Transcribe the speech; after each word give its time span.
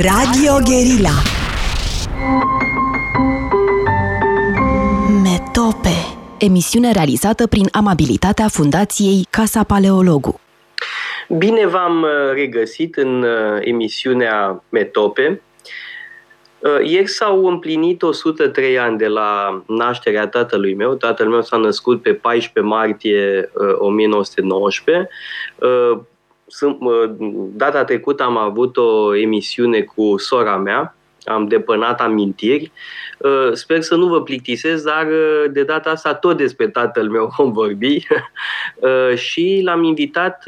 Radio 0.00 0.52
Guerilla 0.64 1.10
Metope 5.22 5.96
Emisiune 6.38 6.92
realizată 6.92 7.46
prin 7.46 7.68
amabilitatea 7.72 8.48
Fundației 8.48 9.26
Casa 9.30 9.62
Paleologu 9.64 10.40
Bine 11.28 11.66
v-am 11.66 12.02
uh, 12.02 12.08
regăsit 12.34 12.96
în 12.96 13.22
uh, 13.22 13.58
emisiunea 13.60 14.62
Metope. 14.68 15.42
Uh, 16.58 16.88
ieri 16.88 17.08
s-au 17.08 17.46
împlinit 17.46 18.02
103 18.02 18.78
ani 18.78 18.98
de 18.98 19.06
la 19.06 19.62
nașterea 19.66 20.28
tatălui 20.28 20.74
meu. 20.74 20.94
Tatăl 20.94 21.28
meu 21.28 21.42
s-a 21.42 21.56
născut 21.56 22.02
pe 22.02 22.14
14 22.14 22.74
martie 22.74 23.50
1919 23.78 25.08
data 27.52 27.84
trecută 27.84 28.22
am 28.22 28.36
avut 28.36 28.76
o 28.76 29.16
emisiune 29.16 29.80
cu 29.80 30.18
sora 30.18 30.56
mea, 30.56 30.96
am 31.24 31.46
depănat 31.46 32.00
amintiri. 32.00 32.72
Uh, 33.22 33.52
sper 33.52 33.80
să 33.80 33.94
nu 33.94 34.06
vă 34.06 34.22
plictisesc, 34.22 34.84
dar 34.84 35.06
uh, 35.06 35.50
de 35.50 35.62
data 35.62 35.90
asta 35.90 36.14
tot 36.14 36.36
despre 36.36 36.68
tatăl 36.68 37.08
meu 37.08 37.32
vom 37.36 37.52
vorbi. 37.52 38.06
Uh, 38.76 39.16
și 39.16 39.60
l-am 39.64 39.82
invitat 39.82 40.44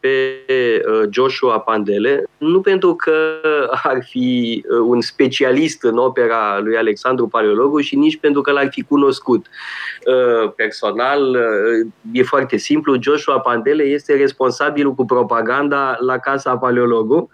pe 0.00 0.44
Joshua 1.10 1.58
Pandele, 1.58 2.24
nu 2.38 2.60
pentru 2.60 2.94
că 2.94 3.12
ar 3.82 4.04
fi 4.04 4.64
un 4.84 5.00
specialist 5.00 5.84
în 5.84 5.96
opera 5.96 6.58
lui 6.60 6.76
Alexandru 6.76 7.26
Paleologu 7.26 7.80
și 7.80 7.96
nici 7.96 8.16
pentru 8.16 8.40
că 8.40 8.50
l-ar 8.50 8.68
fi 8.70 8.82
cunoscut. 8.82 9.46
Personal. 10.56 11.36
E 12.12 12.22
foarte 12.22 12.56
simplu, 12.56 12.96
Joshua 13.00 13.38
Pandele 13.38 13.82
este 13.82 14.14
responsabil 14.14 14.94
cu 14.94 15.04
propaganda 15.04 15.96
la 16.00 16.18
Casa 16.18 16.56
Paleologu. 16.56 17.30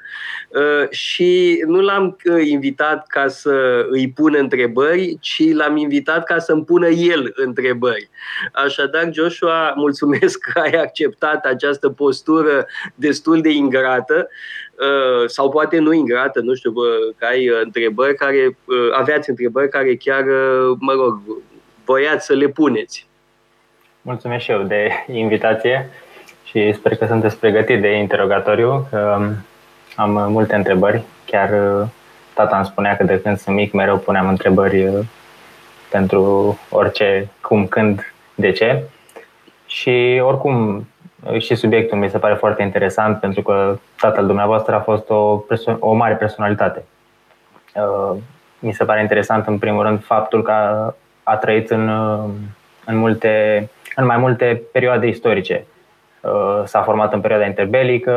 Și 0.91 1.63
nu 1.67 1.81
l-am 1.81 2.17
invitat 2.45 2.67
invitat 2.67 3.07
ca 3.07 3.29
să 3.29 3.87
îi 3.91 4.11
pun 4.11 4.35
întrebări, 4.39 4.66
ci 5.21 5.53
l-am 5.53 5.77
invitat 5.77 6.25
ca 6.25 6.39
să-mi 6.39 6.65
pună 6.65 6.89
el 6.89 7.33
întrebări. 7.35 8.09
Așadar, 8.53 9.09
Joshua, 9.13 9.73
mulțumesc 9.77 10.39
că 10.39 10.61
ai 10.61 10.71
acceptat 10.71 11.45
această 11.45 11.89
postură 11.89 12.67
destul 12.95 13.41
de 13.41 13.51
ingrată 13.51 14.29
uh, 14.75 15.29
sau 15.29 15.51
poate 15.51 15.79
nu 15.79 15.93
ingrată, 15.93 16.41
nu 16.41 16.55
știu, 16.55 16.73
că 17.19 17.27
ai 17.31 17.51
întrebări 17.63 18.15
care, 18.15 18.59
uh, 18.65 18.77
aveați 18.93 19.31
întrebări 19.31 19.69
care 19.69 19.97
chiar, 19.97 20.25
uh, 20.25 20.77
mă 20.79 20.93
rog, 20.93 21.21
voiați 21.85 22.27
să 22.27 22.33
le 22.33 22.47
puneți. 22.47 23.07
Mulțumesc 24.03 24.45
și 24.45 24.51
eu 24.51 24.63
de 24.63 24.91
invitație 25.13 25.91
și 26.45 26.73
sper 26.73 26.97
că 26.97 27.07
sunteți 27.07 27.39
pregătit 27.39 27.81
de 27.81 27.89
interogatoriu, 27.89 28.87
că 28.91 29.17
um, 29.19 29.45
am 29.97 30.33
multe 30.33 30.55
întrebări, 30.55 31.03
chiar 31.25 31.51
tata 32.37 32.57
îmi 32.57 32.67
spunea 32.67 32.97
că 32.97 33.05
de 33.05 33.21
când 33.21 33.39
sunt 33.39 33.57
mic 33.57 33.73
mereu 33.73 33.99
puneam 33.99 34.29
întrebări 34.29 34.87
uh, 34.87 35.05
pentru 35.91 36.59
orice, 36.71 37.29
cum, 37.41 37.67
când, 37.67 38.15
de 38.35 38.51
ce. 38.51 38.83
Și 39.67 40.21
oricum 40.25 40.87
uh, 41.31 41.41
și 41.41 41.55
subiectul 41.55 41.99
mi 41.99 42.11
se 42.11 42.19
pare 42.19 42.35
foarte 42.35 42.63
interesant 42.63 43.21
pentru 43.21 43.43
că 43.43 43.79
tatăl 44.01 44.27
dumneavoastră 44.27 44.75
a 44.75 44.81
fost 44.81 45.11
o, 45.11 45.45
o 45.79 45.93
mare 45.93 46.15
personalitate. 46.15 46.85
Uh, 47.75 48.17
mi 48.59 48.73
se 48.73 48.85
pare 48.85 49.01
interesant 49.01 49.47
în 49.47 49.59
primul 49.59 49.83
rând 49.83 50.05
faptul 50.05 50.43
că 50.43 50.51
a, 50.51 50.95
a 51.23 51.37
trăit 51.37 51.71
în, 51.71 51.89
în, 52.85 52.97
multe, 52.97 53.69
în 53.95 54.07
mai 54.07 54.17
multe 54.17 54.63
perioade 54.73 55.07
istorice. 55.07 55.65
S-a 56.65 56.83
format 56.83 57.13
în 57.13 57.21
perioada 57.21 57.47
interbelică, 57.47 58.15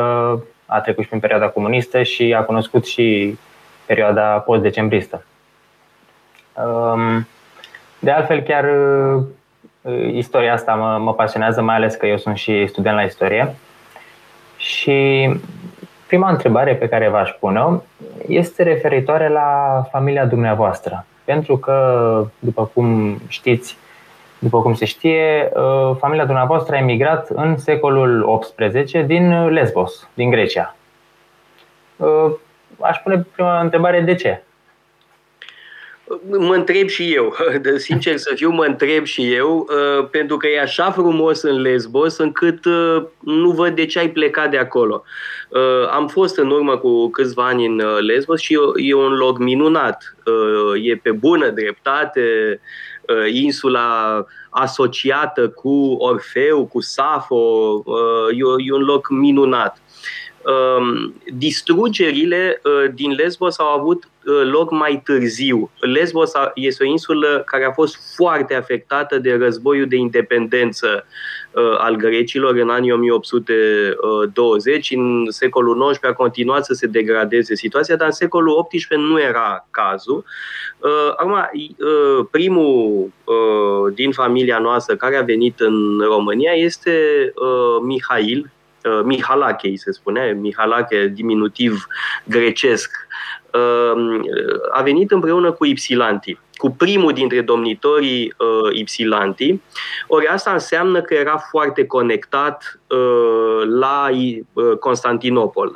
a 0.66 0.80
trecut 0.82 1.04
și 1.04 1.10
prin 1.10 1.22
perioada 1.22 1.48
comunistă 1.48 2.04
și 2.04 2.34
a 2.34 2.42
cunoscut 2.42 2.86
și 2.86 3.38
perioada 3.90 4.24
post-decembristă. 4.24 5.24
Um, 6.54 7.28
de 8.00 8.12
altfel, 8.12 8.42
chiar 8.42 8.66
uh, 8.66 10.14
istoria 10.14 10.54
asta 10.54 10.74
mă, 10.76 10.98
mă 10.98 11.14
pasionează, 11.14 11.62
mai 11.62 11.76
ales 11.76 11.96
că 11.96 12.06
eu 12.06 12.18
sunt 12.18 12.38
și 12.38 12.68
student 12.68 12.96
la 12.96 13.02
istorie. 13.02 13.56
Și 14.58 15.30
prima 16.08 16.30
întrebare 16.30 16.76
pe 16.76 16.88
care 16.88 17.10
v-aș 17.10 17.30
pune 17.40 17.82
este 18.28 18.64
referitoare 18.64 19.30
la 19.30 19.84
familia 19.92 20.26
dumneavoastră. 20.26 21.06
Pentru 21.24 21.58
că, 21.58 21.78
după 22.40 22.70
cum 22.74 23.18
știți, 23.28 23.78
după 24.40 24.62
cum 24.62 24.74
se 24.74 24.86
știe, 24.86 25.52
uh, 25.54 25.96
familia 26.00 26.26
dumneavoastră 26.26 26.76
a 26.76 26.80
emigrat 26.80 27.30
în 27.30 27.58
secolul 27.58 28.40
XVIII 28.40 29.04
din 29.04 29.48
Lesbos, 29.48 30.08
din 30.14 30.30
Grecia. 30.30 30.76
Uh, 32.80 32.88
aș 32.88 32.98
pune 32.98 33.28
prima 33.36 33.62
întrebare, 33.62 34.02
de 34.02 34.16
ce? 34.16 34.44
Mă 36.30 36.56
întreb 36.56 36.88
și 36.88 37.14
eu, 37.14 37.36
de 37.62 37.78
sincer 37.78 38.18
să 38.18 38.32
fiu, 38.36 38.50
mă 38.50 38.64
întreb 38.64 39.06
și 39.06 39.34
eu, 39.34 39.70
uh, 39.70 40.08
pentru 40.12 40.38
că 40.38 40.48
e 40.48 40.62
așa 40.62 40.92
frumos 40.92 41.42
în 41.42 41.62
Lesbos 41.62 42.18
încât 42.18 42.66
uh, 42.66 43.04
nu 43.20 43.52
văd 43.52 43.76
de 43.76 43.86
ce 43.86 44.00
ai 44.00 44.10
plecat 44.10 44.50
de 44.50 44.58
acolo. 44.58 45.04
Uh, 45.50 45.90
am 45.92 46.08
fost 46.08 46.38
în 46.38 46.50
urmă 46.50 46.78
cu 46.78 47.10
câțiva 47.10 47.46
ani 47.46 47.66
în 47.66 47.82
Lesbos 48.00 48.40
și 48.40 48.58
e 48.76 48.94
un 48.94 49.14
loc 49.14 49.38
minunat. 49.38 50.16
E 50.84 50.96
pe 50.96 51.12
bună 51.12 51.50
dreptate, 51.50 52.60
insula 53.32 54.26
asociată 54.50 55.50
cu 55.50 55.96
Orfeu, 56.00 56.66
cu 56.66 56.82
Safo, 56.82 57.84
e 58.66 58.74
un 58.74 58.84
loc 58.84 59.10
minunat. 59.10 59.78
Um, 60.44 61.14
distrugerile 61.34 62.62
uh, 62.64 62.86
din 62.94 63.12
Lesbos 63.12 63.60
au 63.60 63.68
avut 63.68 64.04
uh, 64.04 64.50
loc 64.52 64.72
mai 64.72 65.02
târziu. 65.04 65.72
Lesbos 65.80 66.32
este 66.54 66.84
o 66.84 66.88
insulă 66.88 67.44
care 67.46 67.66
a 67.66 67.72
fost 67.72 68.16
foarte 68.16 68.56
afectată 68.56 69.18
de 69.18 69.36
războiul 69.36 69.88
de 69.88 69.96
independență 69.96 71.06
uh, 71.52 71.78
al 71.78 71.96
grecilor 71.96 72.56
în 72.56 72.70
anii 72.70 72.92
1820. 72.92 74.92
În 74.92 75.26
secolul 75.30 75.92
XIX 75.92 76.10
a 76.10 76.14
continuat 76.14 76.66
să 76.66 76.74
se 76.74 76.88
degradeze 76.88 77.56
situația, 77.56 77.96
dar 77.96 78.08
în 78.08 78.14
secolul 78.14 78.68
XVIII 78.70 79.02
nu 79.02 79.22
era 79.22 79.68
cazul. 79.72 80.24
Acum, 81.16 81.50
primul 82.32 83.12
din 83.94 84.12
familia 84.12 84.60
noastră 84.60 84.96
care 84.96 85.18
a 85.18 85.22
venit 85.22 85.60
în 85.60 86.00
România 86.00 86.52
este 86.52 86.94
Mihail, 87.82 88.52
Uh, 88.90 89.04
Mihalache, 89.04 89.76
se 89.76 89.92
spunea, 89.92 90.34
Mihalache, 90.34 91.08
diminutiv 91.08 91.88
grecesc, 92.24 92.92
uh, 93.54 94.20
a 94.72 94.82
venit 94.82 95.12
împreună 95.12 95.52
cu 95.52 95.66
Ipsilanti, 95.66 96.38
cu 96.54 96.72
primul 96.72 97.14
dintre 97.14 97.42
domnitorii 97.42 98.34
uh, 98.38 98.78
Ipsilanti. 98.78 99.62
Ori 100.08 100.28
asta 100.28 100.52
înseamnă 100.52 101.02
că 101.02 101.14
era 101.14 101.38
foarte 101.38 101.86
conectat 101.86 102.80
la 103.80 104.10
Constantinopol. 104.80 105.72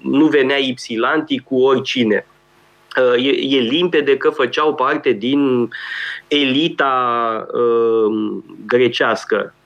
Nu 0.00 0.26
venea 0.26 0.56
Ipsilanti 0.56 1.38
cu 1.38 1.62
oricine. 1.62 2.26
E, 3.16 3.56
e 3.56 3.58
limpede 3.58 4.16
că 4.16 4.30
făceau 4.30 4.74
parte 4.74 5.10
din 5.10 5.70
elita 6.28 7.46
uh, 7.52 8.42
grecească 8.66 9.54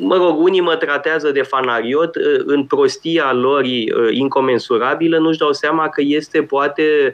mă 0.00 0.16
rog, 0.16 0.38
unii 0.38 0.60
mă 0.60 0.76
tratează 0.76 1.30
de 1.30 1.42
fanariot, 1.42 2.16
uh, 2.16 2.22
în 2.44 2.64
prostia 2.64 3.32
lor 3.32 3.62
uh, 3.62 4.08
incomensurabilă 4.10 5.18
nu-și 5.18 5.38
dau 5.38 5.52
seama 5.52 5.88
că 5.88 6.02
este 6.04 6.42
poate 6.42 7.12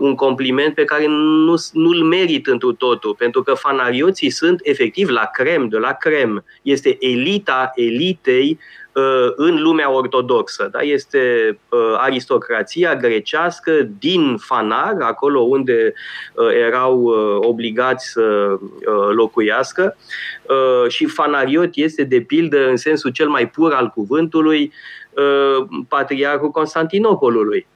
un 0.00 0.14
compliment 0.14 0.74
pe 0.74 0.84
care 0.84 1.06
nu, 1.06 1.54
nu-l 1.72 2.02
merit 2.02 2.46
întru 2.46 2.72
totul, 2.72 3.14
pentru 3.14 3.42
că 3.42 3.54
fanarioții 3.54 4.30
sunt 4.30 4.60
efectiv 4.62 5.08
la 5.08 5.24
crem, 5.32 5.68
de 5.68 5.76
la 5.76 5.92
crem. 5.92 6.44
Este 6.62 6.96
elita 7.00 7.72
elitei 7.74 8.58
Uh, 8.58 8.83
în 9.36 9.62
lumea 9.62 9.90
ortodoxă. 9.90 10.68
Da? 10.72 10.80
Este 10.80 11.58
uh, 11.68 11.94
aristocrația 11.96 12.96
grecească 12.96 13.72
din 13.98 14.36
Fanar, 14.36 14.96
acolo 15.00 15.40
unde 15.40 15.92
uh, 16.34 16.48
erau 16.66 17.04
obligați 17.40 18.10
să 18.10 18.56
locuiască 19.14 19.96
și 20.88 21.06
fanariot 21.06 21.70
este 21.74 22.04
de 22.04 22.20
pildă 22.20 22.68
în 22.68 22.76
sensul 22.76 23.10
cel 23.10 23.28
mai 23.28 23.48
pur 23.48 23.72
al 23.72 23.88
cuvântului 23.88 24.72
patriarhul 25.88 26.50
Constantinopolului. 26.50 27.66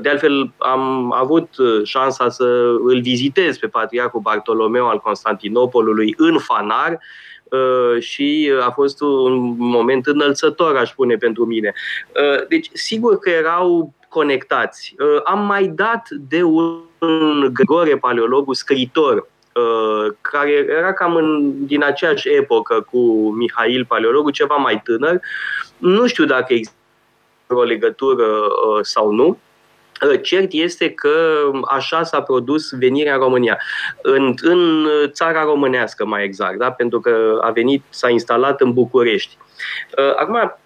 De 0.00 0.08
altfel, 0.08 0.52
am 0.58 1.12
avut 1.12 1.48
șansa 1.84 2.28
să 2.28 2.44
îl 2.84 3.00
vizitez 3.00 3.58
pe 3.58 3.66
patriarhul 3.66 4.20
Bartolomeu 4.20 4.88
al 4.88 4.98
Constantinopolului 4.98 6.14
în 6.16 6.38
Fanar 6.38 6.90
Uh, 6.92 6.98
și 7.98 8.52
a 8.60 8.70
fost 8.70 9.00
un 9.00 9.56
moment 9.58 10.06
înălțător, 10.06 10.76
aș 10.76 10.90
spune, 10.90 11.16
pentru 11.16 11.44
mine. 11.44 11.72
Uh, 12.14 12.46
deci, 12.48 12.70
sigur 12.72 13.18
că 13.18 13.30
erau 13.30 13.94
conectați. 14.08 14.94
Uh, 14.98 15.20
am 15.24 15.46
mai 15.46 15.66
dat 15.66 16.08
de 16.28 16.42
un 16.42 17.50
Grigore 17.52 17.96
Paleologu, 17.96 18.52
scriitor, 18.52 19.28
care 20.20 20.66
era 20.68 20.92
cam 20.92 21.14
în, 21.14 21.52
din 21.66 21.82
aceeași 21.82 22.28
epocă 22.28 22.86
cu 22.90 23.30
Mihail 23.30 23.84
Paleologu, 23.84 24.30
ceva 24.30 24.54
mai 24.54 24.80
tânăr. 24.84 25.20
Nu 25.78 26.06
știu 26.06 26.24
dacă 26.24 26.52
există 26.52 26.74
o 27.48 27.62
legătură 27.62 28.26
sau 28.82 29.10
nu, 29.10 29.38
Cert 30.22 30.52
este 30.52 30.90
că 30.90 31.50
așa 31.68 32.02
s-a 32.02 32.22
produs 32.22 32.70
venirea 32.70 33.14
în 33.14 33.20
România, 33.20 33.58
în, 34.02 34.34
în 34.40 34.86
țara 35.06 35.44
românească 35.44 36.06
mai 36.06 36.24
exact, 36.24 36.58
da? 36.58 36.70
pentru 36.70 37.00
că 37.00 37.38
a 37.40 37.50
venit, 37.50 37.82
s-a 37.88 38.08
instalat 38.08 38.60
în 38.60 38.72
București. 38.72 39.36
Acum, 40.16 40.58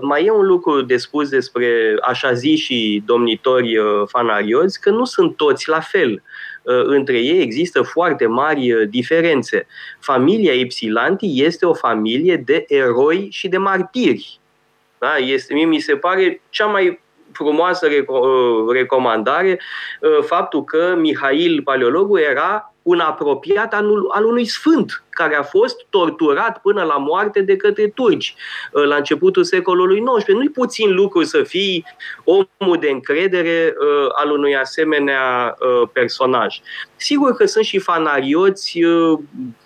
mai 0.00 0.24
e 0.24 0.30
un 0.30 0.46
lucru 0.46 0.82
de 0.82 0.96
spus 0.96 1.28
despre 1.28 1.96
așa 2.02 2.32
zi 2.32 2.56
și 2.56 3.02
domnitori 3.06 3.76
fanarioți, 4.06 4.80
că 4.80 4.90
nu 4.90 5.04
sunt 5.04 5.36
toți 5.36 5.68
la 5.68 5.80
fel. 5.80 6.22
Între 6.84 7.18
ei 7.18 7.40
există 7.40 7.82
foarte 7.82 8.26
mari 8.26 8.86
diferențe. 8.88 9.66
Familia 10.00 10.52
Ipsilanti 10.52 11.42
este 11.44 11.66
o 11.66 11.74
familie 11.74 12.36
de 12.36 12.64
eroi 12.68 13.28
și 13.30 13.48
de 13.48 13.58
martiri. 13.58 14.38
Da? 14.98 15.16
Este, 15.16 15.54
mie 15.54 15.64
mi 15.64 15.78
se 15.78 15.96
pare 15.96 16.40
cea 16.50 16.66
mai 16.66 17.02
frumoasă 17.34 17.88
recomandare 18.72 19.60
faptul 20.20 20.64
că 20.64 20.94
Mihail 20.98 21.62
Paleologu 21.62 22.18
era 22.18 22.74
un 22.84 23.00
apropiat 23.00 23.74
al, 23.74 23.86
al 24.08 24.24
unui 24.24 24.44
sfânt 24.44 25.04
care 25.10 25.36
a 25.36 25.42
fost 25.42 25.86
torturat 25.90 26.60
până 26.60 26.82
la 26.82 26.96
moarte 26.96 27.40
de 27.40 27.56
către 27.56 27.88
turci 27.88 28.34
la 28.70 28.96
începutul 28.96 29.44
secolului 29.44 30.02
XIX. 30.16 30.32
Nu-i 30.32 30.48
puțin 30.48 30.94
lucru 30.94 31.22
să 31.22 31.42
fii 31.42 31.84
omul 32.24 32.76
de 32.80 32.90
încredere 32.90 33.74
uh, 33.78 34.08
al 34.14 34.30
unui 34.30 34.56
asemenea 34.56 35.56
uh, 35.58 35.88
personaj. 35.92 36.60
Sigur 36.96 37.32
că 37.32 37.44
sunt 37.44 37.64
și 37.64 37.78
fanarioți 37.78 38.82
uh, 38.82 39.18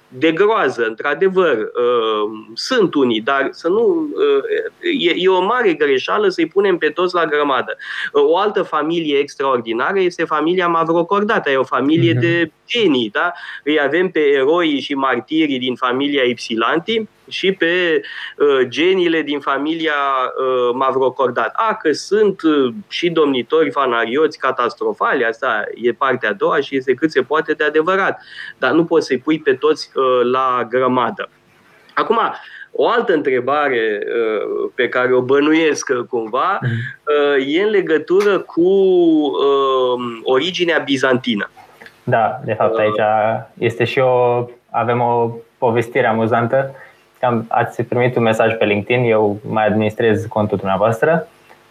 de 0.09 0.33
groază, 0.33 0.87
într-adevăr. 0.87 1.57
Uh, 1.57 2.31
sunt 2.55 2.95
unii, 2.95 3.21
dar 3.21 3.49
să 3.51 3.69
nu. 3.69 4.09
Uh, 4.15 5.05
e, 5.07 5.15
e 5.17 5.29
o 5.29 5.45
mare 5.45 5.73
greșeală 5.73 6.29
să-i 6.29 6.47
punem 6.47 6.79
pe 6.79 6.89
toți 6.89 7.15
la 7.15 7.25
grămadă. 7.25 7.77
Uh, 8.13 8.23
o 8.25 8.39
altă 8.39 8.63
familie 8.63 9.19
extraordinară 9.19 10.01
este 10.01 10.25
familia 10.25 10.69
Mavrocordata, 10.69 11.51
e 11.51 11.57
o 11.57 11.65
familie 11.65 12.15
uh-huh. 12.15 12.21
de 12.21 12.53
genii, 12.67 13.11
da? 13.13 13.33
Îi 13.65 13.81
avem 13.81 14.09
pe 14.09 14.21
eroii 14.21 14.81
și 14.81 14.95
martirii 14.95 15.59
din 15.59 15.75
familia 15.75 16.23
Ipsilanti, 16.23 17.09
și 17.29 17.53
pe 17.53 18.01
uh, 18.37 18.67
genile 18.69 19.23
din 19.23 19.41
familia 19.41 19.93
uh, 19.93 20.75
Mavrocordat. 20.75 21.53
A, 21.55 21.75
că 21.75 21.93
sunt 21.93 22.43
uh, 22.43 22.75
și 22.89 23.11
domnitori 23.11 23.71
fanarioți 23.71 24.39
catastrofali, 24.39 25.25
asta 25.25 25.65
e 25.75 25.93
partea 25.93 26.29
a 26.29 26.33
doua 26.33 26.61
și 26.61 26.77
este 26.77 26.95
cât 26.95 27.11
se 27.11 27.23
poate 27.23 27.53
de 27.53 27.65
adevărat, 27.65 28.21
dar 28.59 28.71
nu 28.71 28.85
poți 28.85 29.07
să-i 29.07 29.19
pui 29.19 29.39
pe 29.39 29.55
toți 29.55 29.91
uh, 29.95 30.31
la 30.31 30.67
grămadă. 30.71 31.29
Acum, 31.95 32.19
o 32.73 32.89
altă 32.89 33.13
întrebare 33.13 33.99
uh, 34.01 34.71
pe 34.75 34.89
care 34.89 35.15
o 35.15 35.21
bănuiesc 35.21 35.89
uh, 35.89 36.05
cumva 36.11 36.59
mhm. 36.63 36.73
uh, 37.39 37.55
e 37.55 37.63
în 37.63 37.71
legătură 37.71 38.39
cu 38.39 38.61
uh, 38.61 40.21
originea 40.25 40.79
bizantină. 40.79 41.51
Da, 42.05 42.41
de 42.45 42.55
fapt 42.55 42.79
aici 42.79 43.01
este 43.59 43.85
și 43.85 43.99
o, 43.99 44.49
avem 44.71 45.01
o 45.01 45.33
povestire 45.59 46.07
amuzantă 46.07 46.75
am, 47.21 47.45
ați 47.49 47.83
primit 47.83 48.17
un 48.17 48.23
mesaj 48.23 48.55
pe 48.55 48.65
LinkedIn, 48.65 49.05
eu 49.05 49.41
mai 49.49 49.67
administrez 49.67 50.27
contul 50.27 50.57
dumneavoastră 50.57 51.29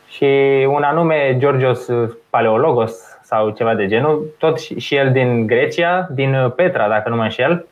și 0.07 0.25
un 0.67 0.83
anume 0.83 1.35
Georgios 1.39 1.87
Paleologos 2.29 2.93
sau 3.23 3.49
ceva 3.49 3.75
de 3.75 3.87
genul, 3.87 4.33
tot 4.37 4.59
și 4.59 4.95
el 4.95 5.11
din 5.11 5.47
Grecia, 5.47 6.07
din 6.11 6.53
Petra, 6.55 6.87
dacă 6.87 7.09
nu 7.09 7.15
mă 7.15 7.23
înșel. 7.23 7.65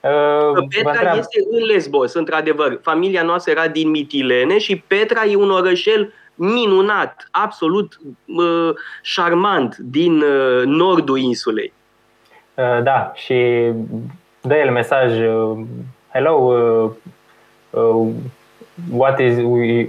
Uh, 0.00 0.66
Petra 0.68 0.90
întreab... 0.90 1.18
este 1.18 1.40
în 1.50 1.64
Lesbos, 1.66 2.14
într-adevăr. 2.14 2.78
Familia 2.82 3.22
noastră 3.22 3.52
era 3.52 3.68
din 3.68 3.90
Mitilene 3.90 4.58
și 4.58 4.76
Petra 4.86 5.24
e 5.24 5.36
un 5.36 5.50
orășel 5.50 6.12
minunat, 6.34 7.28
absolut 7.30 7.98
uh, 8.26 8.70
șarmant 9.02 9.76
din 9.76 10.20
uh, 10.20 10.62
nordul 10.64 11.18
insulei. 11.18 11.72
Uh, 12.54 12.82
da, 12.82 13.12
și 13.14 13.70
dă 14.40 14.54
el 14.54 14.70
mesaj 14.70 15.20
uh, 15.20 15.58
hello, 16.12 16.34
uh, 16.36 16.90
uh, 17.70 18.12
what, 18.90 19.20
is, 19.20 19.38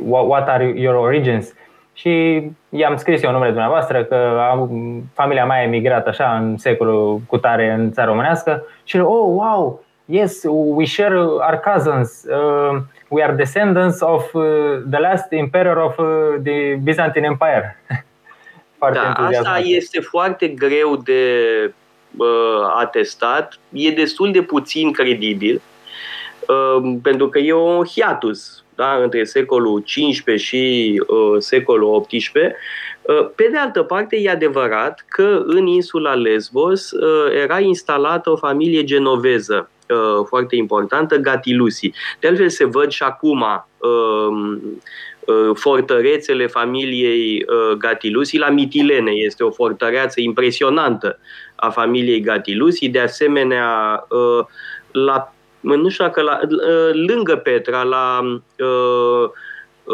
what 0.02 0.50
are 0.50 0.64
your 0.64 0.96
origins? 0.96 1.54
Și 1.94 2.44
i-am 2.70 2.98
scris 2.98 3.24
eu 3.24 3.32
numele 3.32 3.52
dumneavoastră 3.52 4.04
că 4.04 4.48
am, 4.52 4.70
familia 5.14 5.46
mea 5.46 5.58
a 5.58 5.64
emigrat 5.64 6.08
așa 6.08 6.38
în 6.38 6.58
secolul 6.58 7.22
cu 7.28 7.38
tare 7.38 7.72
în 7.72 7.92
țara 7.92 8.08
românească 8.08 8.66
și 8.84 8.98
oh, 8.98 9.34
wow, 9.36 9.84
yes, 10.06 10.44
we 10.48 10.86
share 10.86 11.20
our 11.20 11.62
cousins. 11.64 12.24
Uh, 12.24 12.82
we 13.08 13.24
are 13.24 13.34
descendants 13.34 14.02
of 14.02 14.34
uh, 14.34 14.44
the 14.90 15.00
last 15.00 15.26
emperor 15.32 15.78
of 15.78 15.98
uh, 15.98 16.42
the 16.44 16.76
Byzantine 16.76 17.26
Empire. 17.26 17.84
foarte 18.78 19.00
da, 19.00 19.28
asta 19.28 19.60
este 19.64 20.00
foarte 20.00 20.48
greu 20.48 20.96
de 20.96 21.24
uh, 22.18 22.74
atestat, 22.80 23.60
e 23.72 23.92
destul 23.92 24.32
de 24.32 24.42
puțin 24.42 24.92
credibil 24.92 25.62
Ehm, 25.62 25.69
pentru 27.02 27.30
că 27.30 27.40
e 27.40 27.54
un 27.54 27.86
hiatus 27.86 28.64
da, 28.80 28.96
între 29.04 29.24
secolul 29.24 29.84
XV 29.84 30.36
și 30.36 30.94
uh, 31.08 31.36
secolul 31.38 32.02
XVIII. 32.02 32.54
Uh, 33.02 33.30
pe 33.36 33.48
de 33.52 33.58
altă 33.58 33.84
parte, 33.84 34.18
e 34.18 34.30
adevărat 34.30 35.06
că 35.08 35.44
în 35.46 35.66
insula 35.66 36.14
Lesbos 36.14 36.92
uh, 36.92 37.32
era 37.42 37.60
instalată 37.60 38.30
o 38.30 38.36
familie 38.36 38.84
genoveză 38.84 39.70
uh, 39.90 40.26
foarte 40.28 40.56
importantă, 40.56 41.18
Gatilusi. 41.18 41.92
De 42.20 42.28
altfel 42.28 42.50
se 42.50 42.66
văd 42.66 42.90
și 42.90 43.04
acum 43.04 43.46
uh, 43.78 44.60
fortărețele 45.54 46.48
familiei 46.48 47.46
Gatilusi 47.78 48.38
la 48.38 48.50
Mitilene. 48.50 49.12
Este 49.12 49.44
o 49.44 49.52
fortăreață 49.52 50.22
impresionantă 50.22 51.20
a 51.56 51.70
familiei 51.70 52.22
Gatilusi. 52.22 52.90
De 52.90 53.00
asemenea, 53.00 54.08
la 54.92 55.34
nu 55.60 55.90
știu 55.90 56.04
dacă 56.04 56.22
la, 56.22 56.40
ă, 56.70 56.92
lângă 56.94 57.36
Petra, 57.36 57.84
la 57.84 58.20
uh, 58.58 59.30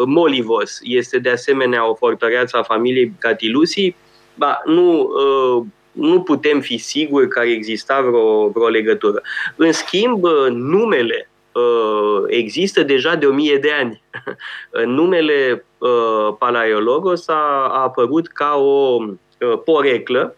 Molivos, 0.06 0.80
este 0.82 1.20
de 1.20 1.30
asemenea 1.30 1.90
o 1.90 1.96
fortăreață 1.96 2.58
a 2.58 2.64
familiei 2.64 3.14
Catilusi, 3.20 3.96
ba, 4.36 4.62
nu, 4.66 5.00
uh, 5.00 5.64
nu 5.92 6.22
putem 6.22 6.60
fi 6.60 6.78
siguri 6.78 7.28
că 7.28 7.40
exista 7.40 8.02
vreo, 8.02 8.48
vreo 8.48 8.68
legătură. 8.68 9.22
În 9.56 9.72
schimb, 9.72 10.26
numele 10.50 11.30
uh, 11.52 12.24
există 12.28 12.84
deja 12.84 13.16
de 13.16 13.26
o 13.26 13.34
mie 13.34 13.58
de 13.58 13.72
ani. 13.72 14.02
numele 14.98 15.66
uh, 15.78 16.36
Palaiologos 16.40 17.28
a, 17.28 17.70
a 17.72 17.82
apărut 17.82 18.28
ca 18.28 18.56
o 18.56 18.98
uh, 19.04 19.60
poreclă 19.66 20.36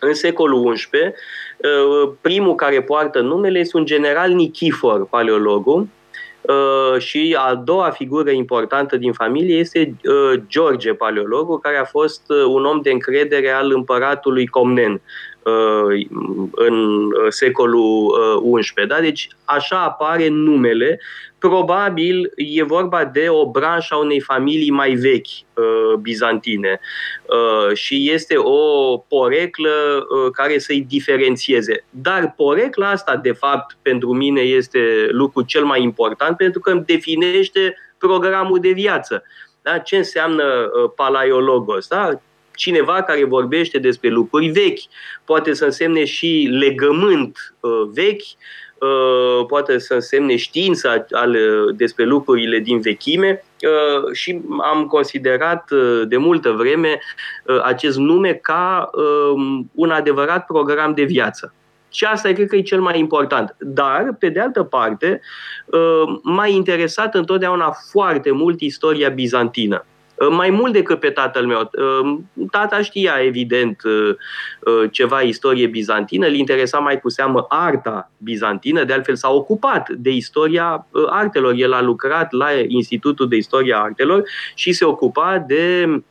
în 0.00 0.14
secolul 0.14 0.74
XI 0.74 0.88
Uh, 1.58 2.10
primul 2.20 2.54
care 2.54 2.82
poartă 2.82 3.20
numele 3.20 3.58
este 3.58 3.76
un 3.76 3.84
general 3.84 4.32
Nichifor, 4.32 5.06
paleologul, 5.06 5.88
uh, 6.40 6.98
și 6.98 7.36
a 7.38 7.54
doua 7.54 7.90
figură 7.90 8.30
importantă 8.30 8.96
din 8.96 9.12
familie 9.12 9.56
este 9.56 9.94
uh, 10.04 10.40
George, 10.48 10.92
paleologul, 10.94 11.58
care 11.58 11.76
a 11.76 11.84
fost 11.84 12.22
un 12.48 12.64
om 12.64 12.80
de 12.80 12.90
încredere 12.90 13.50
al 13.50 13.72
împăratului 13.72 14.46
Comnen 14.46 15.00
în 16.50 17.08
secolul 17.28 18.14
XI. 18.60 18.86
Da? 18.86 19.00
Deci 19.00 19.28
așa 19.44 19.82
apare 19.82 20.28
numele 20.28 21.00
probabil 21.38 22.32
e 22.36 22.62
vorba 22.62 23.04
de 23.04 23.28
o 23.28 23.50
branșă 23.50 23.94
a 23.94 23.98
unei 23.98 24.20
familii 24.20 24.70
mai 24.70 24.94
vechi 24.94 25.26
uh, 25.26 25.94
bizantine 26.00 26.80
uh, 27.26 27.76
și 27.76 28.10
este 28.10 28.34
o 28.36 28.96
poreclă 28.96 29.70
uh, 29.70 30.30
care 30.32 30.58
să-i 30.58 30.86
diferențieze. 30.88 31.84
Dar 31.90 32.32
porecla 32.36 32.90
asta, 32.90 33.16
de 33.16 33.32
fapt, 33.32 33.76
pentru 33.82 34.12
mine 34.12 34.40
este 34.40 35.08
lucru 35.10 35.42
cel 35.42 35.64
mai 35.64 35.82
important 35.82 36.36
pentru 36.36 36.60
că 36.60 36.70
îmi 36.70 36.84
definește 36.86 37.74
programul 37.98 38.58
de 38.60 38.70
viață. 38.70 39.22
Da? 39.62 39.78
Ce 39.78 39.96
înseamnă 39.96 40.44
uh, 40.44 40.90
palaiologos? 40.96 41.86
Da? 41.86 42.20
Cineva 42.58 43.02
care 43.02 43.24
vorbește 43.24 43.78
despre 43.78 44.08
lucruri 44.08 44.48
vechi, 44.48 44.80
poate 45.24 45.52
să 45.52 45.64
însemne 45.64 46.04
și 46.04 46.48
legământ 46.50 47.54
uh, 47.60 47.70
vechi, 47.92 48.24
Uh, 48.80 49.46
poate 49.46 49.78
să 49.78 49.94
însemne 49.94 50.36
știința 50.36 51.04
al, 51.10 51.36
despre 51.76 52.04
lucrurile 52.04 52.58
din 52.58 52.80
vechime 52.80 53.44
uh, 53.62 54.12
și 54.12 54.40
am 54.72 54.86
considerat 54.86 55.70
uh, 55.70 56.02
de 56.08 56.16
multă 56.16 56.50
vreme 56.50 57.00
acest 57.62 57.98
nume 57.98 58.32
ca 58.32 58.90
um, 59.32 59.70
un 59.74 59.90
adevărat 59.90 60.46
program 60.46 60.94
de 60.94 61.02
viață. 61.02 61.54
Și 61.90 62.04
asta 62.04 62.32
cred 62.32 62.48
că 62.48 62.56
e 62.56 62.62
cel 62.62 62.80
mai 62.80 62.98
important. 62.98 63.56
Dar, 63.58 64.16
pe 64.18 64.28
de 64.28 64.40
altă 64.40 64.62
parte, 64.62 65.20
m-a 66.22 66.46
interesat 66.46 67.14
întotdeauna 67.14 67.74
foarte 67.90 68.30
mult 68.30 68.60
istoria 68.60 69.08
bizantină. 69.08 69.84
Uh, 70.20 70.28
mai 70.30 70.50
mult 70.50 70.72
decât 70.72 71.00
pe 71.00 71.10
tatăl 71.10 71.46
meu. 71.46 71.60
Uh, 71.60 72.18
tata 72.50 72.82
știa, 72.82 73.14
evident, 73.22 73.82
uh, 73.82 74.90
ceva 74.90 75.20
istorie 75.20 75.66
bizantină, 75.66 76.26
îl 76.26 76.34
interesa 76.34 76.78
mai 76.78 77.00
cu 77.00 77.08
seamă 77.08 77.46
arta 77.48 78.10
bizantină, 78.16 78.84
de 78.84 78.92
altfel 78.92 79.14
s-a 79.14 79.30
ocupat 79.30 79.88
de 79.90 80.10
istoria 80.10 80.86
artelor. 81.06 81.54
El 81.56 81.72
a 81.72 81.82
lucrat 81.82 82.32
la 82.32 82.48
Institutul 82.66 83.28
de 83.28 83.36
Istoria 83.36 83.78
Artelor 83.78 84.22
și 84.54 84.72
se 84.72 84.84
ocupa 84.84 85.44
de 85.46 85.86
Uh, 85.86 86.02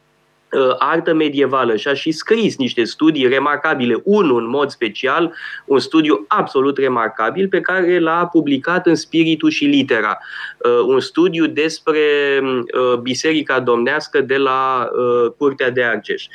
artă 0.77 1.13
medievală 1.13 1.75
și 1.75 1.87
a 1.87 1.93
și 1.93 2.11
scris 2.11 2.57
niște 2.57 2.83
studii 2.83 3.27
remarcabile. 3.27 4.01
Unul, 4.03 4.41
în 4.41 4.49
mod 4.49 4.69
special, 4.69 5.33
un 5.65 5.79
studiu 5.79 6.25
absolut 6.27 6.77
remarcabil 6.77 7.47
pe 7.47 7.59
care 7.59 7.99
l-a 7.99 8.27
publicat 8.31 8.87
în 8.87 8.95
Spiritul 8.95 9.49
și 9.49 9.65
Litera. 9.65 10.17
Uh, 10.57 10.79
un 10.85 10.99
studiu 10.99 11.45
despre 11.45 11.99
uh, 12.41 12.99
Biserica 12.99 13.59
Domnească 13.59 14.21
de 14.21 14.37
la 14.37 14.89
Curtea 15.37 15.69
de 15.69 15.83
Argeș. 15.83 16.25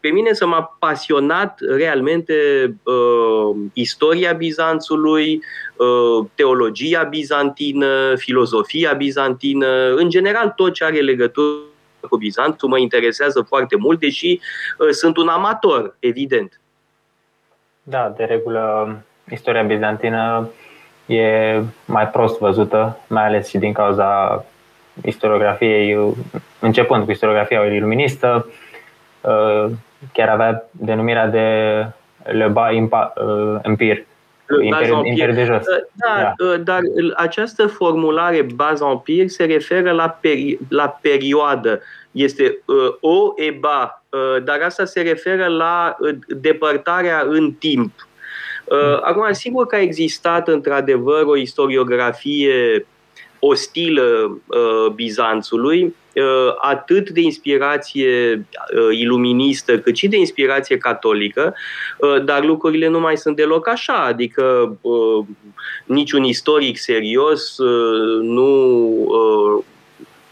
Pe 0.00 0.08
mine 0.08 0.32
să 0.32 0.46
m-a 0.46 0.76
pasionat 0.78 1.58
realmente 1.76 2.34
istoria 3.72 4.32
Bizanțului, 4.32 5.42
teologia 6.34 7.02
bizantină, 7.02 8.14
filozofia 8.16 8.92
bizantină, 8.92 9.94
în 9.94 10.08
general 10.08 10.52
tot 10.56 10.72
ce 10.72 10.84
are 10.84 11.00
legătură 11.00 11.56
cu 12.08 12.16
Bizanțul 12.16 12.68
mă 12.68 12.78
interesează 12.78 13.42
foarte 13.42 13.76
mult, 13.76 14.00
deși 14.00 14.40
uh, 14.78 14.88
sunt 14.90 15.16
un 15.16 15.28
amator, 15.28 15.96
evident. 15.98 16.60
Da, 17.82 18.14
de 18.16 18.24
regulă, 18.24 18.96
istoria 19.30 19.62
bizantină 19.62 20.50
e 21.06 21.60
mai 21.84 22.08
prost 22.08 22.38
văzută, 22.38 22.98
mai 23.08 23.24
ales 23.24 23.48
și 23.48 23.58
din 23.58 23.72
cauza 23.72 24.44
istoriografiei, 25.04 26.14
începând 26.60 27.04
cu 27.04 27.10
istoriografia 27.10 27.64
iluministă, 27.64 28.46
uh, 29.20 29.70
chiar 30.12 30.28
avea 30.28 30.68
denumirea 30.70 31.26
de 31.26 31.86
Le 32.22 32.46
Bas 32.48 32.72
Empire, 33.62 34.06
Imperiul, 34.60 35.06
Imperiul 35.06 35.34
de 35.34 35.44
jos. 35.44 35.62
Da, 35.92 36.34
da. 36.36 36.56
Dar 36.56 36.80
această 37.16 37.66
formulare 37.66 38.46
baz 38.54 38.80
empire 38.80 39.26
se 39.26 39.44
referă 39.44 39.92
la, 39.92 40.18
peri- 40.20 40.58
la 40.68 40.98
perioadă. 41.00 41.80
Este 42.10 42.58
uh, 42.64 42.94
o 43.00 43.32
eba, 43.36 44.02
uh, 44.08 44.42
dar 44.44 44.60
asta 44.60 44.84
se 44.84 45.00
referă 45.00 45.46
la 45.46 45.96
uh, 45.98 46.14
depărtarea 46.26 47.24
în 47.26 47.52
timp. 47.52 47.92
Uh, 48.64 49.00
acum, 49.02 49.32
sigur 49.32 49.66
că 49.66 49.74
a 49.74 49.80
existat 49.80 50.48
într-adevăr 50.48 51.24
o 51.24 51.36
istoriografie 51.36 52.86
ostilă 53.38 54.40
uh, 54.46 54.92
Bizanțului, 54.94 55.82
Uh, 55.82 56.07
atât 56.60 57.10
de 57.10 57.20
inspirație 57.20 58.34
uh, 58.34 58.98
iluministă 58.98 59.78
cât 59.78 59.96
și 59.96 60.08
de 60.08 60.16
inspirație 60.16 60.78
catolică, 60.78 61.54
uh, 61.98 62.24
dar 62.24 62.44
lucrurile 62.44 62.88
nu 62.88 63.00
mai 63.00 63.16
sunt 63.16 63.36
deloc 63.36 63.68
așa, 63.68 64.04
adică 64.04 64.78
niciun 65.84 66.24
istoric 66.24 66.78
serios 66.78 67.56
nu 68.22 69.64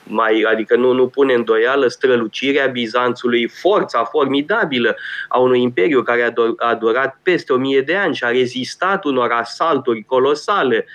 mai, 0.09 0.47
adică 0.51 0.77
nu, 0.77 0.93
nu 0.93 1.07
pune 1.07 1.35
îndoială 1.35 1.87
strălucirea 1.87 2.67
Bizanțului, 2.67 3.49
forța 3.49 4.05
formidabilă 4.05 4.97
a 5.29 5.39
unui 5.39 5.63
imperiu 5.63 6.03
care 6.03 6.23
a, 6.23 6.31
do- 6.31 6.57
a 6.57 6.75
durat 6.75 7.19
peste 7.23 7.53
o 7.53 7.57
mie 7.57 7.81
de 7.81 7.95
ani 7.95 8.15
și 8.15 8.25
a 8.25 8.31
rezistat 8.31 9.05
unor 9.05 9.31
asalturi 9.31 10.03
colosale 10.03 10.87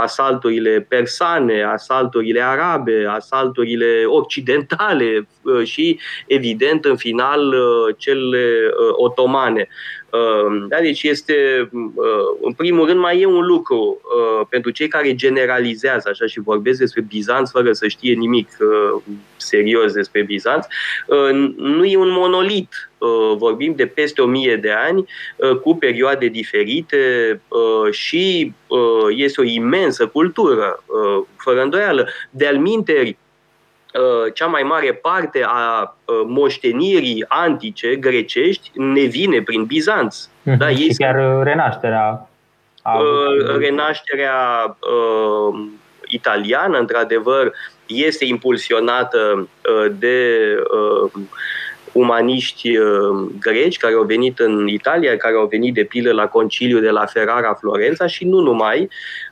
asalturile 0.00 0.86
persane, 0.88 1.62
asalturile 1.62 2.40
arabe, 2.40 3.06
asalturile 3.08 4.04
occidentale 4.06 5.28
uh, 5.42 5.64
și, 5.64 5.98
evident, 6.26 6.84
în 6.84 6.96
final, 6.96 7.48
uh, 7.48 7.94
cele 7.96 8.48
uh, 8.66 8.92
otomane. 8.92 9.68
Da, 10.68 10.76
deci 10.80 11.02
este, 11.02 11.68
în 12.42 12.52
primul 12.56 12.86
rând, 12.86 12.98
mai 12.98 13.20
e 13.20 13.26
un 13.26 13.46
lucru 13.46 14.00
pentru 14.48 14.70
cei 14.70 14.88
care 14.88 15.14
generalizează 15.14 16.08
așa 16.08 16.26
și 16.26 16.40
vorbesc 16.40 16.78
despre 16.78 17.00
Bizanț 17.08 17.50
fără 17.50 17.72
să 17.72 17.88
știe 17.88 18.14
nimic 18.14 18.48
serios 19.36 19.92
despre 19.92 20.22
Bizanț. 20.22 20.66
Nu 21.56 21.84
e 21.84 21.96
un 21.96 22.10
monolit 22.10 22.92
Uh, 23.02 23.36
vorbim 23.36 23.74
de 23.76 23.86
peste 23.86 24.22
o 24.22 24.26
mie 24.26 24.56
de 24.56 24.70
ani, 24.70 25.04
uh, 25.36 25.56
cu 25.56 25.76
perioade 25.76 26.26
diferite 26.26 26.96
uh, 27.48 27.92
și 27.92 28.54
este 29.08 29.40
o 29.40 29.44
imensă 29.44 29.71
cultură, 30.06 30.82
fără 31.36 31.62
îndoială. 31.62 32.08
De-al 32.30 32.56
minteri, 32.56 33.16
cea 34.34 34.46
mai 34.46 34.62
mare 34.62 34.92
parte 34.92 35.44
a 35.46 35.96
moștenirii 36.26 37.24
antice 37.28 37.96
grecești 37.96 38.70
ne 38.74 39.02
vine 39.02 39.42
prin 39.42 39.64
Bizanț. 39.64 40.26
Mm-hmm. 40.26 40.56
Da, 40.58 40.68
și 40.68 40.94
chiar 40.98 41.42
renașterea. 41.42 42.28
A... 42.82 43.00
Renașterea 43.58 44.76
uh, 44.80 45.60
italiană, 46.06 46.78
într-adevăr, 46.78 47.52
este 47.86 48.24
impulsionată 48.24 49.18
uh, 49.38 49.92
de 49.98 50.38
uh, 51.04 51.10
umaniști 51.92 52.76
uh, 52.76 53.28
greci 53.40 53.76
care 53.76 53.94
au 53.94 54.02
venit 54.02 54.38
în 54.38 54.68
Italia, 54.68 55.16
care 55.16 55.34
au 55.34 55.46
venit 55.46 55.74
de 55.74 55.84
pilă 55.84 56.12
la 56.12 56.26
conciliu 56.26 56.78
de 56.78 56.90
la 56.90 57.06
Ferrara, 57.06 57.54
Florența 57.54 58.06
și 58.06 58.24
nu 58.24 58.40
numai. 58.40 58.88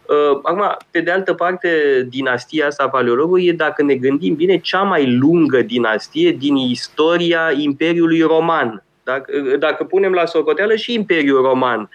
Uh, 0.06 0.38
acum, 0.42 0.76
pe 0.90 1.00
de 1.00 1.10
altă 1.10 1.34
parte, 1.34 1.68
dinastia 2.08 2.66
asta 2.66 2.88
paleologului 2.88 3.46
e, 3.46 3.52
dacă 3.52 3.82
ne 3.82 3.94
gândim 3.94 4.34
bine, 4.34 4.58
cea 4.58 4.82
mai 4.82 5.16
lungă 5.16 5.62
dinastie 5.62 6.30
din 6.30 6.56
istoria 6.56 7.52
Imperiului 7.56 8.20
Roman. 8.20 8.84
Dacă, 9.02 9.32
dacă 9.58 9.84
punem 9.84 10.12
la 10.12 10.26
socoteală 10.26 10.74
și 10.74 10.94
Imperiul 10.94 11.42
Roman, 11.42 11.80
uh, 11.80 11.88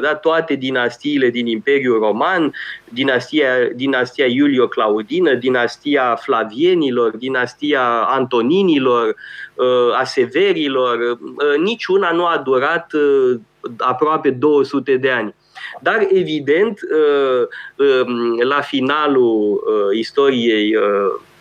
da, 0.00 0.14
toate 0.14 0.54
dinastiile 0.54 1.30
din 1.30 1.46
Imperiul 1.46 1.98
Roman, 1.98 2.54
dinastia, 2.84 3.48
dinastia 3.74 4.26
Iulio-Claudină, 4.26 5.34
dinastia 5.34 6.16
Flavienilor, 6.16 7.16
dinastia 7.16 8.02
Antoninilor, 8.02 9.14
uh, 9.54 9.98
a 9.98 10.04
Severilor, 10.04 10.98
uh, 11.00 11.58
niciuna 11.58 12.10
nu 12.10 12.24
a 12.24 12.42
durat 12.44 12.92
aproape 13.78 14.30
200 14.30 14.96
de 14.96 15.10
ani. 15.10 15.34
Dar, 15.80 16.06
evident, 16.10 16.78
um, 18.06 18.40
la 18.40 18.60
finalul 18.60 19.62
istoriei 19.92 20.76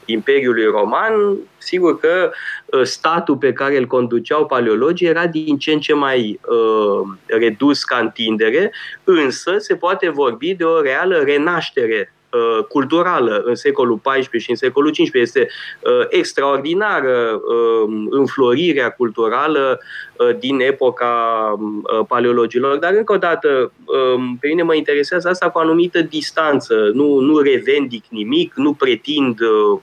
Imperiului 0.05 0.65
Roman, 0.65 1.13
sigur 1.57 1.99
că 1.99 2.31
ă, 2.71 2.83
statul 2.83 3.37
pe 3.37 3.53
care 3.53 3.77
îl 3.77 3.85
conduceau 3.85 4.45
paleologii 4.45 5.07
era 5.07 5.27
din 5.27 5.57
ce 5.57 5.71
în 5.71 5.79
ce 5.79 5.93
mai 5.93 6.39
uh, 6.47 7.17
redus 7.25 7.83
ca 7.83 7.97
întindere, 7.97 8.71
însă 9.03 9.55
se 9.57 9.75
poate 9.75 10.09
vorbi 10.09 10.53
de 10.53 10.63
o 10.63 10.81
reală 10.81 11.21
renaștere 11.25 12.13
uh, 12.33 12.63
culturală 12.63 13.41
în 13.45 13.55
secolul 13.55 13.99
XIV 14.03 14.41
și 14.41 14.49
în 14.49 14.55
secolul 14.55 14.91
XV. 14.91 15.15
Este 15.15 15.47
uh, 15.79 16.05
extraordinară 16.09 17.41
uh, 17.47 18.05
înflorirea 18.09 18.89
culturală 18.89 19.79
uh, 20.17 20.37
din 20.39 20.59
epoca 20.59 21.13
uh, 21.57 22.05
paleologilor. 22.07 22.77
Dar, 22.77 22.93
încă 22.93 23.13
o 23.13 23.17
dată, 23.17 23.71
uh, 23.85 24.23
pe 24.39 24.47
mine 24.47 24.63
mă 24.63 24.75
interesează 24.75 25.29
asta 25.29 25.49
cu 25.49 25.57
o 25.57 25.61
anumită 25.61 26.01
distanță. 26.01 26.91
Nu, 26.93 27.19
nu 27.19 27.37
revendic 27.37 28.03
nimic, 28.09 28.53
nu 28.55 28.73
pretind 28.73 29.39
uh, 29.39 29.79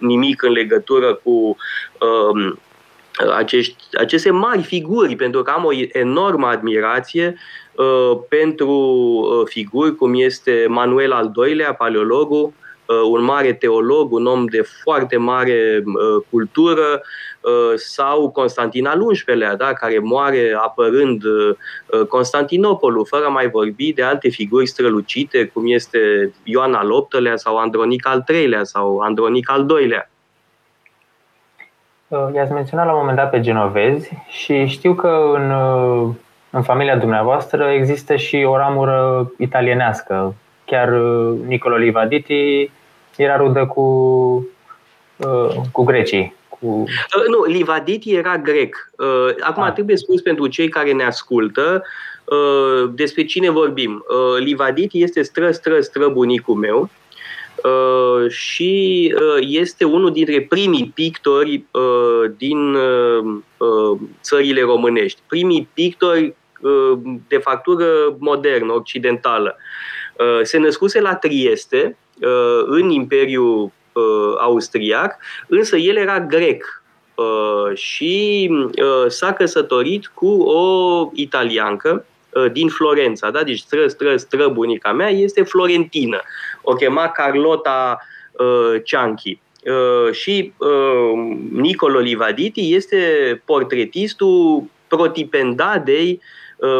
nimic 0.00 0.42
în 0.42 0.52
legătură 0.52 1.14
cu 1.14 1.30
um, 1.30 2.58
acești, 3.36 3.76
aceste 3.96 4.30
mari 4.30 4.62
figuri, 4.62 5.16
pentru 5.16 5.42
că 5.42 5.50
am 5.50 5.64
o 5.64 5.72
enormă 5.92 6.46
admirație 6.46 7.36
uh, 7.74 8.18
pentru 8.28 8.70
uh, 8.70 9.46
figuri 9.48 9.94
cum 9.94 10.14
este 10.14 10.66
Manuel 10.68 11.12
al 11.12 11.32
II-lea, 11.46 11.74
paleologul, 11.74 12.42
uh, 12.42 12.59
un 13.10 13.22
mare 13.22 13.52
teolog, 13.52 14.12
un 14.12 14.26
om 14.26 14.44
de 14.44 14.62
foarte 14.82 15.16
mare 15.16 15.82
uh, 15.84 16.24
cultură, 16.30 17.02
Uh, 17.40 17.72
sau 17.76 18.30
Constantin 18.30 18.86
al 18.86 19.06
XI-lea, 19.12 19.56
da, 19.56 19.72
care 19.72 19.98
moare 19.98 20.58
apărând 20.64 21.22
uh, 21.24 22.06
Constantinopolul, 22.08 23.06
fără 23.06 23.28
mai 23.28 23.48
vorbi 23.48 23.92
de 23.92 24.02
alte 24.02 24.28
figuri 24.28 24.66
strălucite, 24.66 25.46
cum 25.46 25.62
este 25.66 25.98
Ioan 26.42 26.74
al 26.74 26.88
VIII-lea 27.10 27.36
sau 27.36 27.56
Andronic 27.56 28.06
al 28.06 28.24
III-lea 28.28 28.64
sau 28.64 28.98
Andronic 28.98 29.50
al 29.50 29.66
II-lea. 29.80 30.10
Uh, 32.08 32.28
i-ați 32.34 32.52
menționat 32.52 32.86
la 32.86 32.92
un 32.92 32.98
moment 32.98 33.16
dat 33.16 33.30
pe 33.30 33.40
genovezi 33.40 34.10
și 34.28 34.66
știu 34.66 34.94
că 34.94 35.32
în, 35.34 35.52
în 36.50 36.62
familia 36.62 36.96
dumneavoastră 36.96 37.64
există 37.64 38.16
și 38.16 38.44
o 38.46 38.56
ramură 38.56 39.32
italienească. 39.38 40.34
Chiar 40.64 40.88
Nicolo 41.46 41.76
Livaditi 41.76 42.70
era 43.16 43.36
rudă 43.36 43.66
cu, 43.66 43.84
cu 45.72 45.84
grecii 45.84 46.38
cu... 46.60 46.66
Uh, 46.66 47.26
nu, 47.28 47.44
Livaditi 47.44 48.14
era 48.14 48.38
grec. 48.38 48.90
Uh, 48.98 49.34
acum 49.40 49.62
ah. 49.62 49.72
trebuie 49.72 49.96
spus 49.96 50.20
pentru 50.20 50.46
cei 50.46 50.68
care 50.68 50.92
ne 50.92 51.04
ascultă 51.04 51.82
uh, 52.24 52.90
despre 52.94 53.24
cine 53.24 53.50
vorbim. 53.50 54.04
Livaditi 54.38 55.02
este 55.02 55.22
stră, 55.22 55.50
stră, 55.50 55.80
stră 55.80 56.08
bunicul 56.08 56.54
meu 56.54 56.90
și 58.28 59.14
este 59.40 59.84
unul 59.84 60.12
dintre 60.12 60.40
primii 60.40 60.92
pictori 60.94 61.64
din 62.36 62.76
țările 64.22 64.60
românești. 64.60 65.20
Primii 65.28 65.68
pictori 65.72 66.34
de 67.28 67.36
factură 67.36 67.86
modernă, 68.18 68.72
occidentală. 68.72 69.56
Se 70.42 70.58
născuse 70.58 71.00
la 71.00 71.14
Trieste, 71.14 71.96
în 72.66 72.90
Imperiul 72.90 73.72
uh, 73.92 74.34
austriac, 74.38 75.16
însă 75.46 75.76
el 75.76 75.96
era 75.96 76.20
grec. 76.20 76.82
și 77.74 78.50
s-a 79.08 79.32
căsătorit 79.32 80.06
cu 80.06 80.28
o 80.42 81.10
italiancă 81.14 82.04
din 82.52 82.68
Florența, 82.68 83.30
da? 83.30 83.42
deci 83.42 83.58
stră, 83.58 83.86
stră, 83.86 84.16
stră 84.16 84.48
bunica 84.48 84.92
mea 84.92 85.08
este 85.08 85.42
florentină. 85.42 86.20
O 86.62 86.72
chema 86.72 87.08
Carlota 87.08 87.98
Cianchi. 88.84 89.40
Și 90.12 90.52
Nicolo 91.50 91.98
Livaditi 91.98 92.74
este 92.74 93.42
portretistul 93.44 94.64
protipendadei 94.88 96.10
Uh, 96.12 96.26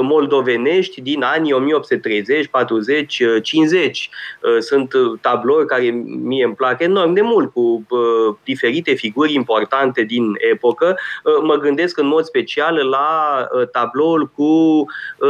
moldovenești 0.02 1.00
din 1.00 1.22
anii 1.22 1.52
1830, 1.52 2.46
40, 2.46 3.22
50. 3.42 4.10
Sunt 4.58 4.92
tablouri 5.20 5.66
care 5.66 5.90
mie 6.22 6.44
îmi 6.44 6.54
plac 6.54 6.80
enorm 6.80 7.12
de 7.12 7.20
mult, 7.20 7.52
cu 7.52 7.86
uh, 7.88 8.34
diferite 8.44 8.94
figuri 8.94 9.32
importante 9.32 10.02
din 10.02 10.34
epocă. 10.52 10.96
Uh, 11.24 11.42
mă 11.42 11.54
gândesc 11.54 11.98
în 11.98 12.06
mod 12.06 12.24
special 12.24 12.88
la 12.88 13.46
tabloul 13.72 14.30
cu 14.34 14.84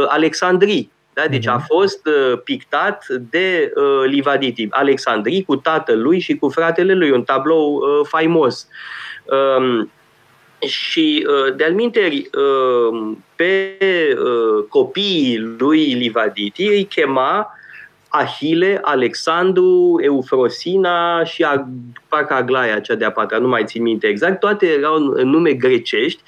Alexandrii, 0.07 0.91
da? 1.13 1.27
Deci 1.27 1.47
a 1.47 1.55
mhm. 1.55 1.65
fost 1.65 2.07
uh, 2.07 2.39
pictat 2.43 3.05
de 3.29 3.71
uh, 3.75 4.09
Livaditi, 4.09 4.67
Alexandrii, 4.69 5.43
cu 5.43 5.55
tatălui 5.55 6.19
și 6.19 6.35
cu 6.35 6.49
fratele 6.49 6.93
lui, 6.93 7.11
un 7.11 7.23
tablou 7.23 7.73
uh, 7.73 8.07
faimos. 8.07 8.67
Uh, 9.25 9.87
și, 10.67 11.27
uh, 11.27 11.55
de-al 11.55 11.73
minteri, 11.73 12.29
uh, 12.33 13.11
pe 13.35 13.77
uh, 13.77 14.65
copiii 14.69 15.37
lui 15.57 15.83
Livaditi 15.83 16.67
îi 16.67 16.83
chema 16.83 17.55
Ahile, 18.09 18.79
Alexandru, 18.81 19.99
Eufrosina 20.01 21.23
și 21.23 21.45
parcă 22.07 22.33
Aglaia, 22.33 22.79
cea 22.79 22.95
de-a 22.95 23.11
patra, 23.11 23.37
nu 23.37 23.47
mai 23.47 23.63
țin 23.65 23.81
minte 23.81 24.07
exact, 24.07 24.39
toate 24.39 24.65
erau 24.65 24.97
nume 25.23 25.53
grecești. 25.53 26.21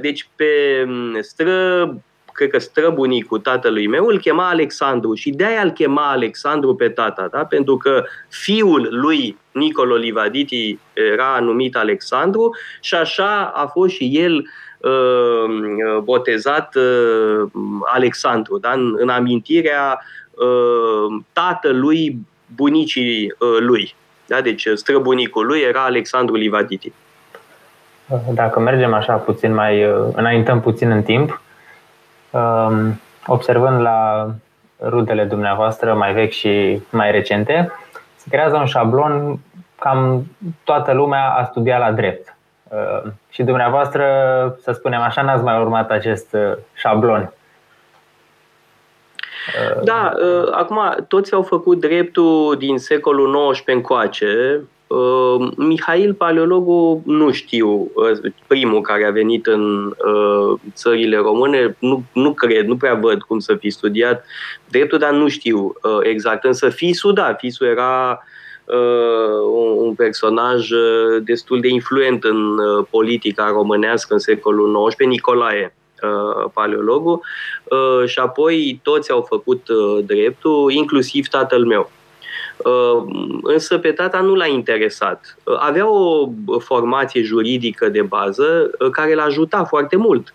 Deci 0.00 0.28
pe 0.36 0.84
um, 0.86 1.20
stră 1.20 1.94
cred 2.38 2.50
că 2.50 2.58
străbunicul 2.58 3.38
tatălui 3.38 3.86
meu, 3.86 4.06
îl 4.06 4.18
chema 4.18 4.48
Alexandru 4.48 5.14
și 5.14 5.30
de-aia 5.30 5.62
îl 5.62 5.70
chema 5.70 6.10
Alexandru 6.10 6.74
pe 6.74 6.88
tata, 6.88 7.28
da? 7.32 7.44
pentru 7.44 7.76
că 7.76 8.04
fiul 8.28 8.88
lui 8.90 9.38
Nicolo 9.52 9.94
Livaditi 9.94 10.78
era 10.92 11.38
numit 11.40 11.76
Alexandru 11.76 12.56
și 12.80 12.94
așa 12.94 13.52
a 13.54 13.66
fost 13.66 13.94
și 13.94 14.10
el 14.12 14.44
uh, 14.78 15.98
botezat 16.02 16.74
uh, 16.74 17.50
Alexandru, 17.84 18.58
da? 18.58 18.72
în, 18.72 18.94
în 18.98 19.08
amintirea 19.08 20.00
uh, 20.30 21.22
tatălui 21.32 22.18
bunicii 22.54 23.34
uh, 23.38 23.56
lui. 23.58 23.94
Da? 24.26 24.40
Deci 24.40 24.66
străbunicul 24.74 25.46
lui 25.46 25.60
era 25.60 25.84
Alexandru 25.84 26.34
Livaditi. 26.34 26.92
Dacă 28.34 28.60
mergem 28.60 28.94
așa 28.94 29.14
puțin 29.14 29.54
mai, 29.54 29.84
uh, 29.84 30.06
înaintăm 30.14 30.60
puțin 30.60 30.90
în 30.90 31.02
timp, 31.02 31.40
Um, 31.40 31.47
observând 33.26 33.80
la 33.80 34.30
rudele 34.82 35.24
dumneavoastră 35.24 35.94
mai 35.94 36.12
vechi 36.12 36.32
și 36.32 36.82
mai 36.90 37.10
recente, 37.10 37.72
se 38.16 38.26
creează 38.30 38.56
un 38.56 38.66
șablon 38.66 39.38
cam 39.78 40.26
toată 40.64 40.92
lumea 40.92 41.30
a 41.30 41.44
studiat 41.44 41.78
la 41.78 41.92
drept. 41.92 42.36
Uh, 42.68 43.10
și 43.30 43.42
dumneavoastră, 43.42 44.04
să 44.62 44.72
spunem 44.72 45.00
așa, 45.00 45.22
n-ați 45.22 45.42
mai 45.42 45.60
urmat 45.60 45.90
acest 45.90 46.32
uh, 46.32 46.52
șablon. 46.74 47.32
Da, 49.82 50.12
uh, 50.16 50.48
acum 50.52 50.80
toți 51.08 51.32
au 51.32 51.42
făcut 51.42 51.80
dreptul 51.80 52.56
din 52.58 52.78
secolul 52.78 53.50
XIX 53.50 53.66
încoace, 53.66 54.60
Uh, 54.88 55.48
Mihail 55.56 56.14
Paleologu 56.14 57.02
nu 57.04 57.32
știu, 57.32 57.90
uh, 57.94 58.32
primul 58.46 58.80
care 58.80 59.06
a 59.06 59.10
venit 59.10 59.46
în 59.46 59.86
uh, 59.86 60.58
țările 60.74 61.16
române, 61.16 61.76
nu, 61.78 62.04
nu 62.12 62.32
cred, 62.32 62.66
nu 62.66 62.76
prea 62.76 62.94
văd 62.94 63.22
cum 63.22 63.38
să 63.38 63.54
fi 63.54 63.70
studiat 63.70 64.24
dreptul, 64.68 64.98
dar 64.98 65.12
nu 65.12 65.28
știu 65.28 65.74
uh, 65.82 65.98
exact. 66.02 66.44
Însă 66.44 66.68
Fisu, 66.68 67.12
da, 67.12 67.34
Fisu 67.34 67.64
era 67.64 68.22
uh, 68.64 69.40
un, 69.52 69.86
un 69.86 69.94
personaj 69.94 70.70
uh, 70.70 71.22
destul 71.22 71.60
de 71.60 71.68
influent 71.68 72.24
în 72.24 72.58
uh, 72.58 72.86
politica 72.90 73.48
românească 73.48 74.12
în 74.12 74.20
secolul 74.20 74.86
XIX, 74.88 75.06
Nicolae 75.06 75.74
uh, 76.02 76.50
paleologul, 76.52 77.20
uh, 77.64 78.08
și 78.08 78.18
apoi 78.18 78.80
toți 78.82 79.10
au 79.10 79.22
făcut 79.22 79.68
uh, 79.68 80.04
dreptul, 80.04 80.72
inclusiv 80.72 81.26
tatăl 81.26 81.64
meu. 81.64 81.90
Uh, 82.64 83.04
însă 83.42 83.78
pe 83.78 83.92
tata 83.92 84.20
nu 84.20 84.34
l-a 84.34 84.46
interesat. 84.46 85.36
Uh, 85.44 85.56
avea 85.58 85.90
o 85.90 86.30
formație 86.58 87.22
juridică 87.22 87.88
de 87.88 88.02
bază 88.02 88.70
uh, 88.78 88.90
care 88.90 89.14
l-a 89.14 89.22
ajutat 89.22 89.68
foarte 89.68 89.96
mult. 89.96 90.34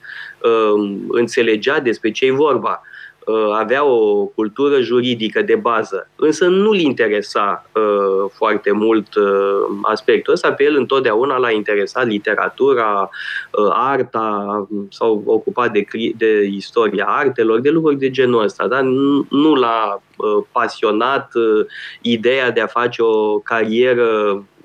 Înțelegea 1.07 1.79
despre 1.79 2.11
ce 2.11 2.25
e 2.25 2.31
vorba. 2.31 2.81
Uh, 3.25 3.51
avea 3.53 3.85
o 3.85 4.25
cultură 4.25 4.81
juridică 4.81 5.41
de 5.41 5.55
bază, 5.55 6.09
însă 6.15 6.45
nu-l 6.45 6.79
interesa 6.79 7.69
uh, 7.75 8.29
foarte 8.31 8.71
mult 8.71 9.15
uh, 9.15 9.77
aspectul 9.81 10.33
ăsta. 10.33 10.51
Pe 10.51 10.63
el 10.63 10.75
întotdeauna 10.75 11.37
l-a 11.37 11.51
interesat 11.51 12.07
literatura, 12.07 13.09
uh, 13.51 13.69
arta, 13.71 14.67
s-au 14.89 15.23
ocupat 15.25 15.71
de, 15.71 15.85
de 16.17 16.43
istoria 16.43 17.05
artelor, 17.05 17.59
de 17.59 17.69
lucruri 17.69 17.97
de 17.97 18.09
genul 18.09 18.43
ăsta, 18.43 18.67
dar 18.67 18.81
nu, 18.81 19.25
nu 19.29 19.55
l-a 19.55 20.01
uh, 20.15 20.43
pasionat 20.51 21.31
uh, 21.33 21.65
ideea 22.01 22.51
de 22.51 22.61
a 22.61 22.67
face 22.67 23.01
o 23.01 23.39
carieră 23.39 24.05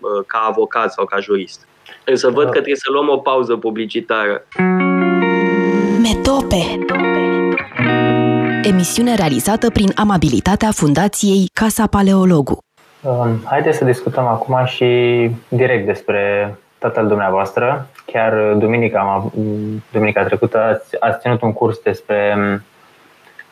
uh, 0.01 0.25
ca 0.27 0.38
avocat 0.49 0.92
sau 0.92 1.05
ca 1.05 1.21
jurist. 1.21 1.66
Însă 2.05 2.31
văd 2.31 2.44
că 2.44 2.51
trebuie 2.51 2.77
să 2.77 2.90
luăm 2.92 3.09
o 3.09 3.16
pauză 3.16 3.57
publicitară. 3.57 4.47
Metope 6.03 6.79
emisiune 8.68 9.14
realizată 9.14 9.70
prin 9.70 9.90
amabilitatea 9.94 10.70
Fundației 10.70 11.50
Casa 11.52 11.87
Paleologu. 11.87 12.59
Um, 13.02 13.40
haideți 13.44 13.78
să 13.78 13.85
discutăm 13.85 14.26
acum 14.26 14.64
și 14.64 14.87
direct 15.48 15.87
despre 15.87 16.54
tatăl 16.78 17.07
dumneavoastră. 17.07 17.87
Chiar 18.04 18.52
duminica, 18.54 19.31
duminica 19.92 20.24
trecută 20.24 20.59
ați, 20.59 21.00
ați 21.00 21.20
ținut 21.20 21.42
un 21.42 21.52
curs 21.52 21.78
despre 21.78 22.35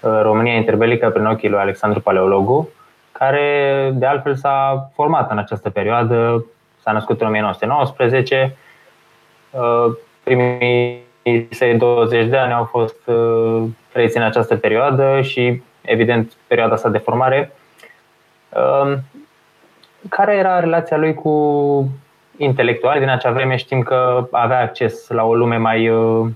uh, 0.01 0.21
România 0.23 0.55
interbelică 0.55 1.11
prin 1.11 1.25
ochii 1.25 1.49
lui 1.49 1.59
Alexandru 1.59 2.01
Paleologu, 2.01 2.69
care 3.13 3.91
de 3.95 4.07
altfel 4.07 4.35
s-a 4.35 4.91
format 4.95 5.31
în 5.31 5.39
această 5.39 5.71
perioadă, 5.71 6.45
s-a 6.83 6.93
născut 6.93 7.21
în 7.21 7.27
1919. 7.27 8.57
Uh, 9.51 9.93
primii 10.23 11.05
săi 11.51 11.75
20 11.75 12.29
de 12.29 12.37
ani 12.37 12.53
au 12.53 12.65
fost 12.65 13.07
uh, 13.07 13.63
trăiți 13.97 14.17
în 14.17 14.23
această 14.23 14.57
perioadă 14.57 15.21
și, 15.21 15.63
evident, 15.81 16.33
perioada 16.47 16.75
asta 16.75 16.89
de 16.89 16.99
formare. 16.99 17.53
Um, 18.49 18.99
care 20.09 20.37
era 20.37 20.61
relația 20.61 20.97
lui 20.97 21.15
cu 21.15 21.33
intelectuali? 22.37 23.01
Din 23.01 23.09
acea 23.09 23.31
vreme 23.31 23.57
știm 23.57 23.83
că 23.83 24.29
avea 24.31 24.61
acces 24.61 25.09
la 25.09 25.25
o 25.25 25.35
lume 25.35 25.57
mai, 25.57 25.89
uh, 25.89 26.29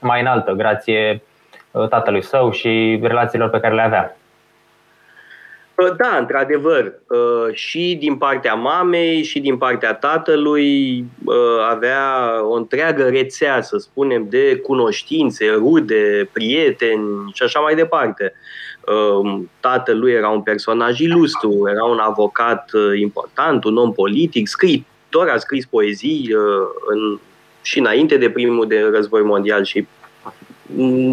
mai 0.00 0.20
înaltă, 0.20 0.52
grație 0.52 1.22
uh, 1.70 1.88
tatălui 1.88 2.22
său 2.22 2.50
și 2.50 3.00
relațiilor 3.02 3.48
pe 3.48 3.60
care 3.60 3.74
le 3.74 3.82
avea. 3.82 4.16
Da, 5.76 6.16
într-adevăr, 6.18 6.92
uh, 7.08 7.54
și 7.54 7.96
din 8.00 8.16
partea 8.16 8.54
mamei 8.54 9.22
și 9.22 9.40
din 9.40 9.56
partea 9.56 9.94
tatălui 9.94 10.98
uh, 11.24 11.66
avea 11.70 12.30
o 12.42 12.52
întreagă 12.52 13.08
rețea, 13.08 13.62
să 13.62 13.76
spunem, 13.76 14.26
de 14.28 14.56
cunoștințe, 14.56 15.50
rude, 15.50 16.28
prieteni 16.32 17.30
și 17.32 17.42
așa 17.42 17.60
mai 17.60 17.74
departe. 17.74 18.32
Uh, 18.86 19.40
tatălui 19.60 20.12
era 20.12 20.28
un 20.28 20.42
personaj 20.42 20.98
ilustru, 20.98 21.68
era 21.70 21.84
un 21.84 21.98
avocat 21.98 22.70
important, 23.00 23.64
un 23.64 23.76
om 23.76 23.92
politic, 23.92 24.46
scriitor, 24.46 25.28
a 25.28 25.36
scris 25.36 25.66
poezii 25.66 26.30
în, 26.86 27.18
și 27.62 27.78
înainte 27.78 28.16
de 28.16 28.30
primul 28.30 28.66
de 28.66 28.90
război 28.92 29.22
mondial 29.22 29.64
și 29.64 29.86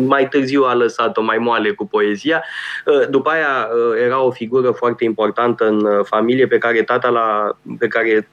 mai 0.05 0.27
târziu 0.27 0.63
a 0.63 0.73
lăsat-o 0.73 1.21
mai 1.21 1.37
moale 1.37 1.71
cu 1.71 1.87
poezia. 1.87 2.43
Uh, 2.85 3.07
după 3.09 3.29
aia 3.29 3.69
uh, 3.73 4.01
era 4.03 4.21
o 4.21 4.31
figură 4.31 4.71
foarte 4.71 5.03
importantă 5.03 5.67
în 5.67 5.85
uh, 5.85 6.05
familie 6.05 6.47
pe 6.47 6.57
care 6.57 6.83
tata 6.83 7.09
la, 7.09 7.57
pe 7.79 7.87
care 7.87 8.27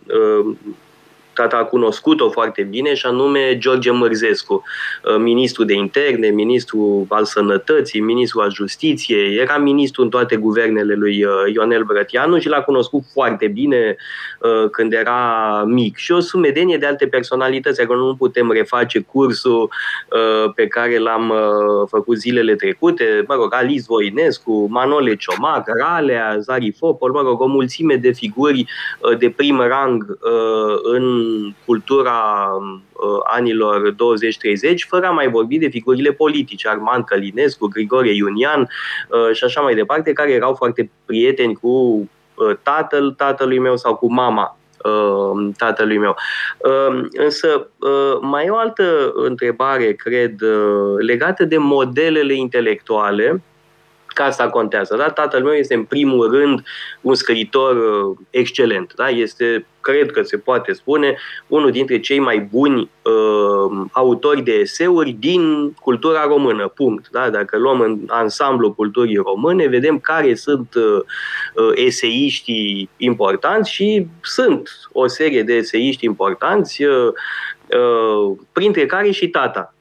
tata 1.39 1.57
a 1.57 1.65
cunoscut-o 1.65 2.31
foarte 2.31 2.63
bine 2.63 2.95
și 2.95 3.07
anume 3.07 3.59
George 3.59 3.91
Mărzescu, 3.91 4.63
uh, 5.05 5.17
ministru 5.19 5.65
de 5.65 5.75
interne, 5.75 6.29
ministru 6.29 7.07
al 7.09 7.25
sănătății, 7.25 8.01
ministru 8.01 8.41
al 8.41 8.53
justiției, 8.53 9.37
era 9.37 9.57
ministru 9.57 10.03
în 10.03 10.09
toate 10.09 10.37
guvernele 10.37 10.95
lui 10.95 11.25
uh, 11.25 11.33
Ionel 11.55 11.85
Brătianu 11.85 12.39
și 12.39 12.49
l-a 12.49 12.63
cunoscut 12.63 13.03
foarte 13.13 13.47
bine 13.47 13.97
uh, 14.41 14.71
când 14.71 14.93
era 14.93 15.23
mic. 15.67 15.97
Și 15.97 16.13
o 16.13 16.21
sumedenie 16.21 16.77
de 16.77 16.87
alte 16.87 17.07
personalități, 17.07 17.81
acolo 17.81 18.07
nu 18.07 18.15
putem 18.15 18.51
reface 18.51 18.99
cursul 19.01 19.71
pe 20.55 20.67
care 20.67 20.99
l-am 20.99 21.33
făcut 21.89 22.17
zilele 22.17 22.55
trecute, 22.55 23.25
mă 23.29 23.35
rog, 23.35 23.55
Alice 23.55 23.85
Voinescu, 23.87 24.67
Manole 24.71 25.17
Ciomac, 25.17 25.65
Ralea, 25.81 26.37
Zarifopol, 26.39 27.13
mă 27.13 27.21
rog, 27.21 27.41
o 27.41 27.47
mulțime 27.47 27.95
de 27.95 28.13
figuri 28.13 28.65
de 29.19 29.31
prim 29.31 29.61
rang 29.61 30.19
în 30.83 31.28
cultura 31.65 32.49
anilor 33.25 33.93
20-30, 33.93 33.95
fără 34.89 35.07
a 35.07 35.11
mai 35.11 35.29
vorbi 35.29 35.59
de 35.59 35.69
figurile 35.69 36.13
politice, 36.13 36.69
Armand 36.69 37.05
Călinescu, 37.05 37.67
Grigore 37.67 38.15
Iunian 38.15 38.69
și 39.33 39.45
așa 39.45 39.61
mai 39.61 39.75
departe, 39.75 40.13
care 40.13 40.33
erau 40.33 40.55
foarte 40.55 40.91
prieteni 41.05 41.55
cu 41.55 42.09
tatăl 42.63 43.11
tatălui 43.11 43.59
meu 43.59 43.77
sau 43.77 43.97
cu 43.97 44.13
mama 44.13 44.59
Uh, 44.85 45.49
tatălui 45.57 45.99
meu. 45.99 46.17
Uh, 46.59 47.05
însă 47.13 47.71
uh, 47.79 48.19
mai 48.21 48.47
e 48.47 48.51
o 48.51 48.57
altă 48.57 49.13
întrebare, 49.15 49.93
cred, 49.93 50.41
legată 50.99 51.45
de 51.45 51.57
modelele 51.57 52.35
intelectuale 52.35 53.43
că 54.19 54.25
asta 54.25 54.49
contează. 54.49 54.97
Da? 54.97 55.11
Tatăl 55.11 55.43
meu 55.43 55.53
este 55.53 55.75
în 55.75 55.85
primul 55.85 56.31
rând 56.31 56.63
un 57.01 57.15
scriitor 57.15 57.77
uh, 57.77 58.17
excelent. 58.31 58.93
Da? 58.97 59.09
Este, 59.09 59.67
cred 59.81 60.11
că 60.11 60.23
se 60.23 60.37
poate 60.37 60.73
spune, 60.73 61.17
unul 61.47 61.71
dintre 61.71 62.01
cei 62.01 62.19
mai 62.19 62.41
buni 62.41 62.91
uh, 63.03 63.87
autori 63.93 64.43
de 64.43 64.53
eseuri 64.53 65.11
din 65.11 65.73
cultura 65.73 66.25
română. 66.25 66.69
Punct. 66.69 67.09
Da? 67.11 67.31
Dacă 67.31 67.59
luăm 67.59 67.81
în 67.81 67.99
ansamblu 68.07 68.73
culturii 68.73 69.17
române, 69.17 69.67
vedem 69.67 69.99
care 69.99 70.35
sunt 70.35 70.75
uh, 70.75 71.01
uh, 71.55 71.71
eseiștii 71.75 72.91
importanți 72.97 73.73
și 73.73 74.07
sunt 74.23 74.71
o 74.93 75.07
serie 75.07 75.43
de 75.43 75.53
eseiști 75.55 76.05
importanți, 76.05 76.85
uh, 76.85 77.13
uh, 77.67 78.37
printre 78.53 78.87
care 78.87 79.11
și 79.11 79.29
tata 79.29 79.73
Uh, 79.73 79.78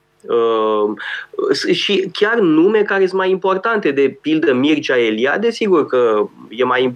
și 1.72 2.10
chiar 2.14 2.40
nume 2.40 2.82
care 2.82 3.06
sunt 3.06 3.20
mai 3.20 3.30
importante, 3.30 3.92
de 3.92 4.18
pildă 4.22 4.54
Mircea 4.54 4.98
Eliade, 4.98 5.50
sigur 5.50 5.86
că 5.86 6.30
e 6.50 6.64
mai 6.64 6.96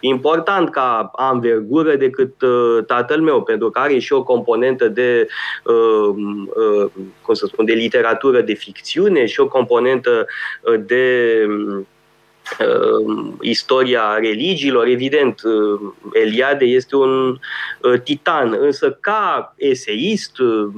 important 0.00 0.70
ca 0.70 1.10
anvergură 1.14 1.96
decât 1.96 2.42
uh, 2.42 2.84
tatăl 2.86 3.20
meu, 3.20 3.42
pentru 3.42 3.70
că 3.70 3.78
are 3.78 3.98
și 3.98 4.12
o 4.12 4.22
componentă 4.22 4.88
de, 4.88 5.26
uh, 5.64 6.14
uh, 6.46 6.90
cum 7.22 7.34
să 7.34 7.46
spun, 7.46 7.64
de 7.64 7.72
literatură 7.72 8.40
de 8.40 8.52
ficțiune 8.52 9.26
și 9.26 9.40
o 9.40 9.48
componentă 9.48 10.26
uh, 10.62 10.80
de 10.86 11.46
uh, 12.60 13.26
istoria 13.40 14.18
religiilor. 14.20 14.86
Evident, 14.86 15.40
uh, 15.42 15.80
Eliade 16.12 16.64
este 16.64 16.96
un 16.96 17.38
uh, 17.80 18.00
titan, 18.04 18.56
însă 18.60 18.98
ca 19.00 19.54
eseist, 19.56 20.38
uh, 20.38 20.68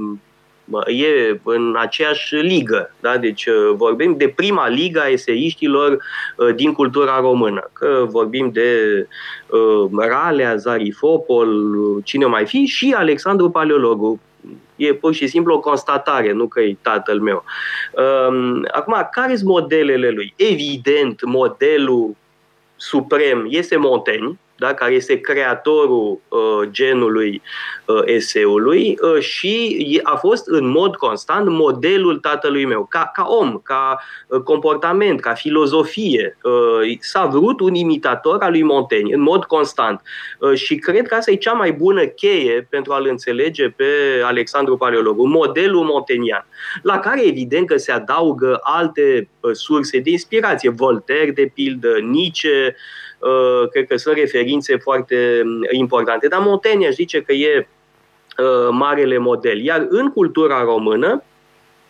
e 0.87 1.41
în 1.45 1.77
aceeași 1.79 2.35
ligă. 2.35 2.95
Da? 3.01 3.17
Deci 3.17 3.47
uh, 3.47 3.73
vorbim 3.75 4.17
de 4.17 4.29
prima 4.29 4.69
liga 4.69 5.09
eseiștilor 5.09 5.93
uh, 6.37 6.55
din 6.55 6.73
cultura 6.73 7.21
română. 7.21 7.71
Că 7.73 8.07
vorbim 8.09 8.51
de 8.53 8.79
uh, 9.47 9.91
Ralea, 9.99 10.57
Zarifopol, 10.57 11.75
cine 12.05 12.27
mai 12.27 12.47
fi 12.47 12.65
și 12.65 12.95
Alexandru 12.97 13.51
Paleologu. 13.51 14.21
E 14.77 14.95
pur 14.95 15.15
și 15.15 15.27
simplu 15.27 15.55
o 15.55 15.61
constatare, 15.61 16.33
nu 16.33 16.47
că 16.47 16.61
e 16.61 16.77
tatăl 16.83 17.21
meu. 17.21 17.45
Um, 17.93 18.67
acum, 18.73 19.09
care 19.11 19.37
sunt 19.37 19.49
modelele 19.49 20.11
lui? 20.11 20.35
Evident, 20.37 21.25
modelul 21.25 22.17
suprem 22.77 23.47
este 23.49 23.77
Montaigne, 23.77 24.39
da, 24.63 24.75
care 24.75 24.95
este 24.95 25.21
creatorul 25.21 26.21
uh, 26.29 26.69
genului 26.71 27.43
uh, 27.87 28.03
eseului 28.05 28.99
uh, 29.01 29.21
și 29.21 30.01
a 30.03 30.17
fost 30.17 30.47
în 30.47 30.69
mod 30.69 30.97
constant 30.97 31.49
modelul 31.49 32.19
tatălui 32.19 32.65
meu, 32.65 32.87
ca, 32.91 33.11
ca 33.15 33.27
om, 33.29 33.59
ca 33.63 34.03
uh, 34.27 34.41
comportament, 34.41 35.21
ca 35.21 35.35
filozofie. 35.35 36.39
Uh, 36.43 36.97
s-a 37.01 37.27
vrut 37.27 37.61
un 37.61 37.75
imitator 37.75 38.43
al 38.43 38.51
lui 38.51 38.63
Montaigne, 38.63 39.15
în 39.15 39.21
mod 39.21 39.45
constant. 39.45 40.01
Uh, 40.39 40.55
și 40.55 40.75
cred 40.75 41.07
că 41.07 41.15
asta 41.15 41.31
e 41.31 41.35
cea 41.35 41.53
mai 41.53 41.73
bună 41.73 42.05
cheie 42.05 42.67
pentru 42.71 42.93
a-l 42.93 43.07
înțelege 43.07 43.69
pe 43.69 43.85
Alexandru 44.25 44.77
Paleologu, 44.77 45.27
modelul 45.27 45.85
montenian, 45.85 46.47
la 46.83 46.99
care 46.99 47.27
evident 47.27 47.67
că 47.67 47.77
se 47.77 47.93
adaugă 47.93 48.61
alte 48.63 49.29
uh, 49.41 49.51
surse 49.53 49.99
de 49.99 50.11
inspirație, 50.11 50.71
Voltaire, 50.71 51.31
de 51.31 51.51
pildă, 51.55 51.99
Nietzsche, 52.01 52.75
Uh, 52.75 53.12
cred 53.71 53.87
că 53.87 53.97
sunt 53.97 54.17
referințe 54.17 54.77
foarte 54.77 55.43
mm, 55.45 55.61
importante. 55.71 56.29
Dar 56.29 56.41
Montaigne 56.41 56.87
aș 56.87 56.93
zice 56.93 57.23
că 57.23 57.33
e 57.33 57.69
uh, 58.39 58.69
marele 58.71 59.19
model. 59.19 59.61
Iar 59.61 59.87
în 59.89 60.11
cultura 60.11 60.63
română, 60.63 61.23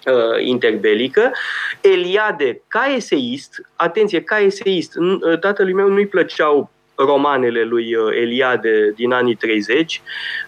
uh, 0.06 0.44
interbelică, 0.44 1.32
Eliade, 1.80 2.62
ca 2.68 2.92
eseist, 2.96 3.68
atenție, 3.76 4.22
ca 4.22 4.38
eseist, 4.38 4.92
tatălui 5.40 5.72
meu 5.72 5.88
nu-i 5.88 6.06
plăceau 6.06 6.70
romanele 7.04 7.64
lui 7.64 7.94
uh, 7.94 8.16
Eliade 8.20 8.92
din 8.94 9.12
anii 9.12 9.34
30, 9.34 10.02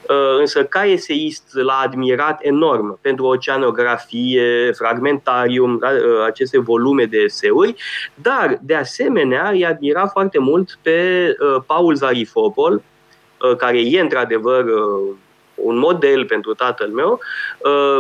uh, 0.09 0.17
însă 0.39 0.65
ca 0.65 0.85
eseist 0.85 1.45
l-a 1.53 1.81
admirat 1.83 2.39
enorm 2.43 2.99
pentru 3.01 3.25
oceanografie, 3.25 4.73
fragmentarium, 4.73 5.79
da, 5.79 5.89
uh, 5.89 6.25
aceste 6.27 6.59
volume 6.59 7.05
de 7.05 7.19
eseuri, 7.19 7.75
dar 8.15 8.59
de 8.63 8.75
asemenea 8.75 9.49
îi 9.49 9.67
admira 9.67 10.07
foarte 10.07 10.39
mult 10.39 10.79
pe 10.83 11.29
Paul 11.67 11.95
Zarifopol, 11.95 12.83
care 13.57 13.81
e 13.81 14.01
într-adevăr 14.01 14.65
un 15.55 15.79
model 15.79 16.25
pentru 16.25 16.55
tatăl 16.55 16.89
meu, 16.89 17.21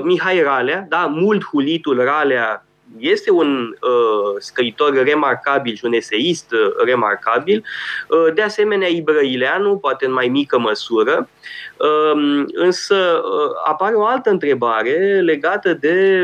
Mihai 0.03 0.43
Ralea, 0.43 0.87
da, 0.89 1.07
mult 1.07 1.45
hulitul 1.45 2.05
Ralea 2.05 2.65
este 2.99 3.31
un 3.31 3.77
uh, 3.81 4.35
scriitor 4.39 5.03
remarcabil 5.05 5.75
și 5.75 5.85
un 5.85 5.93
eseist 5.93 6.53
uh, 6.53 6.85
remarcabil. 6.85 7.65
Uh, 8.09 8.35
de 8.35 8.43
asemenea, 8.43 8.89
Ibrăileanu, 8.89 9.77
poate 9.77 10.07
în 10.07 10.13
mai 10.13 10.29
mică 10.29 10.59
măsură. 10.59 11.29
Uh, 11.77 12.45
însă 12.53 12.95
uh, 12.95 13.51
apare 13.65 13.95
o 13.95 14.05
altă 14.05 14.31
întrebare 14.31 15.21
legată 15.21 15.73
de 15.73 16.23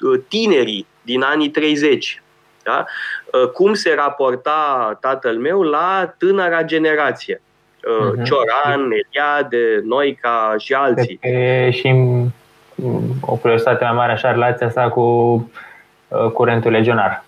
uh, 0.00 0.20
tinerii 0.28 0.86
din 1.02 1.22
anii 1.22 1.50
30. 1.50 2.22
Da? 2.62 2.84
Uh, 3.32 3.48
cum 3.48 3.74
se 3.74 3.94
raporta 3.94 4.98
tatăl 5.00 5.36
meu 5.36 5.62
la 5.62 6.14
tânăra 6.18 6.62
generație? 6.62 7.42
Uh, 7.84 8.10
uh-huh. 8.10 8.24
Cioran, 8.24 8.90
Eliade, 8.90 9.80
Noica 9.84 10.54
și 10.58 10.72
alții. 10.74 11.18
E 11.20 11.70
și 11.70 11.88
o 13.20 13.36
curiozitate 13.36 13.84
mai 13.84 13.92
mare 13.92 14.12
așa 14.12 14.30
relația 14.30 14.70
sa 14.70 14.88
cu 14.88 15.00
uh, 16.08 16.30
curentul 16.32 16.70
legionar. 16.70 17.24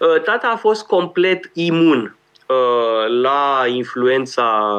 Uh, 0.00 0.22
tata 0.22 0.50
a 0.52 0.56
fost 0.56 0.86
complet 0.86 1.50
imun 1.52 2.16
uh, 2.46 3.20
la 3.22 3.64
influența 3.66 4.70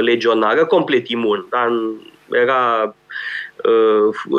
legionară, 0.00 0.64
complet 0.64 1.08
imun. 1.08 1.46
Dar 1.50 1.68
era 2.30 2.94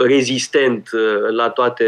rezistent 0.07 0.89
la 1.29 1.49
toate 1.49 1.85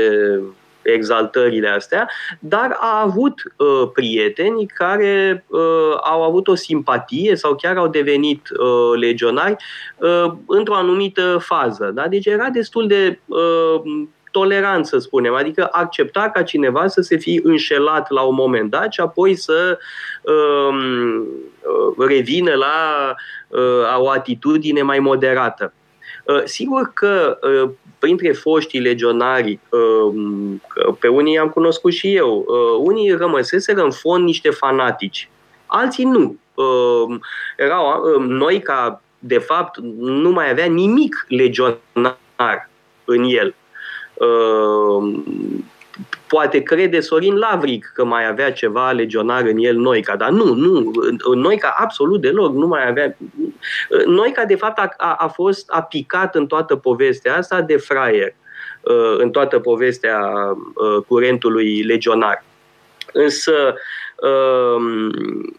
exaltările 0.91 1.67
astea, 1.67 2.10
dar 2.39 2.78
a 2.80 3.02
avut 3.02 3.34
uh, 3.58 3.89
prieteni 3.93 4.65
care 4.65 5.45
uh, 5.47 5.99
au 6.04 6.23
avut 6.23 6.47
o 6.47 6.56
simpatie 6.56 7.36
sau 7.36 7.56
chiar 7.56 7.78
au 7.78 7.88
devenit 7.88 8.49
uh, 8.49 8.99
legionari 8.99 9.56
uh, 9.97 10.32
într-o 10.47 10.75
anumită 10.75 11.38
fază. 11.41 11.91
Da? 11.93 12.08
Deci 12.08 12.25
era 12.25 12.49
destul 12.49 12.88
de 12.88 13.19
uh, 13.25 13.82
tolerant, 14.32 14.86
să 14.86 14.97
spunem, 14.97 15.34
adică 15.34 15.67
accepta 15.71 16.30
ca 16.30 16.43
cineva 16.43 16.88
să 16.88 17.02
se 17.02 17.17
fi 17.17 17.39
înșelat 17.43 18.12
la 18.12 18.21
un 18.21 18.36
moment 18.36 18.69
dat 18.69 18.93
și 18.93 18.99
apoi 18.99 19.36
să 19.36 19.78
um, 20.21 21.17
uh, 21.17 22.08
revină 22.08 22.54
la 22.54 23.15
uh, 23.47 23.99
o 23.99 24.10
atitudine 24.10 24.82
mai 24.82 24.99
moderată. 24.99 25.73
Uh, 26.29 26.41
sigur 26.43 26.91
că 26.93 27.39
uh, 27.41 27.69
printre 27.99 28.31
foștii 28.31 28.79
legionari, 28.79 29.59
uh, 29.69 30.13
pe 30.99 31.07
unii 31.07 31.37
am 31.37 31.49
cunoscut 31.49 31.91
și 31.91 32.15
eu, 32.15 32.45
unii 32.79 33.11
rămăseseră 33.11 33.83
în 33.83 33.91
fond 33.91 34.23
niște 34.23 34.49
fanatici, 34.49 35.29
alții 35.65 36.03
nu. 36.03 36.37
Erau 37.57 38.17
noi 38.19 38.61
ca 38.61 39.01
de 39.19 39.37
fapt 39.37 39.77
nu 39.99 40.29
mai 40.29 40.49
avea 40.49 40.65
nimic 40.65 41.25
legionar 41.27 42.69
în 43.05 43.23
el 43.23 43.55
poate 46.27 46.63
crede 46.63 46.99
Sorin 46.99 47.35
Lavric 47.35 47.91
că 47.93 48.05
mai 48.05 48.27
avea 48.27 48.51
ceva 48.51 48.91
legionar 48.91 49.45
în 49.45 49.57
el 49.57 49.75
Noica, 49.75 50.15
dar 50.15 50.29
nu, 50.29 50.53
nu, 50.53 50.91
Noica 51.35 51.75
absolut 51.77 52.21
deloc 52.21 52.53
nu 52.53 52.67
mai 52.67 52.88
avea. 52.88 53.17
Noica 54.05 54.45
de 54.45 54.55
fapt 54.55 54.79
a, 54.79 54.93
a, 54.97 55.15
a 55.19 55.27
fost 55.27 55.69
a 55.69 55.81
picat 55.81 56.35
în 56.35 56.47
toată 56.47 56.75
povestea 56.75 57.38
asta 57.38 57.62
de 57.62 57.77
fraier, 57.77 58.33
uh, 58.81 59.15
în 59.17 59.31
toată 59.31 59.59
povestea 59.59 60.19
uh, 60.73 61.03
curentului 61.07 61.81
legionar. 61.81 62.43
Însă 63.13 63.75
um, 64.15 65.05
uh, 65.05 65.53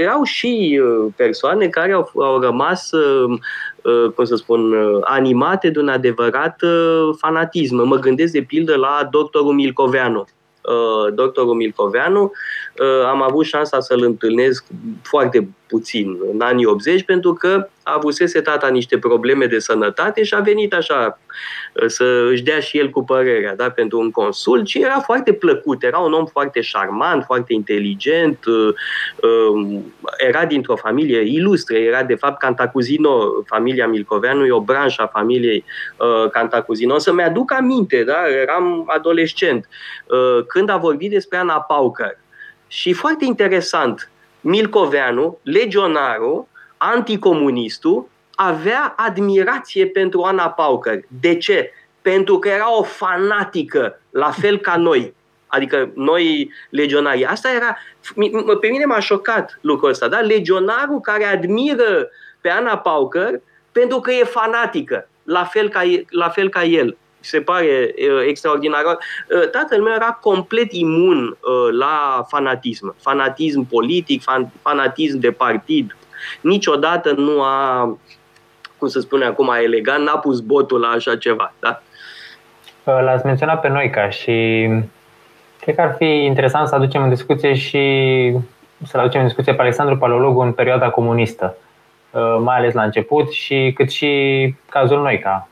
erau 0.00 0.22
și 0.22 0.80
persoane 1.16 1.68
care 1.68 1.92
au, 1.92 2.10
au 2.14 2.40
rămas 2.40 2.90
Uh, 3.86 4.10
cum 4.14 4.24
să 4.24 4.36
spun, 4.36 4.72
uh, 4.72 4.98
animate 5.00 5.70
de 5.70 5.78
un 5.78 5.88
adevărat 5.88 6.62
uh, 6.62 7.10
fanatism. 7.18 7.76
Mă 7.76 7.96
gândesc 7.96 8.32
de 8.32 8.42
pildă 8.42 8.76
la 8.76 9.08
doctorul 9.10 9.52
Milcoveanu. 9.52 10.24
Doctorul 11.14 11.54
Milcoveanu, 11.54 12.32
am 13.10 13.22
avut 13.22 13.44
șansa 13.44 13.80
să-l 13.80 14.02
întâlnesc 14.02 14.64
foarte 15.02 15.48
puțin 15.68 16.18
în 16.32 16.40
anii 16.40 16.66
80 16.66 17.02
pentru 17.02 17.32
că 17.32 17.68
avusese 17.82 18.40
tata 18.40 18.68
niște 18.68 18.98
probleme 18.98 19.46
de 19.46 19.58
sănătate 19.58 20.22
și 20.22 20.34
a 20.34 20.40
venit 20.40 20.74
așa 20.74 21.18
să 21.86 22.28
își 22.30 22.42
dea 22.42 22.60
și 22.60 22.78
el 22.78 22.90
cu 22.90 23.04
părerea 23.04 23.56
da, 23.56 23.70
pentru 23.70 23.98
un 23.98 24.10
consul 24.10 24.64
și 24.64 24.80
era 24.80 25.00
foarte 25.00 25.32
plăcut, 25.32 25.82
era 25.82 25.98
un 25.98 26.12
om 26.12 26.26
foarte 26.26 26.60
șarmant, 26.60 27.24
foarte 27.24 27.52
inteligent, 27.52 28.38
era 30.16 30.44
dintr-o 30.44 30.76
familie 30.76 31.20
ilustră, 31.20 31.76
era 31.76 32.02
de 32.02 32.14
fapt 32.14 32.38
Cantacuzino, 32.38 33.42
familia 33.46 33.86
Milcoveanu 33.86 34.44
e 34.44 34.50
o 34.50 34.60
branșă 34.60 35.02
a 35.02 35.06
familiei 35.06 35.64
Cantacuzino. 36.32 36.94
O 36.94 36.98
să-mi 36.98 37.22
aduc 37.22 37.52
aminte, 37.52 38.04
da, 38.04 38.28
eram 38.42 38.84
adolescent, 38.86 39.68
când 40.46 40.68
a 40.68 40.76
vorbit 40.76 41.10
despre 41.10 41.38
Ana 41.38 41.60
Paucăr. 41.60 42.18
Și 42.68 42.92
foarte 42.92 43.24
interesant, 43.24 44.10
Milcoveanu, 44.48 45.38
legionarul, 45.42 46.46
anticomunistul, 46.76 48.08
avea 48.34 48.94
admirație 48.96 49.86
pentru 49.86 50.22
Ana 50.22 50.48
Paucăr. 50.48 51.00
De 51.20 51.36
ce? 51.36 51.70
Pentru 52.02 52.38
că 52.38 52.48
era 52.48 52.76
o 52.76 52.82
fanatică, 52.82 54.00
la 54.10 54.30
fel 54.30 54.58
ca 54.58 54.76
noi. 54.76 55.14
Adică 55.46 55.90
noi 55.94 56.50
legionarii. 56.70 57.26
Asta 57.26 57.52
era, 57.52 57.76
pe 58.60 58.68
mine 58.68 58.84
m-a 58.84 59.00
șocat 59.00 59.58
lucrul 59.60 59.88
ăsta, 59.88 60.08
da? 60.08 60.18
Legionarul 60.18 61.00
care 61.00 61.24
admiră 61.24 62.08
pe 62.40 62.50
Ana 62.50 62.78
Paucăr 62.78 63.40
pentru 63.72 64.00
că 64.00 64.12
e 64.12 64.24
fanatică, 64.24 65.08
la 65.22 65.44
fel 65.44 65.68
ca, 65.68 65.82
la 66.08 66.28
fel 66.28 66.48
ca 66.48 66.64
el 66.64 66.96
se 67.26 67.40
pare 67.40 67.94
extraordinar. 68.26 68.82
Tatăl 69.52 69.82
meu 69.82 69.92
era 69.94 70.18
complet 70.20 70.72
imun 70.72 71.36
la 71.78 72.24
fanatism. 72.28 72.94
Fanatism 73.00 73.68
politic, 73.68 74.22
fanatism 74.62 75.18
de 75.18 75.30
partid. 75.30 75.96
Niciodată 76.40 77.12
nu 77.12 77.42
a, 77.42 77.98
cum 78.78 78.88
să 78.88 79.00
spune 79.00 79.24
acum 79.24 79.52
elegant, 79.62 80.04
n-a 80.04 80.18
pus 80.18 80.40
botul 80.40 80.80
la 80.80 80.88
așa 80.88 81.16
ceva. 81.16 81.52
Da? 81.60 81.82
L-ați 82.84 83.26
menționat 83.26 83.60
pe 83.60 83.68
Noica 83.68 84.10
și 84.10 84.68
cred 85.60 85.74
că 85.74 85.80
ar 85.80 85.94
fi 85.98 86.04
interesant 86.04 86.68
să 86.68 86.74
aducem 86.74 87.02
în 87.02 87.08
discuție 87.08 87.54
și 87.54 87.82
să 88.86 88.98
aducem 88.98 89.20
în 89.20 89.26
discuție 89.26 89.54
pe 89.54 89.60
Alexandru 89.60 89.96
Paleologu 89.96 90.40
în 90.40 90.52
perioada 90.52 90.90
comunistă, 90.90 91.56
mai 92.40 92.56
ales 92.56 92.74
la 92.74 92.82
început 92.82 93.30
și 93.30 93.72
cât 93.74 93.90
și 93.90 94.54
cazul 94.68 95.02
Noica, 95.02 95.48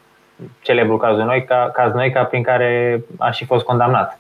celebrul 0.61 0.99
cazul 0.99 1.25
Noica, 1.25 1.70
caz 1.75 1.92
Noica 1.92 2.25
prin 2.25 2.42
care 2.42 3.03
a 3.18 3.31
și 3.31 3.44
fost 3.44 3.64
condamnat 3.64 4.18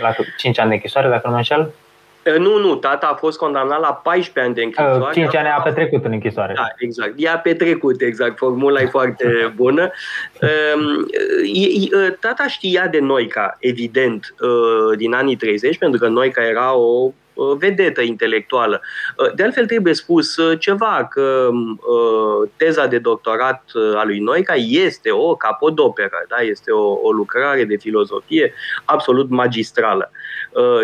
la 0.00 0.14
5 0.36 0.58
ani 0.58 0.68
de 0.68 0.74
închisoare, 0.74 1.08
dacă 1.08 1.22
nu 1.24 1.30
mă 1.30 1.36
înșel. 1.36 1.72
Nu, 2.38 2.58
nu, 2.58 2.74
tata 2.74 3.06
a 3.06 3.14
fost 3.14 3.38
condamnat 3.38 3.80
la 3.80 4.00
14 4.02 4.40
ani 4.40 4.54
de 4.54 4.62
închisoare. 4.62 5.14
5 5.20 5.36
ani 5.36 5.48
a 5.48 5.60
petrecut 5.60 6.04
în 6.04 6.12
închisoare. 6.12 6.52
Da, 6.56 6.66
exact. 6.78 7.12
Ea 7.16 7.34
a 7.34 7.38
petrecut, 7.38 8.00
exact. 8.00 8.36
Formula 8.36 8.80
e 8.80 8.86
foarte 8.86 9.26
bună. 9.56 9.90
Tata 12.20 12.46
știa 12.48 12.86
de 12.86 12.98
Noica, 12.98 13.56
evident, 13.60 14.34
din 14.96 15.14
anii 15.14 15.36
30, 15.36 15.78
pentru 15.78 16.00
că 16.00 16.08
Noica 16.08 16.46
era 16.46 16.76
o 16.76 17.12
vedetă 17.58 18.00
intelectuală. 18.00 18.80
De 19.34 19.42
altfel 19.42 19.66
trebuie 19.66 19.94
spus 19.94 20.36
ceva, 20.58 21.08
că 21.10 21.50
teza 22.56 22.86
de 22.86 22.98
doctorat 22.98 23.62
a 23.96 24.04
lui 24.04 24.18
Noica 24.18 24.54
este 24.56 25.10
o 25.10 25.36
capodoperă, 25.36 26.24
da? 26.28 26.36
este 26.36 26.70
o, 26.70 26.92
o 27.02 27.12
lucrare 27.12 27.64
de 27.64 27.76
filozofie 27.76 28.52
absolut 28.84 29.30
magistrală. 29.30 30.10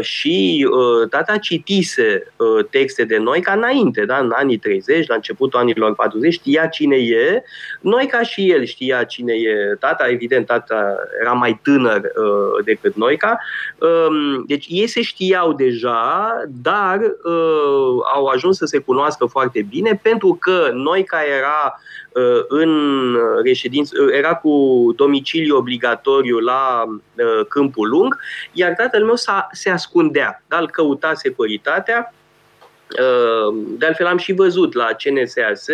Și 0.00 0.68
tata 1.10 1.36
citise 1.36 2.32
texte 2.70 3.04
de 3.04 3.16
Noica 3.16 3.52
înainte, 3.52 4.04
da? 4.04 4.18
în 4.18 4.32
anii 4.34 4.58
30, 4.58 5.06
la 5.06 5.14
începutul 5.14 5.58
anilor 5.58 5.94
40, 5.94 6.32
știa 6.32 6.66
cine 6.66 6.96
e, 6.96 7.42
Noica 7.80 8.22
și 8.22 8.50
el 8.50 8.64
știa 8.64 9.04
cine 9.04 9.32
e 9.32 9.74
tata, 9.80 10.08
evident 10.08 10.46
tata 10.46 10.96
era 11.20 11.32
mai 11.32 11.60
tânăr 11.62 12.00
decât 12.64 12.94
Noica, 12.94 13.38
deci 14.46 14.66
ei 14.68 14.86
se 14.86 15.02
știau 15.02 15.52
deja 15.52 16.32
dar 16.48 17.00
uh, 17.00 18.02
au 18.14 18.26
ajuns 18.26 18.56
să 18.56 18.64
se 18.64 18.78
cunoască 18.78 19.26
foarte 19.26 19.62
bine 19.62 20.00
pentru 20.02 20.38
că 20.40 20.70
noi 20.72 21.04
ca 21.04 21.18
era 21.38 21.80
uh, 22.12 22.44
în 22.48 23.16
reședință, 23.44 24.02
uh, 24.02 24.12
era 24.12 24.34
cu 24.34 24.52
domiciliu 24.96 25.56
obligatoriu 25.56 26.38
la 26.38 26.84
uh, 26.86 27.46
Câmpul 27.48 27.88
Lung, 27.88 28.18
iar 28.52 28.72
tatăl 28.72 29.04
meu 29.04 29.14
se 29.52 29.70
ascundea, 29.70 30.42
da? 30.48 30.58
îl 30.58 30.68
căuta 30.68 31.14
securitatea 31.14 32.14
uh, 32.88 33.54
de 33.78 33.86
altfel 33.86 34.06
am 34.06 34.18
și 34.18 34.32
văzut 34.32 34.72
la 34.72 34.88
CNSAS 34.98 35.66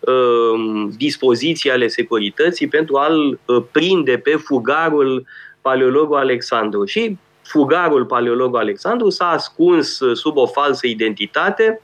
uh, 0.00 0.88
dispoziții 0.96 1.70
ale 1.70 1.88
securității 1.88 2.68
pentru 2.68 2.96
a-l 2.96 3.38
prinde 3.72 4.18
pe 4.18 4.36
fugarul 4.36 5.26
paleologul 5.60 6.16
Alexandru. 6.16 6.84
Și 6.84 7.18
fugarul 7.46 8.04
paleolog 8.04 8.56
Alexandru 8.56 9.08
s-a 9.08 9.28
ascuns 9.28 10.00
uh, 10.00 10.16
sub 10.16 10.36
o 10.36 10.46
falsă 10.46 10.86
identitate 10.86 11.80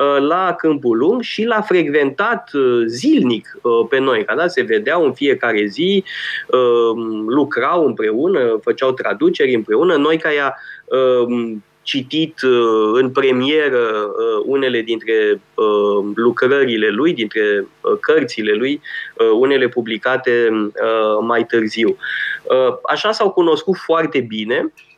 uh, 0.00 0.22
la 0.28 0.54
Câmpul 0.58 0.96
Lung 0.96 1.22
și 1.22 1.44
l-a 1.44 1.60
frecventat 1.60 2.50
uh, 2.52 2.82
zilnic 2.86 3.58
pe 3.88 3.98
noi. 3.98 4.24
Da? 4.36 4.46
Se 4.46 4.62
vedeau 4.62 5.04
în 5.04 5.12
fiecare 5.12 5.66
zi, 5.66 6.04
lucrau 7.26 7.86
împreună, 7.86 8.58
făceau 8.62 8.92
traduceri 8.92 9.54
împreună. 9.54 9.96
Noi 9.96 10.18
ca 10.18 10.32
ea 10.32 10.56
citit 11.82 12.38
în 12.92 13.10
premieră 13.10 14.10
unele 14.44 14.80
dintre 14.80 15.40
lucrările 16.14 16.88
lui, 16.88 17.12
dintre 17.12 17.66
cărțile 18.00 18.52
lui, 18.52 18.80
unele 19.34 19.68
publicate 19.68 20.48
mai 21.20 21.44
târziu. 21.44 21.96
Așa 22.82 23.12
s-au 23.12 23.30
cunoscut 23.30 23.76
foarte 23.76 24.20
bine 24.20 24.72
Uh, 24.72 24.91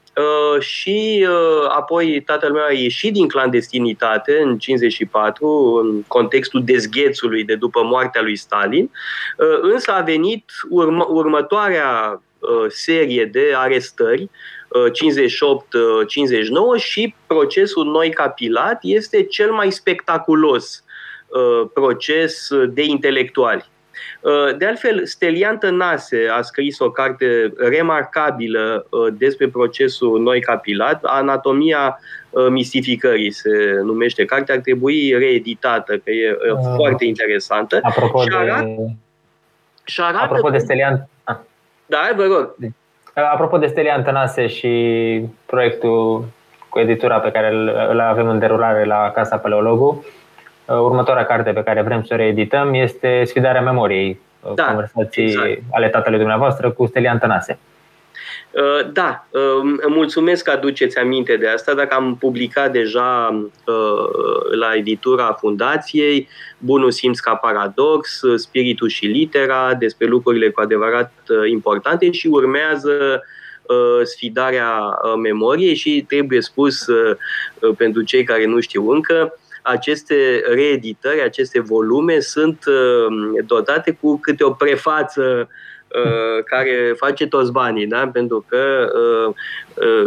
și 0.59 1.27
uh, 1.29 1.69
apoi 1.69 2.23
tatăl 2.27 2.53
meu 2.53 2.65
a 2.65 2.73
ieșit 2.73 3.13
din 3.13 3.29
clandestinitate 3.29 4.41
în 4.43 4.59
54, 4.59 5.47
în 5.83 6.03
contextul 6.03 6.65
dezghețului 6.65 7.45
de 7.45 7.55
după 7.55 7.83
moartea 7.83 8.23
lui 8.23 8.37
Stalin, 8.37 8.91
uh, 9.39 9.59
însă 9.61 9.91
a 9.91 10.01
venit 10.01 10.45
urmă, 10.69 11.07
următoarea 11.09 12.23
serie 12.69 13.25
de 13.25 13.53
arestări 13.57 14.31
58-59 16.79 16.83
și 16.83 17.15
procesul 17.27 17.85
Noi 17.85 18.11
Capilat 18.11 18.79
este 18.83 19.23
cel 19.23 19.51
mai 19.51 19.71
spectaculos 19.71 20.85
proces 21.75 22.49
de 22.69 22.83
intelectuali. 22.83 23.65
Uh, 23.67 23.74
de 24.57 24.67
altfel, 24.67 25.07
Stelian 25.07 25.59
Tănase 25.59 26.27
a 26.37 26.43
scris 26.43 26.79
o 26.79 26.91
carte 26.91 27.53
remarcabilă 27.57 28.87
uh, 28.91 29.15
despre 29.19 29.49
procesul 29.49 30.21
noi 30.21 30.41
capilat, 30.41 31.05
Anatomia 31.05 31.99
uh, 32.31 32.47
mistificării 32.49 33.31
se 33.31 33.81
numește. 33.83 34.25
Cartea 34.25 34.55
ar 34.55 34.61
trebui 34.61 35.15
reeditată, 35.19 35.97
că 35.97 36.11
e 36.11 36.31
uh, 36.31 36.59
foarte 36.75 37.05
interesantă. 37.05 37.79
Apropo 37.83 38.23
și 38.23 38.29
arată, 38.33 38.65
de... 38.65 38.93
Și 39.85 40.01
arată 40.01 40.25
apropo 40.25 40.51
de 40.51 40.59
Stelian... 40.59 41.09
Ah. 41.25 41.37
Da, 41.87 42.11
vă 42.17 42.23
rog. 42.23 42.55
Apropo 43.15 43.59
de 43.59 43.67
Stelian 43.67 44.03
Tănase 44.03 44.47
și 44.47 45.21
proiectul 45.47 46.25
cu 46.69 46.79
editura 46.79 47.19
pe 47.19 47.31
care 47.31 47.55
îl 47.91 48.01
avem 48.01 48.29
în 48.29 48.39
derulare 48.39 48.85
la 48.85 49.11
Casa 49.15 49.37
Paleologu, 49.37 50.05
Uh, 50.05 50.24
următoarea 50.67 51.25
carte 51.25 51.51
pe 51.51 51.63
care 51.63 51.83
vrem 51.83 52.03
să 52.03 52.15
o 52.15 52.17
reedităm 52.17 52.75
este 52.75 53.25
Sfidarea 53.25 53.63
memoriei, 53.63 54.21
uh, 54.41 54.53
da, 54.55 54.65
conversații 54.65 55.25
exact. 55.25 55.61
ale 55.71 55.89
tatălui 55.89 56.19
dumneavoastră 56.19 56.71
cu 56.71 56.87
Stelian 56.87 57.19
Tănase. 57.19 57.59
Uh, 58.51 58.93
da, 58.93 59.27
îmi 59.63 59.95
mulțumesc 59.95 60.45
că 60.45 60.51
aduceți 60.51 60.99
aminte 60.99 61.37
de 61.37 61.49
asta. 61.49 61.75
Dacă 61.75 61.95
am 61.95 62.17
publicat 62.17 62.73
deja 62.73 63.41
la 64.59 64.75
editura 64.75 65.37
Fundației 65.39 66.29
Bunul 66.59 66.91
simț 66.91 67.19
ca 67.19 67.35
paradox, 67.35 68.21
Spiritul 68.37 68.89
și 68.89 69.07
litera, 69.07 69.75
despre 69.75 70.07
lucrurile 70.07 70.51
cu 70.51 70.61
adevărat 70.61 71.13
importante 71.51 72.11
și 72.11 72.27
urmează 72.27 73.23
sfidarea 74.03 74.99
memoriei 75.23 75.75
și 75.75 76.05
trebuie 76.09 76.41
spus 76.41 76.85
pentru 77.77 78.03
cei 78.03 78.25
care 78.25 78.47
nu 78.47 78.61
știu 78.61 78.91
încă, 78.91 79.39
aceste 79.67 80.43
reeditări, 80.47 81.23
aceste 81.23 81.61
volume 81.61 82.19
sunt 82.19 82.65
uh, 82.67 83.45
dotate 83.47 83.99
cu 84.01 84.19
câte 84.19 84.45
o 84.45 84.51
prefață 84.51 85.49
uh, 85.89 86.45
care 86.45 86.95
face 86.97 87.27
toți 87.27 87.53
banii, 87.53 87.87
da? 87.87 88.09
pentru 88.13 88.45
că 88.49 88.93
uh, 88.95 89.35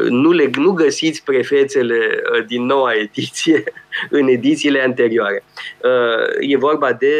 nu, 0.10 0.32
le, 0.32 0.50
nu 0.58 0.72
găsiți 0.72 1.24
prefețele 1.24 2.22
din 2.48 2.66
noua 2.66 2.94
ediție 2.94 3.64
în 4.20 4.28
edițiile 4.28 4.82
anterioare. 4.82 5.44
E 6.40 6.58
vorba 6.58 6.94
de 6.94 7.14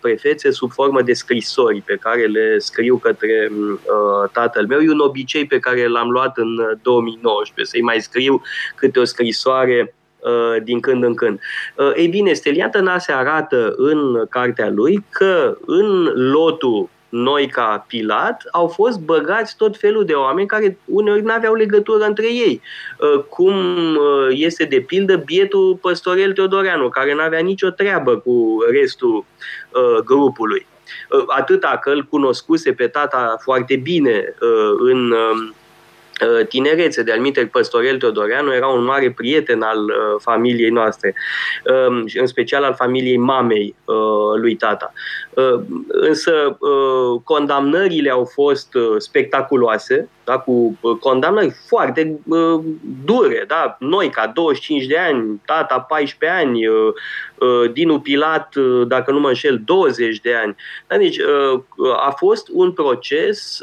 prefețe 0.00 0.50
sub 0.50 0.72
formă 0.72 1.02
de 1.02 1.12
scrisori 1.12 1.82
pe 1.86 1.96
care 2.00 2.26
le 2.26 2.58
scriu 2.58 2.96
către 2.96 3.50
tatăl 4.32 4.66
meu. 4.66 4.80
E 4.80 4.90
un 4.90 4.98
obicei 4.98 5.46
pe 5.46 5.58
care 5.58 5.86
l-am 5.86 6.10
luat 6.10 6.38
în 6.38 6.78
2019, 6.82 7.76
să-i 7.76 7.84
mai 7.84 8.00
scriu 8.00 8.42
câte 8.76 8.98
o 8.98 9.04
scrisoare 9.04 9.92
din 10.62 10.80
când 10.80 11.04
în 11.04 11.14
când. 11.14 11.40
Ei 11.96 12.08
bine, 12.08 12.32
Stelian 12.32 12.70
Tănase 12.70 13.12
arată 13.12 13.74
în 13.76 14.26
cartea 14.30 14.70
lui 14.70 15.04
că 15.10 15.56
în 15.66 16.04
lotul 16.14 16.88
noi 17.08 17.46
ca 17.46 17.84
Pilat, 17.88 18.42
au 18.52 18.66
fost 18.66 19.00
băgați 19.00 19.56
tot 19.56 19.76
felul 19.76 20.04
de 20.04 20.12
oameni 20.12 20.46
care 20.46 20.78
uneori 20.84 21.22
nu 21.22 21.32
aveau 21.32 21.54
legătură 21.54 22.04
între 22.04 22.26
ei. 22.26 22.60
Uh, 22.98 23.22
cum 23.28 23.54
uh, 23.96 24.28
este 24.30 24.64
de 24.64 24.80
pildă 24.80 25.16
bietul 25.16 25.78
păstorel 25.80 26.32
Teodoreanu, 26.32 26.88
care 26.88 27.14
nu 27.14 27.20
avea 27.20 27.40
nicio 27.40 27.70
treabă 27.70 28.16
cu 28.16 28.56
restul 28.70 29.24
uh, 29.72 30.02
grupului. 30.04 30.66
Atâta 31.26 31.78
că 31.82 31.90
îl 31.90 32.02
cunoscuse 32.02 32.72
pe 32.72 32.86
tata 32.86 33.36
foarte 33.40 33.76
bine 33.76 34.34
în 34.78 35.12
Uh, 35.12 35.54
tinerețe. 36.48 37.02
De 37.02 37.12
alminte, 37.12 37.48
Păstorel 37.52 37.98
Teodoreanu 37.98 38.54
era 38.54 38.66
un 38.66 38.84
mare 38.84 39.10
prieten 39.10 39.62
al 39.62 39.84
uh, 39.84 40.20
familiei 40.20 40.70
noastre, 40.70 41.14
um, 41.88 42.04
în 42.14 42.26
special 42.26 42.64
al 42.64 42.74
familiei 42.74 43.16
mamei 43.16 43.74
uh, 43.84 43.94
lui 44.40 44.54
tata. 44.54 44.92
Însă 45.86 46.58
condamnările 47.24 48.10
au 48.10 48.24
fost 48.24 48.68
spectaculoase, 48.98 50.08
da, 50.28 50.38
cu 50.38 50.78
condamnări 51.00 51.56
foarte 51.68 52.18
dure. 53.04 53.44
Da? 53.46 53.76
Noi, 53.78 54.10
ca 54.10 54.26
25 54.26 54.86
de 54.86 54.98
ani, 54.98 55.40
tata 55.46 55.80
14 55.80 56.38
ani, 56.38 56.60
Dinu 57.72 58.00
Pilat, 58.00 58.54
dacă 58.86 59.10
nu 59.10 59.20
mă 59.20 59.28
înșel, 59.28 59.60
20 59.64 60.20
de 60.20 60.34
ani. 60.34 60.56
Da, 60.86 60.96
deci 60.96 61.18
a 61.96 62.10
fost 62.10 62.48
un 62.52 62.72
proces 62.72 63.58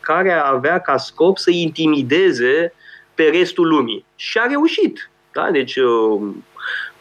care 0.00 0.32
avea 0.32 0.80
ca 0.80 0.96
scop 0.96 1.38
să 1.38 1.50
intimideze 1.50 2.72
pe 3.14 3.22
restul 3.22 3.68
lumii. 3.68 4.04
Și 4.16 4.38
a 4.38 4.46
reușit. 4.46 5.10
Da? 5.32 5.50
Deci 5.50 5.76
uh, 5.76 6.20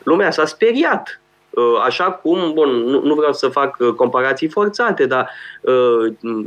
lumea 0.03 0.31
s-a 0.31 0.45
speriat. 0.45 1.20
Uh, 1.51 1.81
așa 1.83 2.11
cum, 2.11 2.51
bun, 2.53 2.69
nu, 3.03 3.15
vreau 3.15 3.33
să 3.33 3.47
fac 3.47 3.75
uh, 3.79 3.93
comparații 3.93 4.47
forțate, 4.47 5.05
dar 5.05 5.29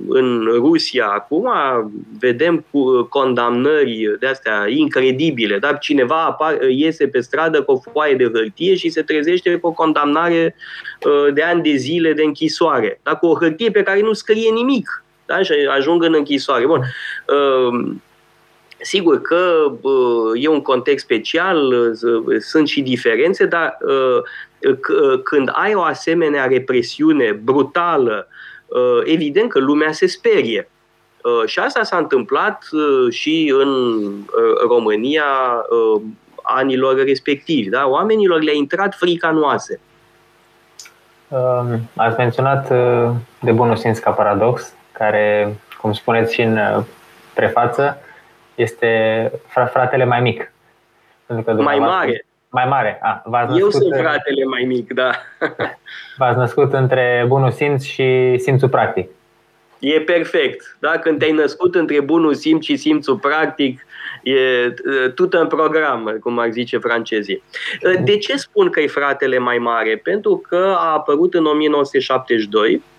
în 0.08 0.48
Rusia 0.54 1.06
acum 1.06 1.50
vedem 2.18 2.64
cu 2.70 3.02
condamnări 3.02 4.16
de 4.20 4.26
astea 4.26 4.64
incredibile. 4.68 5.58
Da? 5.58 5.72
Cineva 5.72 6.24
apar, 6.24 6.58
iese 6.62 7.08
pe 7.08 7.20
stradă 7.20 7.62
cu 7.62 7.72
o 7.72 7.80
foaie 7.92 8.14
de 8.14 8.30
hârtie 8.32 8.74
și 8.74 8.88
se 8.88 9.02
trezește 9.02 9.56
cu 9.56 9.66
o 9.66 9.72
condamnare 9.72 10.56
de 11.32 11.42
ani 11.42 11.62
de 11.62 11.74
zile 11.74 12.12
de 12.12 12.22
închisoare. 12.22 13.00
Da? 13.02 13.14
Cu 13.14 13.26
o 13.26 13.38
hârtie 13.38 13.70
pe 13.70 13.82
care 13.82 14.00
nu 14.00 14.12
scrie 14.12 14.50
nimic 14.50 15.04
da? 15.26 15.42
și 15.42 15.52
ajung 15.76 16.02
în 16.02 16.14
închisoare. 16.14 16.66
Bun. 16.66 16.80
Ehm, 18.84 18.90
sigur 18.90 19.20
că 19.20 19.72
e 20.34 20.48
un 20.48 20.62
context 20.62 21.04
special, 21.04 21.72
sunt 22.38 22.68
și 22.68 22.82
diferențe, 22.82 23.46
dar 23.46 23.76
când 25.22 25.50
ai 25.52 25.74
o 25.74 25.82
asemenea 25.82 26.46
represiune 26.46 27.32
brutală, 27.32 28.28
evident 29.04 29.50
că 29.50 29.58
lumea 29.58 29.92
se 29.92 30.06
sperie. 30.06 30.68
Și 31.46 31.58
asta 31.58 31.82
s-a 31.82 31.96
întâmplat 31.96 32.62
și 33.10 33.52
în 33.56 34.02
România 34.68 35.24
anilor 36.42 37.04
respectivi. 37.04 37.68
Da? 37.68 37.86
Oamenilor 37.86 38.42
le-a 38.42 38.54
intrat 38.54 38.94
frica 38.94 39.30
noase. 39.30 39.80
Ați 41.96 42.16
menționat 42.18 42.68
de 43.40 43.52
bunul 43.52 43.76
simț 43.76 43.98
ca 43.98 44.10
paradox 44.10 44.72
care, 44.92 45.56
cum 45.80 45.92
spuneți 45.92 46.34
și 46.34 46.42
în 46.42 46.56
uh, 46.56 46.84
prefață, 47.34 47.98
este 48.54 49.32
fratele 49.70 50.04
mai 50.04 50.20
mic. 50.20 50.52
Pentru 51.26 51.44
că 51.44 51.62
mai 51.62 51.78
mare. 51.78 52.26
Mai 52.48 52.66
mare. 52.68 52.98
A, 53.02 53.22
v-ați 53.24 53.50
născut, 53.50 53.62
Eu 53.62 53.70
sunt 53.70 53.94
uh, 53.94 54.00
fratele 54.00 54.44
mai 54.44 54.64
mic, 54.66 54.92
da. 54.92 55.10
V-ați 56.18 56.38
născut 56.38 56.72
între 56.72 57.24
bunul 57.26 57.50
simț 57.50 57.82
și 57.82 58.38
simțul 58.38 58.68
practic. 58.68 59.10
E 59.78 60.00
perfect. 60.00 60.76
Da? 60.80 60.90
Când 60.90 61.18
te-ai 61.18 61.32
născut 61.32 61.74
între 61.74 62.00
bunul 62.00 62.34
simț 62.34 62.64
și 62.64 62.76
simțul 62.76 63.16
practic, 63.16 63.86
e 64.22 64.66
uh, 64.66 65.12
tot 65.14 65.32
în 65.34 65.46
program, 65.46 66.16
cum 66.20 66.38
ar 66.38 66.50
zice 66.50 66.78
francezii. 66.78 67.42
De 68.04 68.16
ce 68.16 68.36
spun 68.36 68.70
că 68.70 68.80
e 68.80 68.86
fratele 68.86 69.38
mai 69.38 69.58
mare? 69.58 70.00
Pentru 70.02 70.36
că 70.48 70.74
a 70.78 70.92
apărut 70.92 71.34
în 71.34 71.46
1972 71.46 72.72
Uh, 72.74 72.93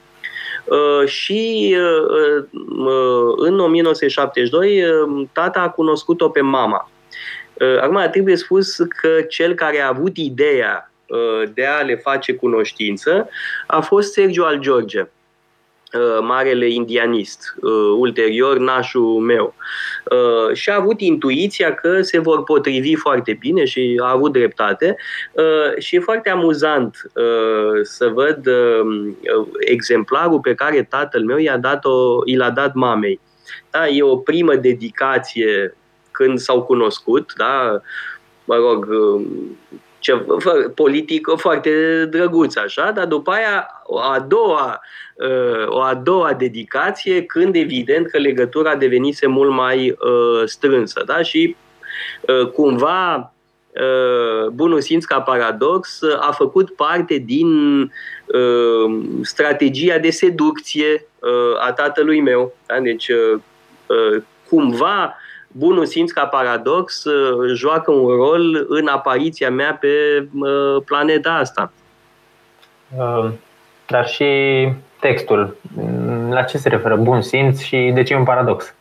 și 1.05 1.75
uh, 1.77 2.43
uh, 2.53 3.33
în 3.35 3.59
1972 3.59 4.83
tata 5.31 5.59
a 5.59 5.69
cunoscut-o 5.69 6.29
pe 6.29 6.41
mama. 6.41 6.89
Acum 7.81 8.07
trebuie 8.11 8.35
spus 8.35 8.75
că 8.75 9.21
cel 9.29 9.53
care 9.53 9.81
a 9.81 9.87
avut 9.87 10.17
ideea 10.17 10.91
de 11.53 11.65
a 11.65 11.81
le 11.81 11.95
face 11.95 12.33
cunoștință 12.33 13.29
a 13.67 13.81
fost 13.81 14.11
Sergio 14.11 14.45
al 14.45 14.59
George. 14.59 15.07
Uh, 15.93 16.17
marele 16.21 16.69
indianist, 16.69 17.55
uh, 17.61 17.71
ulterior 17.97 18.57
nașul 18.57 19.19
meu. 19.19 19.53
Uh, 20.11 20.55
și 20.55 20.69
a 20.69 20.75
avut 20.75 21.01
intuiția 21.01 21.73
că 21.73 22.01
se 22.01 22.19
vor 22.19 22.43
potrivi 22.43 22.95
foarte 22.95 23.37
bine 23.39 23.65
și 23.65 23.99
a 24.03 24.09
avut 24.09 24.31
dreptate. 24.31 24.95
Și 25.77 25.95
e 25.95 25.99
foarte 25.99 26.29
amuzant 26.29 27.11
să 27.83 28.07
văd 28.13 28.49
exemplarul 29.59 30.39
pe 30.39 30.53
care 30.53 30.83
tatăl 30.83 31.23
meu 31.23 31.37
i-a 31.37 31.57
dat-o, 31.57 32.21
i 32.25 32.35
l-a 32.35 32.49
dat 32.49 32.73
mamei. 32.73 33.19
Da, 33.71 33.87
e 33.87 34.01
o 34.01 34.17
primă 34.17 34.55
dedicație 34.55 35.77
când 36.11 36.39
s-au 36.39 36.63
cunoscut, 36.63 37.33
da, 37.37 37.81
mă 38.45 38.55
rog, 38.55 38.87
ce, 39.99 40.25
politică 40.75 41.35
foarte 41.35 42.05
drăguț 42.11 42.55
așa, 42.55 42.91
dar 42.91 43.05
după 43.05 43.31
aia 43.31 43.67
o 43.83 43.99
a 43.99 44.25
doua 44.27 44.79
Uh, 44.79 45.04
o 45.67 45.81
a 45.81 45.93
doua 45.93 46.33
dedicație 46.33 47.23
când 47.23 47.55
evident 47.55 48.07
că 48.07 48.17
legătura 48.17 48.75
devenise 48.75 49.27
mult 49.27 49.51
mai 49.51 49.89
uh, 49.89 50.41
strânsă. 50.45 51.03
Da? 51.05 51.21
Și 51.21 51.55
uh, 52.21 52.47
cumva 52.47 53.29
bunul 54.51 54.81
simț 54.81 55.05
ca 55.05 55.21
paradox 55.21 55.99
a 56.19 56.31
făcut 56.31 56.75
parte 56.75 57.17
din 57.17 57.47
strategia 59.21 59.97
de 59.97 60.09
seducție 60.09 61.05
a 61.59 61.71
tatălui 61.71 62.21
meu. 62.21 62.55
Da? 62.65 62.79
Deci 62.79 63.11
cumva 64.49 65.15
bunul 65.47 65.85
simț 65.85 66.11
ca 66.11 66.25
paradox 66.25 67.03
joacă 67.53 67.91
un 67.91 68.15
rol 68.15 68.65
în 68.67 68.87
apariția 68.87 69.51
mea 69.51 69.73
pe 69.73 70.27
planeta 70.85 71.33
asta. 71.33 71.71
Dar 73.87 74.07
și 74.07 74.25
textul. 74.99 75.55
La 76.29 76.43
ce 76.43 76.57
se 76.57 76.69
referă 76.69 76.95
bun 76.95 77.21
simț 77.21 77.59
și 77.59 77.91
de 77.93 78.03
ce 78.03 78.13
e 78.13 78.17
un 78.17 78.23
paradox? 78.23 78.73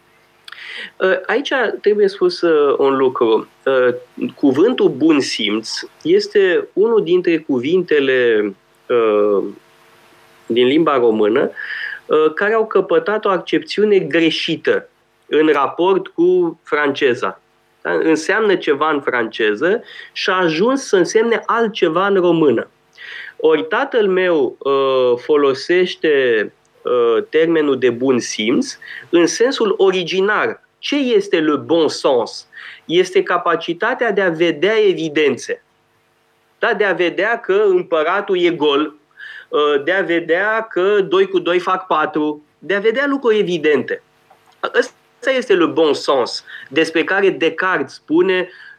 Uh, 0.96 1.20
aici 1.26 1.52
trebuie 1.80 2.08
spus 2.08 2.40
uh, 2.40 2.74
un 2.78 2.96
lucru. 2.96 3.48
Uh, 3.64 3.94
cuvântul 4.34 4.88
bun 4.88 5.20
simț 5.20 5.70
este 6.02 6.68
unul 6.72 7.02
dintre 7.04 7.38
cuvintele 7.38 8.54
din 10.46 10.66
limba 10.66 10.96
română 10.96 11.50
care 12.34 12.54
au 12.54 12.66
căpătat 12.66 13.24
o 13.24 13.28
accepțiune 13.28 13.98
greșită 13.98 14.88
în 15.26 15.46
raport 15.46 16.06
cu 16.06 16.60
franceza. 16.62 17.40
Da? 17.80 17.92
Înseamnă 17.92 18.56
ceva 18.56 18.90
în 18.90 19.00
franceză 19.00 19.82
și 20.12 20.30
a 20.30 20.34
ajuns 20.34 20.86
să 20.86 20.96
însemne 20.96 21.42
altceva 21.46 22.06
în 22.06 22.14
română. 22.14 22.68
Ori 23.36 23.64
tatăl 23.64 24.08
meu 24.08 24.56
uh, 24.58 25.18
folosește 25.18 26.52
uh, 26.82 27.24
termenul 27.28 27.78
de 27.78 27.90
bun 27.90 28.18
simț 28.18 28.76
în 29.10 29.26
sensul 29.26 29.74
originar. 29.76 30.62
Ce 30.78 30.96
este 30.96 31.40
le 31.40 31.56
bon 31.56 31.88
sens? 31.88 32.46
Este 32.84 33.22
capacitatea 33.22 34.10
de 34.10 34.20
a 34.20 34.30
vedea 34.30 34.78
evidențe. 34.78 35.62
Da? 36.58 36.74
De 36.74 36.84
a 36.84 36.92
vedea 36.92 37.40
că 37.40 37.64
împăratul 37.66 38.38
e 38.38 38.50
gol, 38.50 38.94
uh, 39.48 39.82
de 39.84 39.92
a 39.92 40.02
vedea 40.02 40.66
că 40.70 41.00
2 41.00 41.28
cu 41.28 41.38
2 41.38 41.58
fac 41.58 41.86
4, 41.86 42.44
de 42.58 42.74
a 42.74 42.80
vedea 42.80 43.06
lucruri 43.06 43.38
evidente. 43.38 44.02
Ăsta 44.78 45.30
este 45.30 45.54
le 45.54 45.66
bon 45.66 45.94
sens, 45.94 46.44
despre 46.68 47.04
care 47.04 47.30
Descartes 47.30 47.94
spune 47.94 48.48
Uh, 48.48 48.73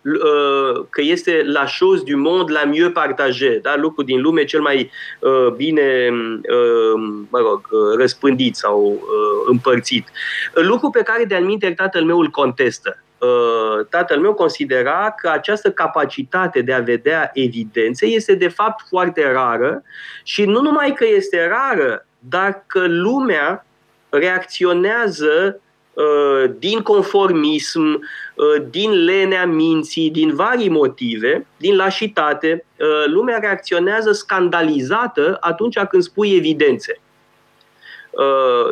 că 0.89 1.01
este 1.01 1.41
la 1.45 1.65
chose 1.79 2.03
du 2.03 2.15
monde 2.15 2.51
la 2.51 2.65
mieux 2.65 2.93
partagée, 2.93 3.59
da? 3.61 3.75
lucru 3.75 4.03
din 4.03 4.21
lume 4.21 4.43
cel 4.43 4.61
mai 4.61 4.91
uh, 5.19 5.47
bine 5.55 6.09
uh, 6.11 7.25
mă 7.29 7.39
rog, 7.39 7.67
răspândit 7.97 8.55
sau 8.55 9.07
împărțit. 9.45 10.07
Lucru 10.53 10.89
pe 10.89 11.01
care 11.01 11.25
de 11.25 11.35
anumite 11.35 11.71
tatăl 11.71 12.03
meu 12.03 12.19
îl 12.19 12.29
contestă. 12.29 12.99
Tatăl 13.89 14.19
meu 14.19 14.33
considera 14.33 15.15
că 15.17 15.29
această 15.29 15.71
capacitate 15.71 16.61
de 16.61 16.73
a 16.73 16.79
vedea 16.79 17.31
evidențe 17.33 18.05
este 18.05 18.33
de 18.33 18.47
fapt 18.47 18.87
foarte 18.87 19.31
rară 19.31 19.83
și 20.23 20.45
nu 20.45 20.61
numai 20.61 20.93
că 20.93 21.05
este 21.15 21.47
rară, 21.47 22.05
dar 22.19 22.63
că 22.67 22.85
lumea 22.87 23.65
reacționează 24.09 25.59
din 26.57 26.79
conformism, 26.81 28.01
din 28.69 28.91
lenea 28.91 29.45
minții, 29.45 30.09
din 30.09 30.35
vari 30.35 30.69
motive, 30.69 31.47
din 31.57 31.75
lașitate, 31.75 32.65
lumea 33.05 33.37
reacționează 33.37 34.11
scandalizată 34.11 35.37
atunci 35.39 35.79
când 35.79 36.03
spui 36.03 36.35
evidențe. 36.35 36.99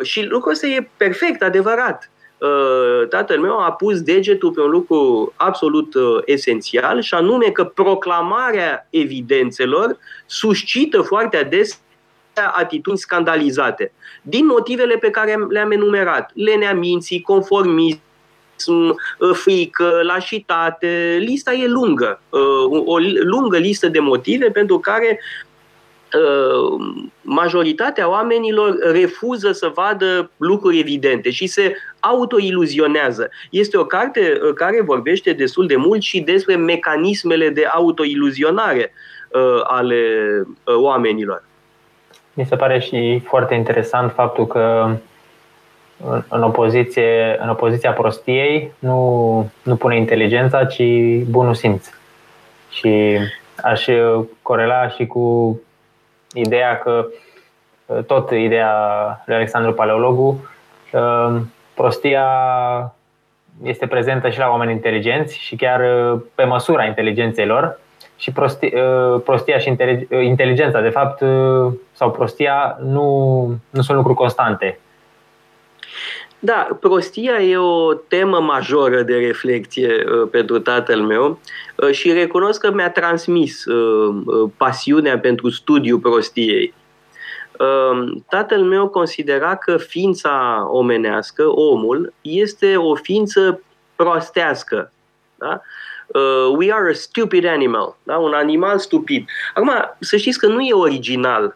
Și 0.02 0.24
lucrul 0.24 0.52
ăsta 0.52 0.66
e 0.66 0.90
perfect, 0.96 1.42
adevărat. 1.42 2.10
Uh, 2.44 3.08
tatăl 3.08 3.40
meu 3.40 3.58
a 3.58 3.72
pus 3.72 4.02
degetul 4.02 4.50
pe 4.50 4.60
un 4.60 4.70
lucru 4.70 5.32
absolut 5.36 5.94
uh, 5.94 6.22
esențial 6.24 7.00
și 7.00 7.14
anume 7.14 7.46
că 7.46 7.64
proclamarea 7.64 8.86
evidențelor 8.90 9.96
suscită 10.26 11.00
foarte 11.00 11.36
adesea 11.36 11.78
atitudini 12.42 12.98
scandalizate. 12.98 13.92
Din 14.22 14.46
motivele 14.46 14.96
pe 14.96 15.10
care 15.10 15.36
le-am 15.48 15.70
enumerat, 15.70 16.30
lenea 16.34 16.74
minții, 16.74 17.22
conformism, 17.22 18.00
uh, 18.68 19.30
frică, 19.32 20.00
lașitate, 20.02 21.16
lista 21.20 21.52
e 21.52 21.66
lungă, 21.66 22.20
o 22.84 22.98
lungă 23.22 23.56
listă 23.56 23.88
de 23.88 23.98
motive 23.98 24.50
pentru 24.50 24.78
care 24.78 25.20
majoritatea 27.22 28.08
oamenilor 28.08 28.76
refuză 28.80 29.52
să 29.52 29.70
vadă 29.74 30.30
lucruri 30.36 30.78
evidente 30.78 31.30
și 31.30 31.46
se 31.46 31.76
autoiluzionează. 32.00 33.30
Este 33.50 33.76
o 33.76 33.84
carte 33.84 34.40
uh, 34.42 34.54
care 34.54 34.82
vorbește 34.82 35.32
destul 35.32 35.66
de 35.66 35.76
mult 35.76 36.02
și 36.02 36.20
despre 36.20 36.56
mecanismele 36.56 37.48
de 37.48 37.64
autoiluzionare 37.64 38.92
uh, 39.30 39.60
ale 39.62 40.02
uh, 40.46 40.74
oamenilor. 40.74 41.44
Mi 42.34 42.46
se 42.46 42.56
pare 42.56 42.78
și 42.78 43.22
foarte 43.24 43.54
interesant 43.54 44.12
faptul 44.12 44.46
că 44.46 44.96
în 46.28 46.42
opoziție, 46.42 47.38
în 47.40 47.48
opoziția 47.48 47.92
prostiei 47.92 48.72
nu, 48.78 49.50
nu 49.62 49.76
pune 49.76 49.96
inteligența, 49.96 50.64
ci 50.64 50.82
bunul 51.30 51.54
simț. 51.54 51.88
Și 52.70 53.18
aș 53.62 53.86
corela 54.42 54.88
și 54.88 55.06
cu 55.06 55.60
ideea 56.32 56.78
că 56.78 57.06
tot 58.06 58.30
ideea 58.30 58.72
lui 59.26 59.36
Alexandru 59.36 59.72
Paleologu 59.72 60.48
prostia 61.74 62.26
este 63.62 63.86
prezentă 63.86 64.30
și 64.30 64.38
la 64.38 64.48
oameni 64.48 64.72
inteligenți 64.72 65.38
și 65.38 65.56
chiar 65.56 65.80
uh, 65.80 66.20
pe 66.34 66.44
măsura 66.44 66.84
inteligenței 66.84 67.46
lor 67.46 67.80
și 68.16 68.32
prostia, 68.32 68.68
uh, 68.82 69.20
prostia 69.24 69.58
și 69.58 69.76
uh, 69.78 70.24
inteligența, 70.24 70.80
de 70.80 70.88
fapt, 70.88 71.22
sau 71.92 72.10
prostia 72.10 72.78
nu, 72.82 73.58
nu 73.70 73.82
sunt 73.82 73.96
lucruri 73.96 74.18
constante. 74.18 74.78
Da, 76.44 76.68
prostia 76.80 77.42
e 77.42 77.56
o 77.56 77.94
temă 77.94 78.40
majoră 78.40 79.02
de 79.02 79.16
reflecție 79.16 80.04
uh, 80.04 80.28
pentru 80.30 80.58
tatăl 80.58 81.00
meu 81.00 81.38
uh, 81.76 81.90
și 81.90 82.12
recunosc 82.12 82.60
că 82.60 82.72
mi-a 82.72 82.90
transmis 82.90 83.64
uh, 83.64 84.50
pasiunea 84.56 85.18
pentru 85.18 85.50
studiul 85.50 85.98
prostiei. 85.98 86.74
Ehm, 87.58 88.24
tatăl 88.28 88.62
meu 88.62 88.88
considera 88.88 89.56
că 89.56 89.76
ființa 89.76 90.66
omenească, 90.70 91.42
omul, 91.48 92.12
este 92.20 92.76
o 92.76 92.94
ființă 92.94 93.62
prostească. 93.96 94.92
Da? 95.34 95.60
Uh, 95.60 95.83
we 96.56 96.72
are 96.72 96.90
a 96.90 96.94
stupid 96.94 97.46
animal, 97.46 97.96
da? 98.02 98.16
un 98.16 98.32
animal 98.32 98.78
stupid. 98.78 99.28
Acum, 99.54 99.70
să 100.00 100.16
știți 100.16 100.38
că 100.38 100.46
nu 100.46 100.60
e 100.60 100.72
original 100.72 101.54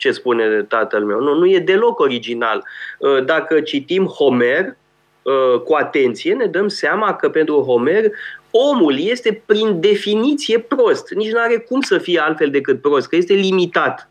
ce 0.00 0.12
spune 0.12 0.62
tatăl 0.62 1.04
meu, 1.04 1.20
nu, 1.20 1.34
nu 1.34 1.46
e 1.46 1.58
deloc 1.58 1.98
original. 1.98 2.64
Uh, 2.98 3.24
dacă 3.24 3.60
citim 3.60 4.04
Homer 4.04 4.76
uh, 5.22 5.60
cu 5.60 5.74
atenție, 5.74 6.34
ne 6.34 6.46
dăm 6.46 6.68
seama 6.68 7.14
că 7.14 7.28
pentru 7.28 7.60
Homer 7.60 8.10
omul 8.50 8.98
este 8.98 9.42
prin 9.46 9.80
definiție 9.80 10.58
prost. 10.58 11.10
Nici 11.10 11.32
nu 11.32 11.40
are 11.40 11.58
cum 11.58 11.80
să 11.80 11.98
fie 11.98 12.18
altfel 12.18 12.50
decât 12.50 12.80
prost, 12.80 13.08
că 13.08 13.16
este 13.16 13.32
limitat. 13.32 14.08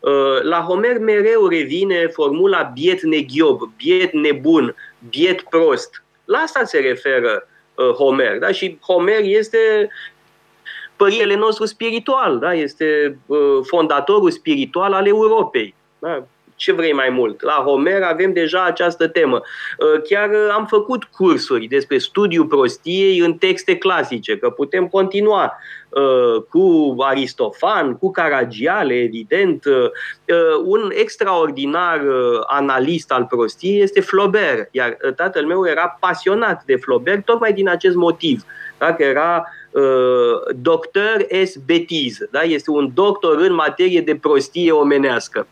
Uh, 0.00 0.42
la 0.42 0.60
Homer 0.60 0.98
mereu 0.98 1.46
revine 1.46 2.06
formula 2.06 2.62
biet 2.74 3.02
neghiob, 3.02 3.60
biet 3.76 4.12
nebun, 4.12 4.74
biet 5.08 5.40
prost. 5.40 6.02
La 6.24 6.38
asta 6.38 6.64
se 6.64 6.78
referă 6.78 7.48
uh, 7.74 7.90
Homer. 7.90 8.38
Da? 8.38 8.52
Și 8.52 8.78
Homer 8.80 9.20
este 9.22 9.90
părintele 10.96 11.34
nostru 11.34 11.64
spiritual, 11.64 12.38
da? 12.38 12.54
este 12.54 13.18
uh, 13.26 13.58
fondatorul 13.62 14.30
spiritual 14.30 14.92
al 14.92 15.06
Europei. 15.06 15.74
Da? 15.98 16.26
Ce 16.64 16.72
vrei 16.72 16.92
mai 16.92 17.10
mult. 17.10 17.42
La 17.42 17.62
Homer 17.66 18.02
avem 18.02 18.32
deja 18.32 18.64
această 18.64 19.08
temă. 19.08 19.40
Uh, 19.78 20.02
chiar 20.02 20.28
uh, 20.28 20.48
am 20.52 20.66
făcut 20.66 21.04
cursuri 21.04 21.66
despre 21.66 21.98
studiul 21.98 22.46
prostiei 22.46 23.18
în 23.18 23.34
texte 23.34 23.76
clasice, 23.76 24.38
că 24.38 24.50
putem 24.50 24.86
continua 24.88 25.52
uh, 25.88 26.42
cu 26.50 26.94
Aristofan, 26.98 27.94
cu 27.94 28.10
Caragiale, 28.10 28.94
evident. 28.94 29.64
Un 30.64 30.90
extraordinar 30.94 32.00
analist 32.46 33.12
al 33.12 33.24
prostiei 33.24 33.82
este 33.82 34.00
Flaubert, 34.00 34.68
iar 34.70 34.96
tatăl 35.16 35.44
meu 35.44 35.66
era 35.66 35.96
pasionat 36.00 36.62
de 36.66 36.76
Flaubert 36.76 37.24
tocmai 37.24 37.52
din 37.52 37.68
acest 37.68 37.94
motiv. 37.94 38.42
Da? 38.78 38.94
Că 38.94 39.02
era 39.02 39.44
doctor 40.54 41.24
es 41.28 41.56
betiz, 41.56 42.18
da? 42.30 42.42
este 42.42 42.70
un 42.70 42.90
doctor 42.94 43.40
în 43.40 43.54
materie 43.54 44.00
de 44.00 44.16
prostie 44.16 44.72
omenească. 44.72 45.46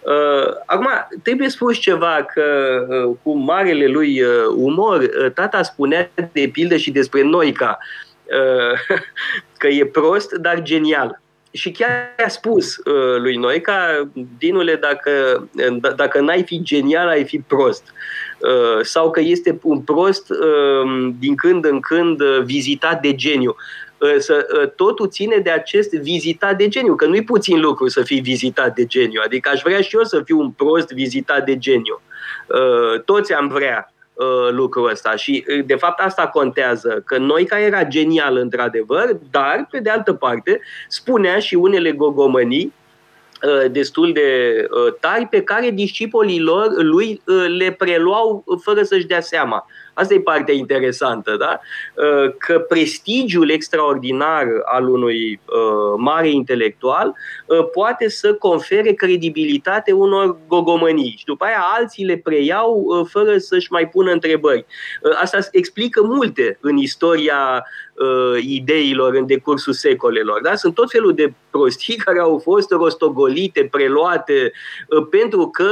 Uh, 0.00 0.54
acum, 0.66 0.88
trebuie 1.22 1.48
spus 1.48 1.78
ceva 1.78 2.26
că 2.34 2.44
uh, 2.88 3.16
cu 3.22 3.36
marele 3.36 3.86
lui 3.86 4.22
uh, 4.22 4.28
umor, 4.54 5.00
uh, 5.00 5.32
tata 5.34 5.62
spunea 5.62 6.10
de 6.32 6.48
pildă 6.52 6.76
și 6.76 6.90
despre 6.90 7.22
Noica 7.22 7.78
uh, 8.24 8.98
că 9.58 9.66
e 9.66 9.86
prost, 9.86 10.32
dar 10.32 10.62
genial. 10.62 11.20
Și 11.50 11.70
chiar 11.70 12.14
a 12.24 12.28
spus 12.28 12.76
uh, 12.76 13.16
lui 13.18 13.36
Noica, 13.36 14.08
Dinule, 14.38 14.74
dacă, 14.74 15.10
uh, 15.70 15.94
dacă 15.96 16.20
n-ai 16.20 16.42
fi 16.42 16.62
genial, 16.62 17.08
ai 17.08 17.24
fi 17.24 17.38
prost. 17.38 17.92
Uh, 18.38 18.84
sau 18.84 19.10
că 19.10 19.20
este 19.20 19.58
un 19.62 19.80
prost 19.80 20.30
uh, 20.30 21.12
din 21.18 21.34
când 21.34 21.64
în 21.64 21.80
când 21.80 22.20
uh, 22.20 22.42
vizitat 22.44 23.00
de 23.00 23.14
geniu. 23.14 23.56
Să, 24.18 24.46
ă, 24.62 24.66
totul 24.66 25.08
ține 25.08 25.36
de 25.36 25.50
acest 25.50 25.90
vizitat 25.90 26.56
de 26.56 26.68
geniu, 26.68 26.94
că 26.94 27.06
nu-i 27.06 27.24
puțin 27.24 27.60
lucru 27.60 27.88
să 27.88 28.02
fii 28.02 28.20
vizitat 28.20 28.74
de 28.74 28.84
geniu. 28.84 29.20
Adică 29.24 29.50
aș 29.52 29.60
vrea 29.62 29.80
și 29.80 29.96
eu 29.96 30.02
să 30.02 30.22
fiu 30.24 30.38
un 30.38 30.50
prost 30.50 30.92
vizitat 30.92 31.44
de 31.44 31.58
geniu. 31.58 32.00
Ă, 32.50 32.98
toți 32.98 33.32
am 33.32 33.48
vrea 33.48 33.92
ă, 34.18 34.50
lucrul 34.50 34.90
ăsta 34.90 35.16
și 35.16 35.44
de 35.66 35.74
fapt 35.74 36.00
asta 36.00 36.26
contează, 36.26 37.02
că 37.06 37.18
noi 37.18 37.44
care 37.44 37.62
era 37.62 37.84
genial 37.84 38.36
într-adevăr, 38.36 39.16
dar 39.30 39.66
pe 39.70 39.78
de 39.78 39.90
altă 39.90 40.12
parte 40.12 40.60
spunea 40.88 41.38
și 41.38 41.54
unele 41.54 41.92
gogomănii 41.92 42.72
destul 43.70 44.12
de 44.12 44.66
tari 45.00 45.26
pe 45.26 45.42
care 45.42 45.70
discipolii 45.70 46.40
lor, 46.40 46.66
lui 46.76 47.22
le 47.58 47.72
preluau 47.78 48.44
fără 48.62 48.82
să-și 48.82 49.06
dea 49.06 49.20
seama. 49.20 49.66
Asta 49.96 50.14
e 50.14 50.20
partea 50.20 50.54
interesantă, 50.54 51.36
da? 51.36 51.60
Uh, 51.94 52.32
că 52.38 52.58
prestigiul 52.58 53.50
extraordinar 53.50 54.46
al 54.64 54.88
unui 54.88 55.40
uh, 55.44 55.94
mare 55.96 56.30
intelectual 56.30 57.14
uh, 57.46 57.70
poate 57.72 58.08
să 58.08 58.34
confere 58.34 58.92
credibilitate 58.92 59.92
unor 59.92 60.36
gogomănii 60.48 61.14
și 61.18 61.24
după 61.24 61.44
aia 61.44 61.66
alții 61.78 62.04
le 62.04 62.16
preiau 62.16 63.06
fără 63.10 63.38
să-și 63.38 63.72
mai 63.72 63.88
pună 63.88 64.10
întrebări. 64.10 64.66
Asta 65.20 65.38
explică 65.50 66.02
multe 66.02 66.58
în 66.60 66.76
istoria 66.76 67.64
ideilor 68.40 69.14
în 69.14 69.26
decursul 69.26 69.72
secolelor. 69.72 70.40
Da? 70.40 70.54
Sunt 70.54 70.74
tot 70.74 70.90
felul 70.90 71.14
de 71.14 71.32
prostii 71.50 71.96
care 72.04 72.18
au 72.18 72.38
fost 72.38 72.70
rostogolite, 72.70 73.68
preluate, 73.70 74.52
pentru 75.10 75.48
că 75.48 75.70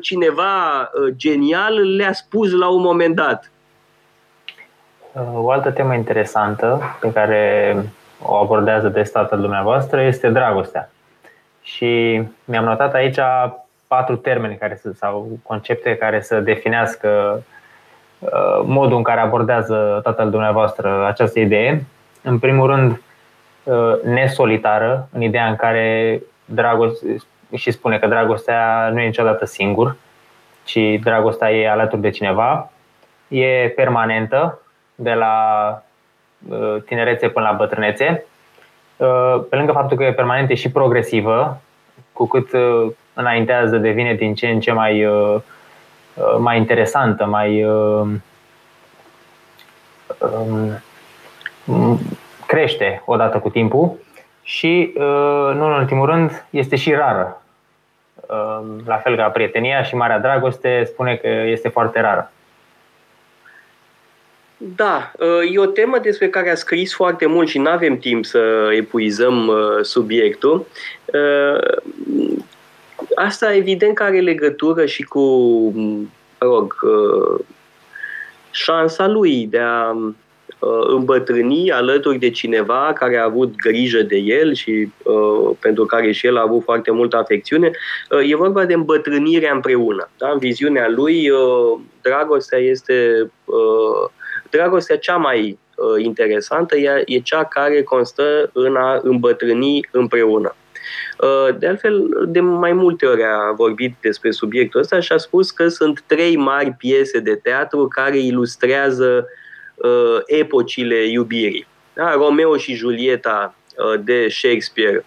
cineva 0.00 0.90
genial 1.16 1.96
le-a 1.96 2.12
spus 2.12 2.52
la 2.52 2.68
un 2.68 2.80
moment 2.80 3.14
dat. 3.14 3.50
O 5.34 5.50
altă 5.50 5.70
temă 5.70 5.94
interesantă 5.94 6.80
pe 7.00 7.12
care 7.12 7.74
o 8.22 8.34
abordează 8.34 8.88
de 8.88 9.02
statul 9.02 9.40
dumneavoastră 9.40 10.02
este 10.02 10.28
dragostea. 10.28 10.90
Și 11.62 12.22
mi-am 12.44 12.64
notat 12.64 12.94
aici 12.94 13.18
patru 13.86 14.16
termeni 14.16 14.56
care 14.56 14.76
să, 14.76 14.90
sau 14.92 15.28
concepte 15.42 15.96
care 15.96 16.20
să 16.20 16.40
definească 16.40 17.42
uh, 18.18 18.62
modul 18.64 18.96
în 18.96 19.02
care 19.02 19.20
abordează 19.20 20.00
tatăl 20.02 20.30
dumneavoastră 20.30 21.06
această 21.06 21.38
idee. 21.38 21.84
În 22.22 22.38
primul 22.38 22.66
rând, 22.66 23.00
uh, 23.62 24.02
nesolitară, 24.04 25.08
în 25.12 25.22
ideea 25.22 25.46
în 25.46 25.56
care 25.56 26.20
dragoste, 26.44 27.16
și 27.54 27.70
spune 27.70 27.98
că 27.98 28.06
dragostea 28.06 28.90
nu 28.92 29.00
e 29.00 29.06
niciodată 29.06 29.44
singur, 29.44 29.96
ci 30.64 30.78
dragostea 31.02 31.52
e 31.52 31.70
alături 31.70 32.00
de 32.00 32.10
cineva, 32.10 32.70
e 33.28 33.68
permanentă, 33.76 34.60
de 34.96 35.12
la 35.12 35.34
uh, 36.48 36.76
tinerețe 36.86 37.28
până 37.28 37.48
la 37.50 37.56
bătrânețe. 37.56 38.24
Uh, 38.96 39.42
pe 39.50 39.56
lângă 39.56 39.72
faptul 39.72 39.96
că 39.96 40.04
e 40.04 40.12
permanent, 40.12 40.50
e 40.50 40.54
și 40.54 40.70
progresivă, 40.70 41.60
cu 42.12 42.26
cât 42.26 42.52
uh, 42.52 42.92
înaintează, 43.14 43.76
devine 43.76 44.14
din 44.14 44.34
ce 44.34 44.48
în 44.48 44.60
ce 44.60 44.72
mai 44.72 45.08
mai 46.38 46.56
interesantă, 46.56 47.24
mai 47.24 47.64
um, 47.64 48.22
crește 52.46 53.02
odată 53.04 53.38
cu 53.38 53.50
timpul 53.50 53.92
și, 54.42 54.92
nu 55.54 55.66
în 55.66 55.72
ultimul 55.72 56.06
rând, 56.06 56.44
este 56.50 56.76
și 56.76 56.92
rară. 56.92 57.42
La 58.84 58.96
fel 58.96 59.16
ca 59.16 59.28
prietenia 59.28 59.82
și 59.82 59.94
marea 59.94 60.18
dragoste 60.18 60.84
spune 60.84 61.16
că 61.16 61.28
este 61.28 61.68
foarte 61.68 62.00
rară. 62.00 62.30
Da, 64.56 65.12
uh, 65.18 65.52
e 65.54 65.58
o 65.58 65.66
temă 65.66 65.98
despre 65.98 66.28
care 66.28 66.50
a 66.50 66.54
scris 66.54 66.94
foarte 66.94 67.26
mult 67.26 67.48
și 67.48 67.58
nu 67.58 67.70
avem 67.70 67.98
timp 67.98 68.24
să 68.24 68.70
epuizăm 68.72 69.46
uh, 69.46 69.56
subiectul. 69.82 70.66
Uh, 71.04 71.78
asta 73.14 73.54
evident 73.54 73.94
că 73.94 74.02
are 74.02 74.20
legătură 74.20 74.86
și 74.86 75.02
cu, 75.02 75.20
mă 75.74 76.06
rog, 76.38 76.74
șansa 78.50 79.06
lui 79.06 79.46
de 79.46 79.58
a 79.58 79.96
îmbătrâni 80.88 81.72
alături 81.72 82.18
de 82.18 82.30
cineva 82.30 82.92
care 82.94 83.16
a 83.16 83.24
avut 83.24 83.56
grijă 83.56 84.02
de 84.02 84.16
el 84.16 84.54
și 84.54 84.92
uh, 85.02 85.56
pentru 85.60 85.84
care 85.84 86.12
și 86.12 86.26
el 86.26 86.36
a 86.36 86.40
avut 86.40 86.62
foarte 86.62 86.90
multă 86.90 87.16
afecțiune. 87.16 87.70
Uh, 88.10 88.30
e 88.30 88.36
vorba 88.36 88.64
de 88.64 88.74
îmbătrânirea 88.74 89.52
împreună. 89.52 90.08
Da? 90.18 90.30
În 90.30 90.38
viziunea 90.38 90.88
lui, 90.88 91.30
uh, 91.30 91.78
dragostea 92.02 92.58
este 92.58 93.30
uh, 93.44 94.10
Dragostea 94.50 94.98
cea 94.98 95.16
mai 95.16 95.58
uh, 95.76 96.04
interesantă 96.04 96.76
e 97.04 97.18
cea 97.18 97.44
care 97.44 97.82
constă 97.82 98.50
în 98.52 98.76
a 98.76 99.00
îmbătrâni 99.02 99.88
împreună. 99.90 100.54
Uh, 101.18 101.58
de 101.58 101.66
altfel, 101.66 102.08
de 102.28 102.40
mai 102.40 102.72
multe 102.72 103.06
ori 103.06 103.22
a 103.24 103.52
vorbit 103.52 103.94
despre 104.00 104.30
subiectul 104.30 104.80
ăsta 104.80 105.00
și 105.00 105.12
a 105.12 105.16
spus 105.16 105.50
că 105.50 105.68
sunt 105.68 106.02
trei 106.06 106.36
mari 106.36 106.70
piese 106.78 107.18
de 107.18 107.34
teatru 107.34 107.88
care 107.88 108.18
ilustrează 108.18 109.28
uh, 109.74 110.18
epocile 110.26 111.06
iubirii. 111.06 111.66
Da? 111.92 112.12
Romeo 112.12 112.56
și 112.56 112.74
Julieta 112.74 113.54
uh, 113.76 114.00
de 114.04 114.28
Shakespeare, 114.28 115.04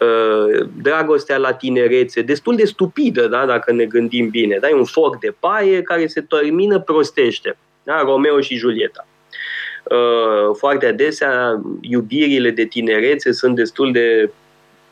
uh, 0.00 0.68
dragostea 0.82 1.36
la 1.36 1.52
tinerețe, 1.52 2.22
destul 2.22 2.56
de 2.56 2.64
stupidă, 2.64 3.26
da? 3.26 3.46
dacă 3.46 3.72
ne 3.72 3.84
gândim 3.84 4.28
bine. 4.28 4.58
Da? 4.60 4.68
E 4.68 4.74
un 4.74 4.84
foc 4.84 5.18
de 5.18 5.34
paie 5.40 5.82
care 5.82 6.06
se 6.06 6.20
termină 6.20 6.80
prostește 6.80 7.56
da? 7.88 8.02
Romeo 8.02 8.40
și 8.40 8.56
Julieta. 8.56 9.06
Uh, 9.84 10.54
foarte 10.56 10.86
adesea, 10.86 11.60
iubirile 11.80 12.50
de 12.50 12.64
tinerețe 12.64 13.32
sunt 13.32 13.54
destul 13.54 13.92
de 13.92 14.30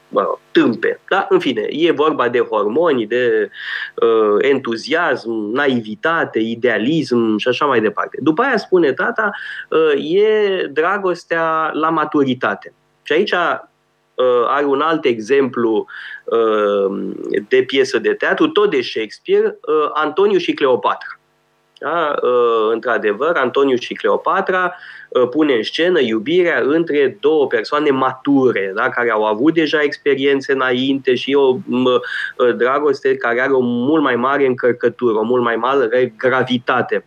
mă 0.08 0.38
tâmpe. 0.50 1.00
Da? 1.08 1.26
În 1.30 1.38
fine, 1.38 1.66
e 1.70 1.90
vorba 1.90 2.28
de 2.28 2.40
hormoni, 2.40 3.06
de 3.06 3.50
uh, 3.94 4.36
entuziasm, 4.38 5.30
naivitate, 5.52 6.38
idealism 6.38 7.36
și 7.36 7.48
așa 7.48 7.64
mai 7.64 7.80
departe. 7.80 8.18
După 8.22 8.42
aia 8.42 8.56
spune 8.56 8.92
tata, 8.92 9.30
uh, 9.70 10.12
e 10.14 10.66
dragostea 10.66 11.70
la 11.72 11.88
maturitate. 11.88 12.74
Și 13.02 13.12
aici 13.12 13.32
uh, 13.32 14.44
are 14.46 14.64
un 14.64 14.80
alt 14.80 15.04
exemplu 15.04 15.86
uh, 16.24 17.10
de 17.48 17.62
piesă 17.62 17.98
de 17.98 18.14
teatru, 18.14 18.48
tot 18.48 18.70
de 18.70 18.80
Shakespeare, 18.80 19.46
uh, 19.46 19.90
Antoniu 19.92 20.38
și 20.38 20.52
Cleopatra. 20.52 21.15
Da? 21.78 22.14
Uh, 22.22 22.72
într-adevăr, 22.72 23.36
Antoniu 23.36 23.76
și 23.76 23.94
Cleopatra 23.94 24.76
uh, 25.08 25.28
pune 25.28 25.54
în 25.54 25.62
scenă 25.62 26.00
iubirea 26.00 26.60
între 26.64 27.16
două 27.20 27.46
persoane 27.46 27.90
mature, 27.90 28.72
da? 28.74 28.88
care 28.88 29.10
au 29.10 29.24
avut 29.24 29.54
deja 29.54 29.82
experiențe 29.82 30.52
înainte 30.52 31.14
și 31.14 31.34
o 31.34 31.56
uh, 31.68 32.56
dragoste 32.56 33.16
care 33.16 33.40
are 33.40 33.52
o 33.52 33.60
mult 33.60 34.02
mai 34.02 34.16
mare 34.16 34.46
încărcătură, 34.46 35.18
o 35.18 35.22
mult 35.22 35.42
mai 35.42 35.56
mare 35.56 36.14
gravitate. 36.16 37.04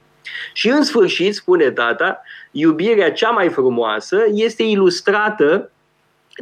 Și 0.53 0.69
în 0.69 0.83
sfârșit, 0.83 1.35
spune 1.35 1.71
tata, 1.71 2.21
iubirea 2.51 3.11
cea 3.11 3.29
mai 3.29 3.49
frumoasă 3.49 4.23
este 4.33 4.63
ilustrată 4.63 5.71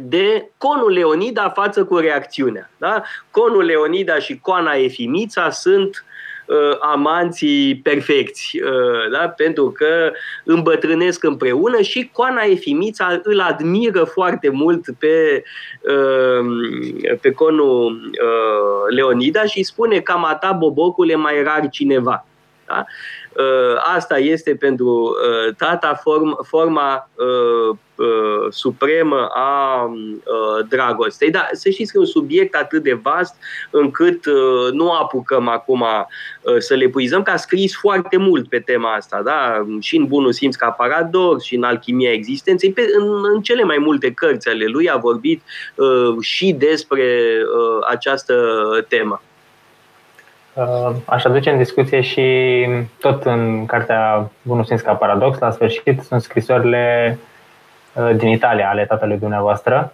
de 0.02 0.50
conul 0.58 0.92
Leonida 0.92 1.48
față 1.48 1.84
cu 1.84 1.96
reacțiunea. 1.96 2.70
Da? 2.78 3.02
Conul 3.30 3.64
Leonida 3.64 4.18
și 4.18 4.38
coana 4.38 4.72
Efimița 4.72 5.50
sunt 5.50 5.88
uh, 5.88 6.18
amanții 6.80 7.76
perfecți, 7.76 8.60
uh, 8.64 9.10
da? 9.12 9.28
pentru 9.28 9.70
că 9.70 10.10
îmbătrânesc 10.44 11.24
împreună 11.24 11.80
și 11.80 12.10
Coana 12.12 12.42
Efimița 12.42 13.20
îl 13.22 13.40
admiră 13.40 14.04
foarte 14.04 14.48
mult 14.48 14.86
pe, 14.98 15.42
uh, 15.80 17.16
pe 17.20 17.30
conul 17.30 18.10
uh, 18.12 18.94
Leonida 18.94 19.44
și 19.44 19.62
spune 19.62 20.00
cam 20.00 20.24
a 20.24 20.34
ta, 20.34 20.52
bobocule, 20.52 21.14
mai 21.14 21.42
rar 21.42 21.68
cineva. 21.70 22.26
Da? 22.66 22.84
Uh, 23.38 23.80
asta 23.94 24.18
este 24.18 24.54
pentru 24.54 24.88
uh, 24.88 25.54
tata 25.54 25.94
form, 25.94 26.44
forma 26.44 27.10
uh, 27.14 27.76
supremă 28.50 29.28
a 29.34 29.90
dragostei. 30.68 31.30
Dar 31.30 31.48
să 31.52 31.70
știți 31.70 31.92
că 31.92 31.98
e 31.98 32.00
un 32.00 32.06
subiect 32.06 32.54
atât 32.54 32.82
de 32.82 32.98
vast 33.02 33.34
încât 33.70 34.24
nu 34.72 34.92
apucăm 34.92 35.48
acum 35.48 35.84
să 36.58 36.74
le 36.74 36.88
puizăm, 36.88 37.22
că 37.22 37.30
a 37.30 37.36
scris 37.36 37.76
foarte 37.76 38.16
mult 38.16 38.48
pe 38.48 38.58
tema 38.58 38.94
asta, 38.94 39.22
da? 39.22 39.66
și 39.80 39.96
în 39.96 40.06
Bunul 40.06 40.32
Simț 40.32 40.54
ca 40.54 40.70
paradox, 40.70 41.44
și 41.44 41.54
în 41.54 41.62
Alchimia 41.62 42.12
Existenței, 42.12 42.72
pe, 42.72 42.86
în, 42.98 43.24
în 43.34 43.40
cele 43.42 43.62
mai 43.62 43.78
multe 43.78 44.12
cărți 44.12 44.48
ale 44.48 44.64
lui 44.64 44.90
a 44.90 44.96
vorbit 44.96 45.42
uh, 45.74 46.14
și 46.20 46.52
despre 46.52 47.24
uh, 47.42 47.86
această 47.88 48.34
temă. 48.88 49.22
Uh, 50.58 50.96
aș 51.04 51.24
aduce 51.24 51.50
în 51.50 51.56
discuție 51.56 52.00
și 52.00 52.66
tot 53.00 53.24
în 53.24 53.66
cartea 53.66 54.30
Bunul 54.42 54.64
Sins 54.64 54.80
ca 54.80 54.94
Paradox, 54.94 55.38
la 55.38 55.50
sfârșit, 55.50 56.00
sunt 56.00 56.22
scrisorile 56.22 57.18
uh, 57.92 58.10
din 58.16 58.28
Italia 58.28 58.68
ale 58.68 58.84
tatălui 58.84 59.18
dumneavoastră, 59.18 59.92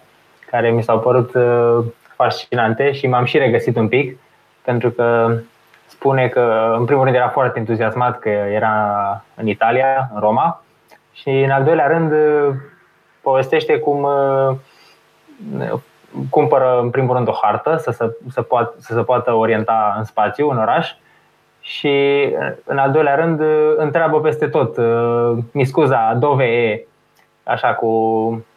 care 0.49 0.69
mi 0.69 0.83
s-au 0.83 0.99
părut 0.99 1.33
uh, 1.33 1.85
fascinante 2.15 2.91
și 2.91 3.07
m-am 3.07 3.25
și 3.25 3.37
regăsit 3.37 3.75
un 3.75 3.87
pic, 3.87 4.17
pentru 4.61 4.89
că 4.89 5.37
spune 5.85 6.27
că, 6.27 6.75
în 6.77 6.85
primul 6.85 7.03
rând, 7.03 7.15
era 7.15 7.29
foarte 7.29 7.59
entuziasmat 7.59 8.19
că 8.19 8.29
era 8.29 9.23
în 9.35 9.47
Italia, 9.47 10.09
în 10.13 10.19
Roma, 10.19 10.63
și, 11.11 11.29
în 11.29 11.49
al 11.49 11.63
doilea 11.63 11.87
rând, 11.87 12.13
povestește 13.21 13.77
cum 13.77 14.07
cumpără 16.29 16.79
în 16.81 16.89
primul 16.89 17.15
rând 17.15 17.27
o 17.27 17.37
hartă 17.41 17.77
să 17.77 17.91
se, 17.91 18.17
să, 18.29 18.41
poat, 18.41 18.73
să 18.77 18.93
se 18.93 19.01
poată 19.01 19.33
orienta 19.33 19.95
în 19.97 20.03
spațiu, 20.03 20.49
în 20.49 20.57
oraș 20.57 20.93
și 21.59 22.25
în 22.63 22.77
al 22.77 22.91
doilea 22.91 23.15
rând 23.15 23.41
întreabă 23.77 24.21
peste 24.21 24.47
tot, 24.47 24.77
mi 25.51 25.65
scuza, 25.65 26.13
dove 26.19 26.43
e, 26.43 26.87
așa 27.43 27.73
cu 27.73 27.87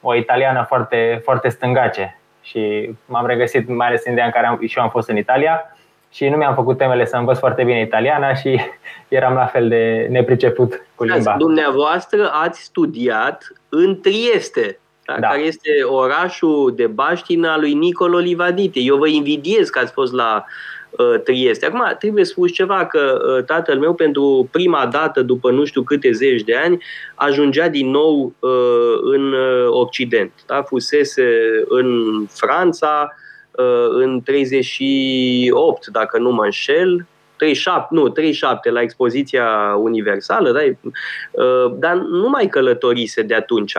o 0.00 0.14
italiană 0.14 0.64
foarte, 0.68 1.20
foarte 1.24 1.48
stângace 1.48 2.18
și 2.42 2.94
m-am 3.04 3.26
regăsit 3.26 3.68
mai 3.68 3.86
ales 3.86 4.04
în 4.04 4.12
ideea 4.12 4.26
în 4.26 4.32
care 4.32 4.46
am, 4.46 4.58
și 4.66 4.78
eu 4.78 4.84
am 4.84 4.90
fost 4.90 5.08
în 5.08 5.16
Italia 5.16 5.76
și 6.10 6.28
nu 6.28 6.36
mi-am 6.36 6.54
făcut 6.54 6.78
temele 6.78 7.04
să 7.04 7.16
învăț 7.16 7.38
foarte 7.38 7.64
bine 7.64 7.80
italiana 7.80 8.34
și 8.34 8.60
eram 9.08 9.34
la 9.34 9.46
fel 9.46 9.68
de 9.68 10.06
nepriceput 10.10 10.86
cu 10.94 11.04
limba. 11.04 11.34
Dumneavoastră 11.38 12.30
ați 12.42 12.62
studiat 12.62 13.46
în 13.68 14.00
Trieste 14.00 14.78
da? 15.08 15.20
da. 15.20 15.28
care 15.28 15.42
este 15.42 15.82
orașul 15.82 16.72
de 16.76 16.86
baștină 16.86 17.48
a 17.48 17.58
lui 17.58 17.72
Nicolo 17.72 18.18
Livadite. 18.18 18.80
Eu 18.80 18.96
vă 18.96 19.08
invidiez 19.08 19.68
că 19.68 19.78
ați 19.78 19.92
fost 19.92 20.12
la 20.12 20.44
uh, 20.90 21.20
Trieste. 21.24 21.66
Acum, 21.66 21.96
trebuie 21.98 22.24
spus 22.24 22.52
ceva, 22.52 22.86
că 22.86 23.18
uh, 23.36 23.44
tatăl 23.44 23.78
meu, 23.78 23.94
pentru 23.94 24.48
prima 24.50 24.86
dată, 24.86 25.22
după 25.22 25.50
nu 25.50 25.64
știu 25.64 25.82
câte 25.82 26.12
zeci 26.12 26.42
de 26.42 26.56
ani, 26.56 26.82
ajungea 27.14 27.68
din 27.68 27.90
nou 27.90 28.32
uh, 28.38 28.98
în 29.00 29.32
uh, 29.32 29.66
Occident. 29.68 30.32
Da? 30.46 30.62
Fusese 30.62 31.24
în 31.68 31.88
Franța 32.30 33.14
uh, 33.50 33.88
în 33.90 34.22
38, 34.24 35.86
dacă 35.86 36.18
nu 36.18 36.30
mă 36.30 36.44
înșel, 36.44 37.06
37, 37.36 37.86
nu, 37.90 38.08
37 38.08 38.70
la 38.70 38.80
expoziția 38.80 39.74
universală, 39.78 40.52
da? 40.52 40.60
Uh, 40.62 41.72
dar 41.78 41.94
nu 41.96 42.28
mai 42.28 42.46
călătorise 42.46 43.22
de 43.22 43.34
atunci. 43.34 43.76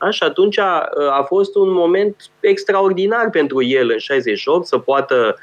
Da? 0.00 0.10
Și 0.10 0.22
atunci 0.22 0.58
a, 0.58 0.88
a 1.10 1.22
fost 1.22 1.54
un 1.54 1.72
moment 1.72 2.30
extraordinar 2.40 3.30
pentru 3.30 3.62
el 3.62 3.90
în 3.90 3.98
68 3.98 4.66
să 4.66 4.78
poată 4.78 5.36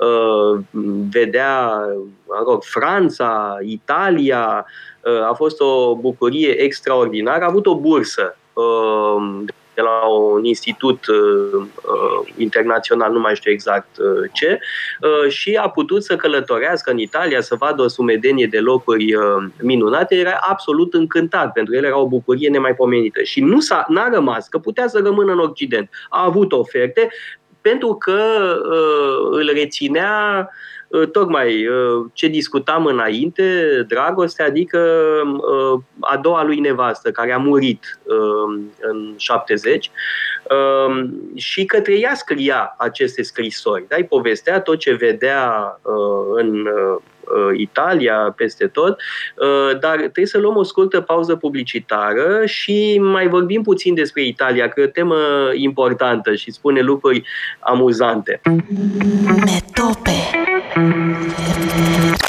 uh, 0.00 0.60
vedea 1.10 1.68
mă 2.26 2.44
rog, 2.46 2.62
Franța, 2.62 3.58
Italia. 3.62 4.66
Uh, 5.00 5.28
a 5.28 5.32
fost 5.32 5.60
o 5.60 5.96
bucurie 5.96 6.50
extraordinară. 6.50 7.44
A 7.44 7.48
avut 7.48 7.66
o 7.66 7.78
bursă 7.78 8.36
uh, 8.52 9.38
de 9.44 9.52
la 9.74 10.06
un 10.08 10.44
institut 10.44 11.06
uh, 11.06 11.62
uh, 11.62 12.32
internațional, 12.36 13.12
nu 13.12 13.20
mai 13.20 13.34
știu 13.34 13.50
exact 13.50 13.88
uh, 13.98 14.30
ce, 14.32 14.58
uh, 15.00 15.30
și 15.30 15.58
a 15.62 15.68
putut 15.68 16.04
să 16.04 16.16
călătorească 16.16 16.90
în 16.90 16.98
Italia, 16.98 17.40
să 17.40 17.54
vadă 17.54 17.82
o 17.82 17.88
sumedenie 17.88 18.46
de 18.46 18.58
locuri 18.58 19.14
uh, 19.14 19.44
minunate, 19.62 20.14
era 20.14 20.38
absolut 20.40 20.94
încântat, 20.94 21.52
pentru 21.52 21.74
el 21.74 21.84
era 21.84 21.98
o 21.98 22.08
bucurie 22.08 22.48
nemaipomenită. 22.48 23.22
Și 23.22 23.40
nu 23.40 23.60
s-a, 23.60 23.84
n-a 23.88 24.08
rămas, 24.08 24.48
că 24.48 24.58
putea 24.58 24.88
să 24.88 25.00
rămână 25.04 25.32
în 25.32 25.38
Occident. 25.38 25.90
A 26.08 26.24
avut 26.24 26.52
oferte, 26.52 27.08
pentru 27.60 27.94
că 27.94 28.20
uh, 28.70 29.38
îl 29.38 29.50
reținea 29.54 30.48
tocmai 31.12 31.68
ce 32.12 32.26
discutam 32.26 32.86
înainte, 32.86 33.84
dragostea, 33.88 34.46
adică 34.46 34.78
a 36.00 36.16
doua 36.16 36.44
lui 36.44 36.58
nevastă, 36.58 37.10
care 37.10 37.32
a 37.32 37.38
murit 37.38 37.98
în 38.80 39.14
70 39.16 39.90
și 41.34 41.64
către 41.64 41.98
ea 41.98 42.14
scria 42.14 42.74
aceste 42.78 43.22
scrisori. 43.22 43.84
Da? 43.88 43.96
Îi 43.96 44.04
povestea 44.04 44.60
tot 44.60 44.78
ce 44.78 44.92
vedea 44.94 45.80
în 46.34 46.66
Uh, 46.66 47.02
Italia, 47.56 48.32
peste 48.36 48.66
tot, 48.66 48.98
uh, 49.36 49.78
dar 49.80 49.96
trebuie 49.96 50.26
să 50.26 50.38
luăm 50.38 50.56
o 50.56 50.62
scurtă 50.62 51.00
pauză 51.00 51.36
publicitară 51.36 52.42
și 52.46 52.98
mai 53.02 53.28
vorbim 53.28 53.62
puțin 53.62 53.94
despre 53.94 54.24
Italia, 54.24 54.68
că 54.68 54.80
e 54.80 54.84
o 54.84 54.86
temă 54.86 55.16
importantă 55.54 56.34
și 56.34 56.50
spune 56.50 56.80
lucruri 56.80 57.22
amuzante. 57.58 58.40
Metope 59.26 60.16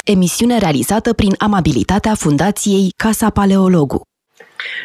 Emisiune 0.04 0.58
realizată 0.58 1.12
prin 1.12 1.34
amabilitatea 1.38 2.14
Fundației 2.14 2.92
Casa 2.96 3.30
Paleologu. 3.30 4.06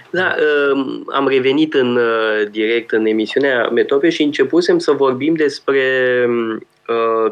Da, 0.10 0.36
um, 0.74 1.04
am 1.14 1.28
revenit 1.28 1.74
în 1.74 1.96
uh, 1.96 2.50
direct 2.52 2.92
în 2.92 3.06
emisiunea 3.06 3.68
Metope 3.68 4.10
și 4.10 4.24
începusem 4.24 4.78
să 4.78 4.92
vorbim 4.92 5.34
despre 5.34 5.82
um, 6.28 6.68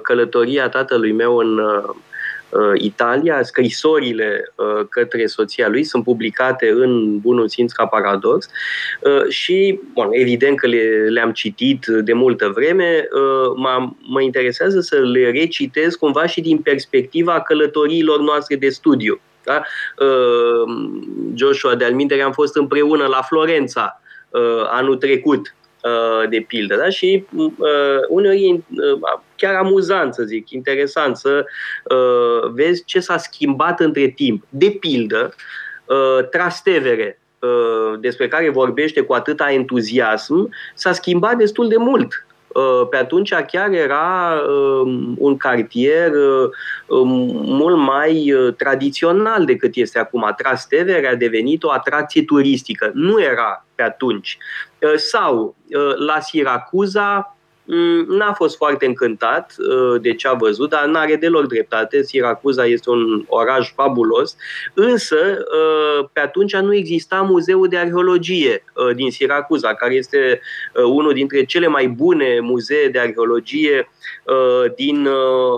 călătoria 0.01 0.69
tatălui 0.69 1.11
meu 1.11 1.37
în 1.37 1.57
Uh, 1.57 1.95
Italia, 2.73 3.43
scrisorile 3.43 4.53
uh, 4.55 4.85
către 4.89 5.25
soția 5.25 5.67
lui 5.67 5.83
sunt 5.83 6.03
publicate 6.03 6.69
în 6.69 7.19
Bunul 7.19 7.47
Simț 7.47 7.71
ca 7.71 7.85
paradox 7.85 8.49
uh, 9.01 9.27
și, 9.29 9.79
bon, 9.93 10.07
evident 10.11 10.59
că 10.59 10.67
le, 10.67 11.07
le-am 11.09 11.31
citit 11.31 11.85
de 11.85 12.13
multă 12.13 12.51
vreme, 12.55 13.07
mă, 13.55 13.89
mă 14.01 14.21
interesează 14.21 14.79
să 14.79 14.95
le 14.95 15.31
recitesc 15.31 15.97
cumva 15.97 16.25
și 16.25 16.41
din 16.41 16.57
perspectiva 16.57 17.41
călătoriilor 17.41 18.19
noastre 18.19 18.55
de 18.55 18.69
studiu. 18.69 19.19
Da? 19.43 19.61
Joshua, 21.35 21.75
de-al 21.75 22.21
am 22.25 22.31
fost 22.31 22.55
împreună 22.55 23.05
la 23.05 23.21
Florența 23.21 24.01
anul 24.69 24.95
trecut 24.95 25.55
Uh, 25.55 25.64
de 26.29 26.45
pildă. 26.47 26.75
Da? 26.75 26.89
Și 26.89 27.25
uh, 27.35 27.47
uneori 28.09 28.43
e 28.43 28.53
uh, 28.53 29.19
chiar 29.35 29.55
amuzant, 29.55 30.13
să 30.13 30.23
zic, 30.23 30.49
interesant 30.49 31.17
să 31.17 31.45
uh, 31.83 32.51
vezi 32.53 32.83
ce 32.85 32.99
s-a 32.99 33.17
schimbat 33.17 33.79
între 33.79 34.07
timp. 34.07 34.43
De 34.49 34.69
pildă, 34.79 35.33
uh, 35.85 36.27
Trastevere, 36.29 37.19
uh, 37.39 37.99
despre 37.99 38.27
care 38.27 38.49
vorbește 38.49 39.01
cu 39.01 39.13
atâta 39.13 39.51
entuziasm, 39.51 40.49
s-a 40.73 40.91
schimbat 40.91 41.37
destul 41.37 41.67
de 41.67 41.77
mult. 41.77 42.24
Uh, 42.55 42.87
pe 42.89 42.97
atunci 42.97 43.33
chiar 43.33 43.71
era 43.71 44.41
um, 44.47 45.15
un 45.17 45.37
cartier 45.37 46.11
uh, 46.11 46.49
um, 46.87 47.07
mult 47.45 47.77
mai 47.77 48.31
uh, 48.31 48.53
tradițional 48.53 49.45
decât 49.45 49.75
este 49.75 49.99
acum. 49.99 50.33
Trastevere 50.37 51.07
a 51.07 51.15
devenit 51.15 51.63
o 51.63 51.71
atracție 51.71 52.23
turistică. 52.23 52.91
Nu 52.93 53.21
era 53.21 53.65
pe 53.75 53.83
atunci. 53.83 54.37
Sau 54.95 55.55
la 56.07 56.19
Siracuza 56.19 57.34
Mm, 57.34 57.34
n-a 58.07 58.33
fost 58.33 58.55
foarte 58.55 58.85
încântat 58.85 59.55
uh, 59.57 60.01
de 60.01 60.13
ce 60.13 60.27
a 60.27 60.33
văzut, 60.33 60.69
dar 60.69 60.85
n-are 60.85 61.15
deloc 61.15 61.47
dreptate. 61.47 62.03
Siracuza 62.03 62.65
este 62.65 62.89
un 62.89 63.25
oraș 63.27 63.71
fabulos, 63.73 64.35
însă 64.73 65.15
uh, 65.15 66.07
pe 66.13 66.19
atunci 66.19 66.55
nu 66.55 66.75
exista 66.75 67.21
muzeul 67.21 67.67
de 67.67 67.77
arheologie 67.77 68.63
uh, 68.73 68.95
din 68.95 69.11
Siracuza, 69.11 69.73
care 69.73 69.93
este 69.93 70.41
unul 70.85 71.13
dintre 71.13 71.43
cele 71.43 71.67
mai 71.67 71.87
bune 71.87 72.39
muzee 72.41 72.87
de 72.87 72.99
arheologie 72.99 73.89
din 74.75 75.07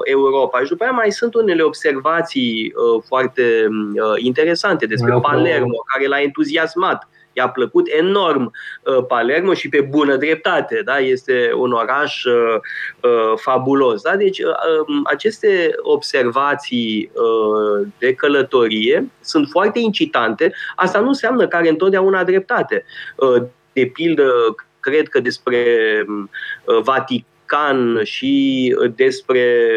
Europa. 0.03 0.61
Și 0.61 0.69
după 0.69 0.83
aia 0.83 0.91
mai 0.91 1.11
sunt 1.11 1.33
unele 1.33 1.61
observații 1.61 2.73
foarte 3.05 3.67
interesante 4.15 4.85
despre 4.85 5.19
Palermo, 5.21 5.83
care 5.93 6.07
l-a 6.07 6.21
entuziasmat 6.21 7.07
i-a 7.37 7.49
plăcut 7.49 7.87
enorm 7.87 8.51
uh, 8.83 9.05
Palermo 9.07 9.53
și 9.53 9.69
pe 9.69 9.81
bună 9.81 10.15
dreptate. 10.15 10.81
Da? 10.85 10.97
Este 10.97 11.51
un 11.55 11.71
oraș 11.71 12.23
uh, 12.23 12.33
uh, 13.01 13.33
fabulos. 13.35 14.01
Da? 14.01 14.15
Deci 14.15 14.39
um, 14.39 15.01
aceste 15.03 15.75
observații 15.81 17.11
de 17.97 18.13
călătorie 18.13 19.11
sunt 19.21 19.47
foarte 19.49 19.79
incitante. 19.79 20.53
Asta 20.75 20.99
nu 20.99 21.07
înseamnă 21.07 21.47
că 21.47 21.55
are 21.55 21.69
întotdeauna 21.69 22.23
dreptate. 22.23 22.85
De 23.73 23.85
pildă, 23.93 24.31
cred 24.79 25.07
că 25.07 25.19
despre 25.19 25.65
Vatican 26.83 27.99
și 28.03 28.75
despre 28.95 29.67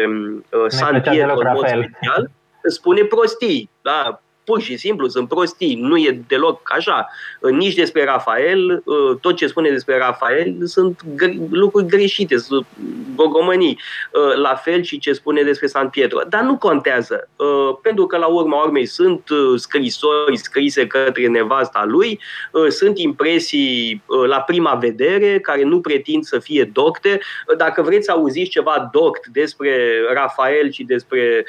San 0.67 1.01
Pietro 1.01 1.39
în 1.39 1.51
mod 1.53 1.67
special, 1.67 2.31
spune 2.63 3.03
prostii. 3.03 3.69
Da? 3.81 4.21
Pur 4.43 4.61
și 4.61 4.77
simplu 4.77 5.07
sunt 5.07 5.27
prostii, 5.27 5.75
nu 5.75 5.97
e 5.97 6.21
deloc 6.27 6.71
așa. 6.73 7.09
Nici 7.41 7.73
despre 7.73 8.03
Rafael, 8.03 8.71
ă, 8.87 9.17
tot 9.21 9.35
ce 9.35 9.47
spune 9.47 9.69
despre 9.69 9.97
Rafael 9.97 10.55
sunt 10.63 11.01
lucruri 11.49 11.85
greșite, 11.85 12.37
sunt 12.37 12.65
gogomănii. 13.15 13.79
Ă, 14.13 14.35
la 14.35 14.55
fel 14.55 14.81
și 14.83 14.99
ce 14.99 15.13
spune 15.13 15.41
despre 15.41 15.67
San 15.67 15.89
Pietro. 15.89 16.19
Dar 16.29 16.41
nu 16.41 16.57
contează, 16.57 17.29
ă, 17.39 17.79
pentru 17.81 18.05
că 18.05 18.17
la 18.17 18.25
urma 18.25 18.63
urmei 18.63 18.85
sunt 18.85 19.29
scrisori 19.55 20.37
scrise 20.37 20.87
către 20.87 21.27
nevasta 21.27 21.83
lui, 21.87 22.19
sunt 22.69 22.97
impresii 22.97 24.03
la 24.27 24.41
prima 24.41 24.73
vedere, 24.73 25.39
care 25.39 25.63
nu 25.63 25.81
pretind 25.81 26.23
să 26.23 26.39
fie 26.39 26.69
docte. 26.73 27.19
Dacă 27.57 27.81
vreți 27.81 28.05
să 28.05 28.11
auziți 28.11 28.49
ceva 28.49 28.89
doct 28.91 29.27
despre 29.27 30.01
Rafael 30.13 30.71
și 30.71 30.83
despre 30.83 31.45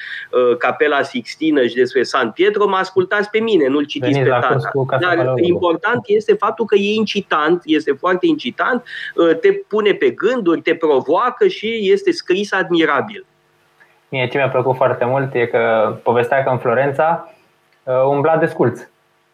Capela 0.58 1.02
Sixtină 1.02 1.66
și 1.66 1.74
despre 1.74 2.02
San 2.02 2.30
Pietro, 2.30 2.68
mă 2.68 2.81
ascultați 2.82 3.30
pe 3.30 3.38
mine, 3.38 3.66
nu-l 3.68 3.84
citiți 3.84 4.12
Veniți 4.12 4.30
pe 4.30 4.40
tata. 4.40 4.98
Dar 5.00 5.32
important 5.36 6.00
este 6.06 6.34
faptul 6.34 6.64
că 6.64 6.74
e 6.74 6.94
incitant, 6.94 7.62
este 7.64 7.92
foarte 7.92 8.26
incitant, 8.26 8.84
uh, 9.14 9.38
te 9.38 9.52
pune 9.52 9.92
pe 9.92 10.10
gânduri, 10.10 10.60
te 10.60 10.74
provoacă 10.74 11.46
și 11.46 11.90
este 11.92 12.12
scris 12.12 12.52
admirabil. 12.52 13.24
Mie 14.08 14.28
ce 14.28 14.36
mi-a 14.36 14.48
plăcut 14.48 14.76
foarte 14.76 15.04
mult 15.04 15.34
e 15.34 15.46
că 15.46 15.94
povestea 16.02 16.42
că 16.42 16.50
în 16.50 16.58
Florența 16.58 17.34
uh, 17.82 17.94
umbla 18.06 18.36
desculț. 18.36 18.80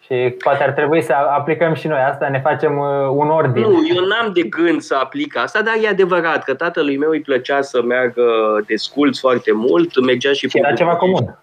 Și 0.00 0.14
poate 0.14 0.62
ar 0.62 0.70
trebui 0.70 1.02
să 1.02 1.12
aplicăm 1.12 1.74
și 1.74 1.86
noi 1.86 2.00
asta, 2.10 2.28
ne 2.28 2.40
facem 2.40 2.78
uh, 2.78 3.08
un 3.10 3.28
ordine. 3.28 3.66
Nu, 3.66 3.78
eu 3.94 4.04
n-am 4.04 4.32
de 4.32 4.42
gând 4.42 4.80
să 4.80 4.94
aplic 4.94 5.36
asta, 5.36 5.62
dar 5.62 5.74
e 5.82 5.88
adevărat 5.88 6.44
că 6.44 6.54
tatălui 6.54 6.96
meu 6.96 7.10
îi 7.10 7.20
plăcea 7.20 7.62
să 7.62 7.82
meargă 7.82 8.24
desculț 8.66 9.18
foarte 9.18 9.52
mult, 9.52 10.04
mergea 10.04 10.32
și, 10.32 10.48
și 10.48 10.58
era 10.58 10.72
ceva 10.72 10.96
comun 10.96 11.38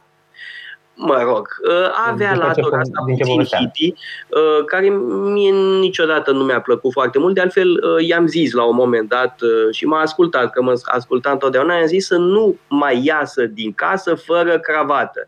mă 0.96 1.22
rog, 1.24 1.48
uh, 1.68 1.90
avea 2.08 2.34
latura 2.36 2.78
asta 2.78 3.04
puțin 3.06 3.44
hippie, 3.44 3.94
uh, 4.28 4.66
care 4.66 4.90
mie 5.10 5.52
niciodată 5.80 6.32
nu 6.32 6.44
mi-a 6.44 6.62
plăcut 6.62 6.92
foarte 6.92 7.20
mult. 7.20 7.34
De 7.34 7.42
altfel, 7.42 7.70
uh, 7.70 8.08
i-am 8.08 8.28
zis 8.28 8.54
la 8.54 8.64
un 8.64 8.76
moment 8.76 9.10
dat 9.10 9.40
și 9.72 9.86
m-a 9.86 10.00
ascultat, 10.00 10.52
că 10.52 10.62
mă 10.62 10.74
asculta 10.84 11.30
întotdeauna, 11.32 11.76
i-am 11.76 11.86
zis 11.86 12.06
să 12.06 12.16
nu 12.16 12.56
mai 12.70 13.02
iasă 13.06 13.46
din 13.46 13.74
casă 13.74 14.16
fără 14.16 14.60
cravată 14.60 15.28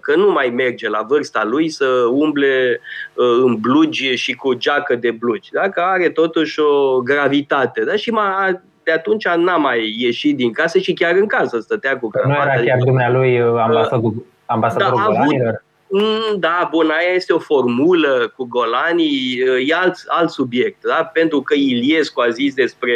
că 0.00 0.16
nu 0.16 0.30
mai 0.30 0.48
merge 0.48 0.88
la 0.88 1.04
vârsta 1.08 1.44
lui 1.44 1.68
să 1.68 1.86
umble 2.10 2.80
în 3.14 3.56
blugi 3.60 4.14
și 4.14 4.34
cu 4.34 4.54
geacă 4.54 4.94
de 4.94 5.10
blugi, 5.10 5.50
da? 5.52 5.68
că 5.68 5.80
are 5.80 6.08
totuși 6.08 6.60
o 6.60 7.00
gravitate. 7.00 7.84
Da? 7.84 7.96
Și 7.96 8.10
m-a 8.10 8.60
de 8.82 8.92
atunci 8.92 9.28
n-a 9.28 9.56
mai 9.56 9.94
ieșit 9.98 10.36
din 10.36 10.52
casă 10.52 10.78
și 10.78 10.92
chiar 10.92 11.14
în 11.14 11.26
casă 11.26 11.60
stătea 11.60 11.98
cu 11.98 12.08
cravată. 12.08 12.44
Nu 12.44 12.50
era 12.50 12.64
chiar 12.64 12.78
dumnealui 12.78 13.40
ambasador 13.40 14.12
Ambasadorul 14.46 14.98
da, 14.98 15.04
Golanilor? 15.04 15.64
Mm, 15.88 16.38
da, 16.38 16.68
bun, 16.70 16.90
aia 16.90 17.14
este 17.14 17.32
o 17.32 17.38
formulă 17.38 18.32
cu 18.36 18.44
Golanii, 18.44 19.38
e 19.66 19.74
alt, 19.74 19.94
alt 20.06 20.30
subiect, 20.30 20.84
da? 20.84 21.10
pentru 21.12 21.40
că 21.42 21.54
Iliescu 21.54 22.20
a 22.20 22.28
zis 22.28 22.54
despre 22.54 22.94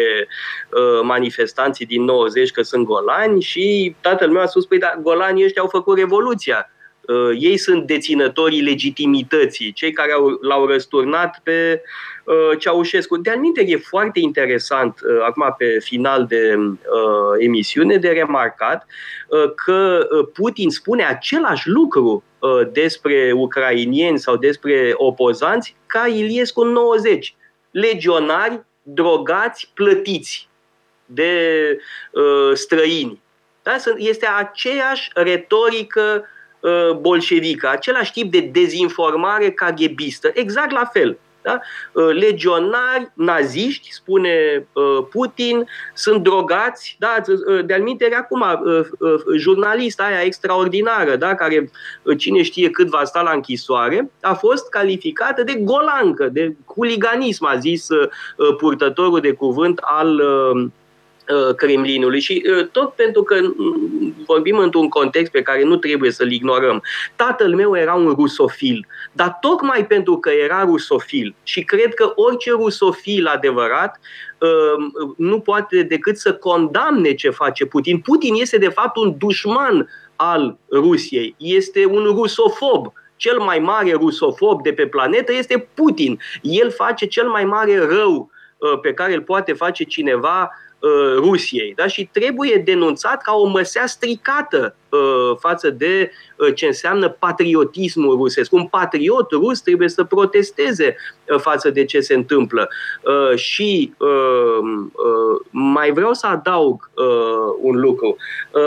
uh, 0.70 1.00
manifestanții 1.02 1.86
din 1.86 2.04
90 2.04 2.50
că 2.50 2.62
sunt 2.62 2.84
golani 2.84 3.42
și 3.42 3.96
tatăl 4.00 4.30
meu 4.30 4.42
a 4.42 4.46
spus, 4.46 4.66
păi 4.66 4.78
da, 4.78 4.98
golanii 5.02 5.44
ăștia 5.44 5.62
au 5.62 5.68
făcut 5.68 5.98
revoluția. 5.98 6.70
Uh, 7.00 7.36
ei 7.38 7.56
sunt 7.56 7.86
deținătorii 7.86 8.60
legitimității, 8.60 9.72
cei 9.72 9.92
care 9.92 10.12
au, 10.12 10.38
l-au 10.40 10.66
răsturnat 10.66 11.40
pe 11.42 11.82
uh, 11.82 11.90
Ceaușescu. 12.58 13.16
De 13.16 13.30
anumite 13.30 13.64
e 13.66 13.76
foarte 13.76 14.20
interesant, 14.20 15.00
uh, 15.00 15.24
acum 15.26 15.54
pe 15.58 15.78
final 15.80 16.26
de 16.26 16.54
uh, 16.56 16.74
emisiune, 17.38 17.96
de 17.96 18.08
remarcat 18.08 18.86
uh, 19.28 19.54
că 19.54 20.08
uh, 20.10 20.28
Putin 20.32 20.70
spune 20.70 21.04
același 21.04 21.68
lucru 21.68 22.24
uh, 22.38 22.60
despre 22.72 23.32
ucrainieni 23.34 24.18
sau 24.18 24.36
despre 24.36 24.92
opozanți 24.94 25.76
ca 25.86 26.06
Iliescu 26.06 26.60
în 26.60 26.68
90. 26.68 27.34
Legionari, 27.70 28.64
drogați, 28.82 29.70
plătiți 29.74 30.48
de 31.06 31.32
uh, 32.10 32.50
străini. 32.52 33.20
Da? 33.62 33.76
Este 33.96 34.26
aceeași 34.26 35.10
retorică 35.14 36.24
uh, 36.60 36.90
bolșevică, 37.00 37.68
același 37.68 38.12
tip 38.12 38.30
de 38.30 38.40
dezinformare 38.40 39.50
caghebistă, 39.50 40.30
exact 40.34 40.70
la 40.70 40.84
fel. 40.84 41.18
Da? 41.42 41.60
Legionari, 42.12 43.10
naziști, 43.14 43.92
spune 43.92 44.66
Putin, 45.10 45.66
sunt 45.94 46.22
drogați. 46.22 46.96
Da? 46.98 47.16
De-al 47.64 47.82
acum, 48.18 48.44
jurnalista 49.36 50.04
aia 50.04 50.20
extraordinară, 50.22 51.16
da? 51.16 51.34
care 51.34 51.70
cine 52.18 52.42
știe 52.42 52.70
cât 52.70 52.88
va 52.88 53.04
sta 53.04 53.20
la 53.22 53.30
închisoare, 53.30 54.10
a 54.20 54.34
fost 54.34 54.68
calificată 54.68 55.42
de 55.42 55.54
golancă, 55.54 56.28
de 56.28 56.56
huliganism, 56.66 57.44
a 57.44 57.56
zis 57.56 57.86
purtătorul 58.58 59.20
de 59.20 59.32
cuvânt 59.32 59.78
al 59.82 60.20
Uh, 60.54 60.70
Kremlinului 61.56 62.20
și 62.20 62.44
uh, 62.58 62.66
tot 62.66 62.92
pentru 62.92 63.22
că 63.22 63.36
mm, 63.40 64.14
vorbim 64.26 64.58
într-un 64.58 64.88
context 64.88 65.32
pe 65.32 65.42
care 65.42 65.64
nu 65.64 65.76
trebuie 65.76 66.10
să-l 66.10 66.32
ignorăm. 66.32 66.82
Tatăl 67.16 67.54
meu 67.54 67.76
era 67.76 67.94
un 67.94 68.14
rusofil, 68.16 68.86
dar 69.12 69.38
tocmai 69.40 69.86
pentru 69.86 70.18
că 70.18 70.30
era 70.30 70.64
rusofil 70.64 71.34
și 71.42 71.64
cred 71.64 71.94
că 71.94 72.12
orice 72.14 72.50
rusofil 72.50 73.26
adevărat 73.26 74.00
uh, 74.38 75.12
nu 75.16 75.40
poate 75.40 75.82
decât 75.82 76.16
să 76.16 76.34
condamne 76.34 77.14
ce 77.14 77.30
face 77.30 77.66
Putin. 77.66 77.98
Putin 77.98 78.34
este 78.34 78.58
de 78.58 78.68
fapt 78.68 78.96
un 78.96 79.14
dușman 79.18 79.88
al 80.16 80.58
Rusiei, 80.72 81.34
este 81.38 81.86
un 81.86 82.04
rusofob, 82.04 82.92
cel 83.16 83.38
mai 83.38 83.58
mare 83.58 83.92
rusofob 83.92 84.62
de 84.62 84.72
pe 84.72 84.86
planetă 84.86 85.32
este 85.32 85.68
Putin. 85.74 86.18
El 86.42 86.70
face 86.70 87.06
cel 87.06 87.28
mai 87.28 87.44
mare 87.44 87.78
rău 87.78 88.30
pe 88.82 88.92
care 88.92 89.14
îl 89.14 89.22
poate 89.22 89.52
face 89.52 89.84
cineva 89.84 90.50
Uh, 90.50 90.69
Rusiei 91.16 91.72
da? 91.76 91.86
și 91.86 92.08
trebuie 92.12 92.62
denunțat 92.64 93.22
ca 93.22 93.32
o 93.34 93.46
măsea 93.46 93.86
stricată 93.86 94.76
uh, 94.88 95.36
față 95.38 95.70
de 95.70 96.10
uh, 96.36 96.54
ce 96.54 96.66
înseamnă 96.66 97.08
patriotismul 97.08 98.16
rusesc. 98.16 98.52
Un 98.52 98.66
patriot 98.66 99.30
rus 99.30 99.60
trebuie 99.60 99.88
să 99.88 100.04
protesteze 100.04 100.96
față 101.38 101.70
de 101.70 101.84
ce 101.84 102.00
se 102.00 102.14
întâmplă. 102.14 102.68
Și 103.34 103.92
mai 105.50 105.90
vreau 105.90 106.12
să 106.12 106.26
adaug 106.26 106.90
un 107.60 107.80
lucru. 107.80 108.16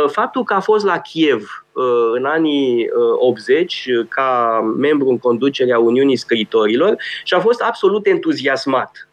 Faptul 0.07 0.43
că 0.43 0.53
a 0.53 0.59
fost 0.59 0.85
la 0.85 0.97
Kiev 0.97 1.65
în 2.13 2.25
anii 2.25 2.87
80 3.19 3.89
ca 4.09 4.61
membru 4.77 5.09
în 5.09 5.17
conducerea 5.17 5.79
Uniunii 5.79 6.15
Scriitorilor 6.15 6.95
și 7.23 7.33
a 7.33 7.39
fost 7.39 7.61
absolut 7.61 8.05
entuziasmat 8.05 9.07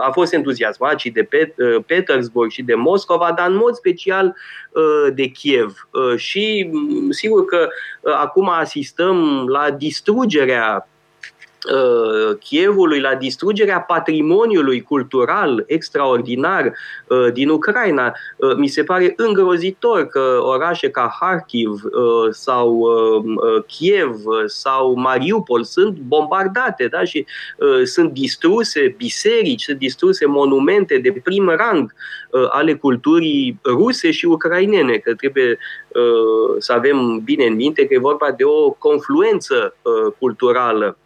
a 0.00 0.10
fost 0.10 0.32
entuziasmat 0.32 0.98
și 0.98 1.10
de 1.10 1.22
Pet- 1.22 1.56
uh, 1.56 1.84
Petersburg 1.86 2.50
și 2.50 2.62
de 2.62 2.74
Moscova, 2.74 3.32
dar 3.36 3.48
în 3.48 3.56
mod 3.56 3.74
special 3.74 4.34
uh, 4.70 5.12
de 5.14 5.26
Kiev. 5.26 5.88
Și 6.16 6.70
mm, 6.72 7.10
sigur 7.10 7.44
că 7.44 7.68
acum 8.02 8.48
asistăm 8.48 9.46
la 9.48 9.70
distrugerea 9.70 10.88
Uh, 10.90 10.95
Chievului, 12.40 13.00
la 13.00 13.14
distrugerea 13.14 13.80
patrimoniului 13.80 14.82
cultural 14.82 15.64
extraordinar 15.66 16.72
uh, 17.06 17.32
din 17.32 17.48
Ucraina. 17.48 18.12
Uh, 18.36 18.54
mi 18.56 18.66
se 18.66 18.84
pare 18.84 19.12
îngrozitor 19.16 20.06
că 20.06 20.38
orașe 20.42 20.90
ca 20.90 21.16
Kharkiv 21.20 21.80
sau 22.30 22.88
Kiev 23.66 24.14
sau 24.46 24.94
Mariupol 24.94 25.64
sunt 25.64 25.96
bombardate 25.96 26.86
da? 26.86 27.04
și 27.04 27.26
sunt 27.84 28.12
distruse 28.12 28.94
biserici, 28.96 29.62
sunt 29.62 29.78
distruse 29.78 30.26
monumente 30.26 30.98
de 30.98 31.20
prim 31.24 31.48
rang 31.48 31.94
ale 32.48 32.74
culturii 32.74 33.60
ruse 33.64 34.10
și 34.10 34.26
ucrainene, 34.26 34.96
că 34.96 35.14
trebuie 35.14 35.58
să 36.58 36.72
avem 36.72 37.20
bine 37.24 37.44
în 37.44 37.54
minte 37.54 37.86
că 37.86 37.94
e 37.94 37.98
vorba 37.98 38.30
de 38.36 38.44
o 38.44 38.70
confluență 38.70 39.76
culturală 40.18 40.96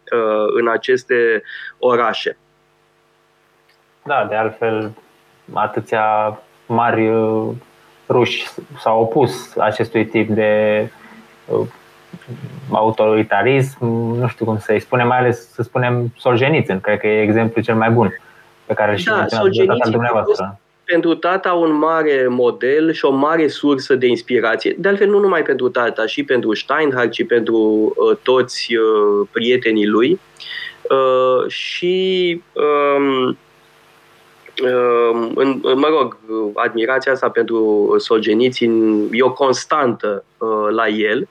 în 0.59 0.67
aceste 0.67 1.43
orașe. 1.79 2.37
Da, 4.03 4.25
de 4.29 4.35
altfel, 4.35 4.91
atâția 5.53 6.39
mari 6.65 7.09
uh, 7.09 7.49
ruși 8.09 8.47
s-au 8.79 9.01
opus 9.01 9.57
acestui 9.57 10.05
tip 10.05 10.29
de 10.29 10.87
uh, 11.45 11.67
autoritarism, 12.71 13.85
nu 14.19 14.27
știu 14.27 14.45
cum 14.45 14.57
să-i 14.57 14.79
spunem, 14.79 15.07
mai 15.07 15.17
ales 15.17 15.51
să 15.51 15.61
spunem 15.61 16.13
Solzhenitsyn, 16.17 16.79
cred 16.79 16.99
că 16.99 17.07
e 17.07 17.21
exemplul 17.21 17.63
cel 17.63 17.75
mai 17.75 17.89
bun 17.89 18.19
pe 18.65 18.73
care 18.73 18.95
și 18.95 19.05
da, 19.05 19.25
dumneavoastră 19.89 20.59
pentru 20.91 21.15
tata 21.15 21.53
un 21.53 21.73
mare 21.73 22.27
model 22.29 22.91
și 22.91 23.05
o 23.05 23.11
mare 23.11 23.47
sursă 23.47 23.95
de 23.95 24.07
inspirație. 24.07 24.75
De 24.77 24.87
altfel, 24.87 25.09
nu 25.09 25.19
numai 25.19 25.43
pentru 25.43 25.69
tata, 25.69 26.05
și 26.05 26.23
pentru 26.23 26.55
Steinhardt, 26.55 27.13
și 27.13 27.23
pentru 27.23 27.57
uh, 27.95 28.17
toți 28.23 28.75
uh, 28.75 29.27
prietenii 29.31 29.87
lui. 29.87 30.19
Uh, 30.81 31.51
și, 31.51 32.41
um, 32.53 33.37
uh, 34.63 35.31
în, 35.35 35.61
mă 35.75 35.87
rog, 35.87 36.17
admirația 36.53 37.11
asta 37.11 37.29
pentru 37.29 37.93
Solzhenitsyn 37.97 39.07
e 39.11 39.23
o 39.23 39.33
constantă 39.33 40.23
uh, 40.37 40.67
la 40.69 40.87
el. 40.87 41.27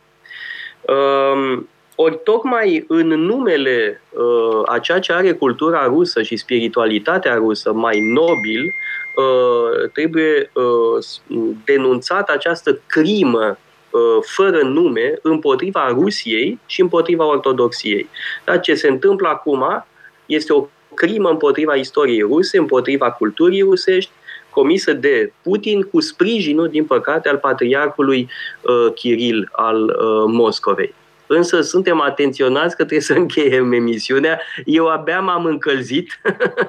Uh, 0.80 1.62
ori 2.02 2.20
tocmai 2.24 2.84
în 2.88 3.06
numele 3.06 4.02
uh, 4.10 4.62
a 4.64 4.78
ceea 4.78 4.98
ce 4.98 5.12
are 5.12 5.32
cultura 5.32 5.86
rusă 5.86 6.22
și 6.22 6.36
spiritualitatea 6.36 7.34
rusă 7.34 7.72
mai 7.72 8.00
nobil, 8.00 8.74
Uh, 9.14 9.90
trebuie 9.92 10.50
uh, 10.52 11.48
denunțată 11.64 12.32
această 12.32 12.80
crimă 12.86 13.58
uh, 13.90 14.00
fără 14.20 14.62
nume 14.62 15.18
împotriva 15.22 15.88
Rusiei 15.88 16.58
și 16.66 16.80
împotriva 16.80 17.24
Ortodoxiei. 17.24 18.08
Dar 18.44 18.60
ce 18.60 18.74
se 18.74 18.88
întâmplă 18.88 19.28
acum 19.28 19.86
este 20.26 20.52
o 20.52 20.68
crimă 20.94 21.28
împotriva 21.28 21.74
istoriei 21.74 22.20
ruse, 22.20 22.58
împotriva 22.58 23.10
culturii 23.10 23.62
rusești, 23.62 24.10
comisă 24.50 24.92
de 24.92 25.32
Putin 25.42 25.82
cu 25.82 26.00
sprijinul, 26.00 26.68
din 26.68 26.84
păcate, 26.84 27.28
al 27.28 27.36
patriarhului 27.36 28.28
uh, 28.62 28.92
Kiril 28.94 29.48
al 29.52 29.84
uh, 29.84 30.24
Moscovei. 30.26 30.94
Însă 31.32 31.60
suntem 31.60 32.00
atenționați 32.00 32.76
că 32.76 32.84
trebuie 32.84 33.00
să 33.00 33.12
încheiem 33.12 33.72
emisiunea. 33.72 34.40
Eu 34.64 34.86
abia 34.86 35.20
m-am 35.20 35.44
încălzit. 35.44 36.20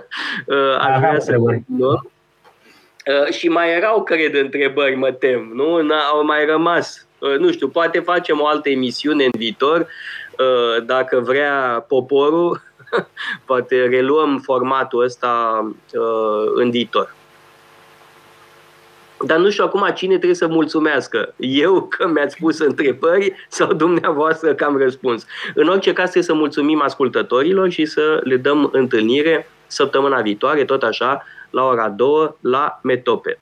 Aș 0.86 0.98
vrea 0.98 1.20
să 1.20 1.34
continuăm. 1.34 2.12
Uh, 3.08 3.34
și 3.34 3.48
mai 3.48 3.76
erau, 3.76 4.04
cred, 4.04 4.36
întrebări, 4.36 4.96
mă 4.96 5.12
tem, 5.12 5.52
nu? 5.54 5.94
Au 6.12 6.26
mai 6.26 6.46
rămas. 6.46 7.08
Uh, 7.20 7.38
nu 7.38 7.52
știu, 7.52 7.68
poate 7.68 8.00
facem 8.00 8.40
o 8.40 8.48
altă 8.48 8.70
emisiune 8.70 9.24
în 9.24 9.32
viitor, 9.38 9.80
uh, 9.80 10.86
dacă 10.86 11.20
vrea 11.20 11.86
poporul, 11.88 12.62
poate 13.46 13.86
reluăm 13.86 14.40
formatul 14.40 15.04
ăsta 15.04 15.66
în 16.56 16.72
viitor. 16.72 17.16
Dar 19.26 19.38
nu 19.38 19.50
știu 19.50 19.64
acum 19.64 19.88
cine 19.94 20.16
trebuie 20.16 20.36
să 20.36 20.48
mulțumească. 20.48 21.34
Eu 21.38 21.82
că 21.82 22.08
mi-ați 22.08 22.38
pus 22.38 22.60
întrebări 22.60 23.34
sau 23.48 23.74
dumneavoastră 23.74 24.54
că 24.54 24.64
am 24.64 24.78
răspuns. 24.78 25.26
În 25.56 25.68
orice 25.68 25.94
caz 25.94 26.10
trebuie 26.10 26.24
să 26.24 26.34
mulțumim 26.34 26.82
ascultătorilor 26.82 27.70
și 27.70 27.86
să 27.86 28.20
le 28.24 28.36
dăm 28.36 28.70
întâlnire 28.72 29.50
săptămâna 29.68 30.22
viitoare, 30.22 30.66
tot 30.66 30.84
așa, 30.84 31.24
la 31.50 31.64
ora 31.64 31.90
2 31.90 32.36
la 32.42 32.80
Metope. 32.84 33.40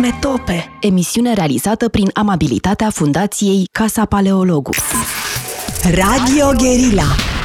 Metope, 0.00 0.78
emisiune 0.80 1.34
realizată 1.34 1.88
prin 1.88 2.10
amabilitatea 2.14 2.90
Fundației 2.90 3.68
Casa 3.72 4.04
Paleologu. 4.04 4.70
Radio 5.94 6.46
Guerilla 6.58 7.35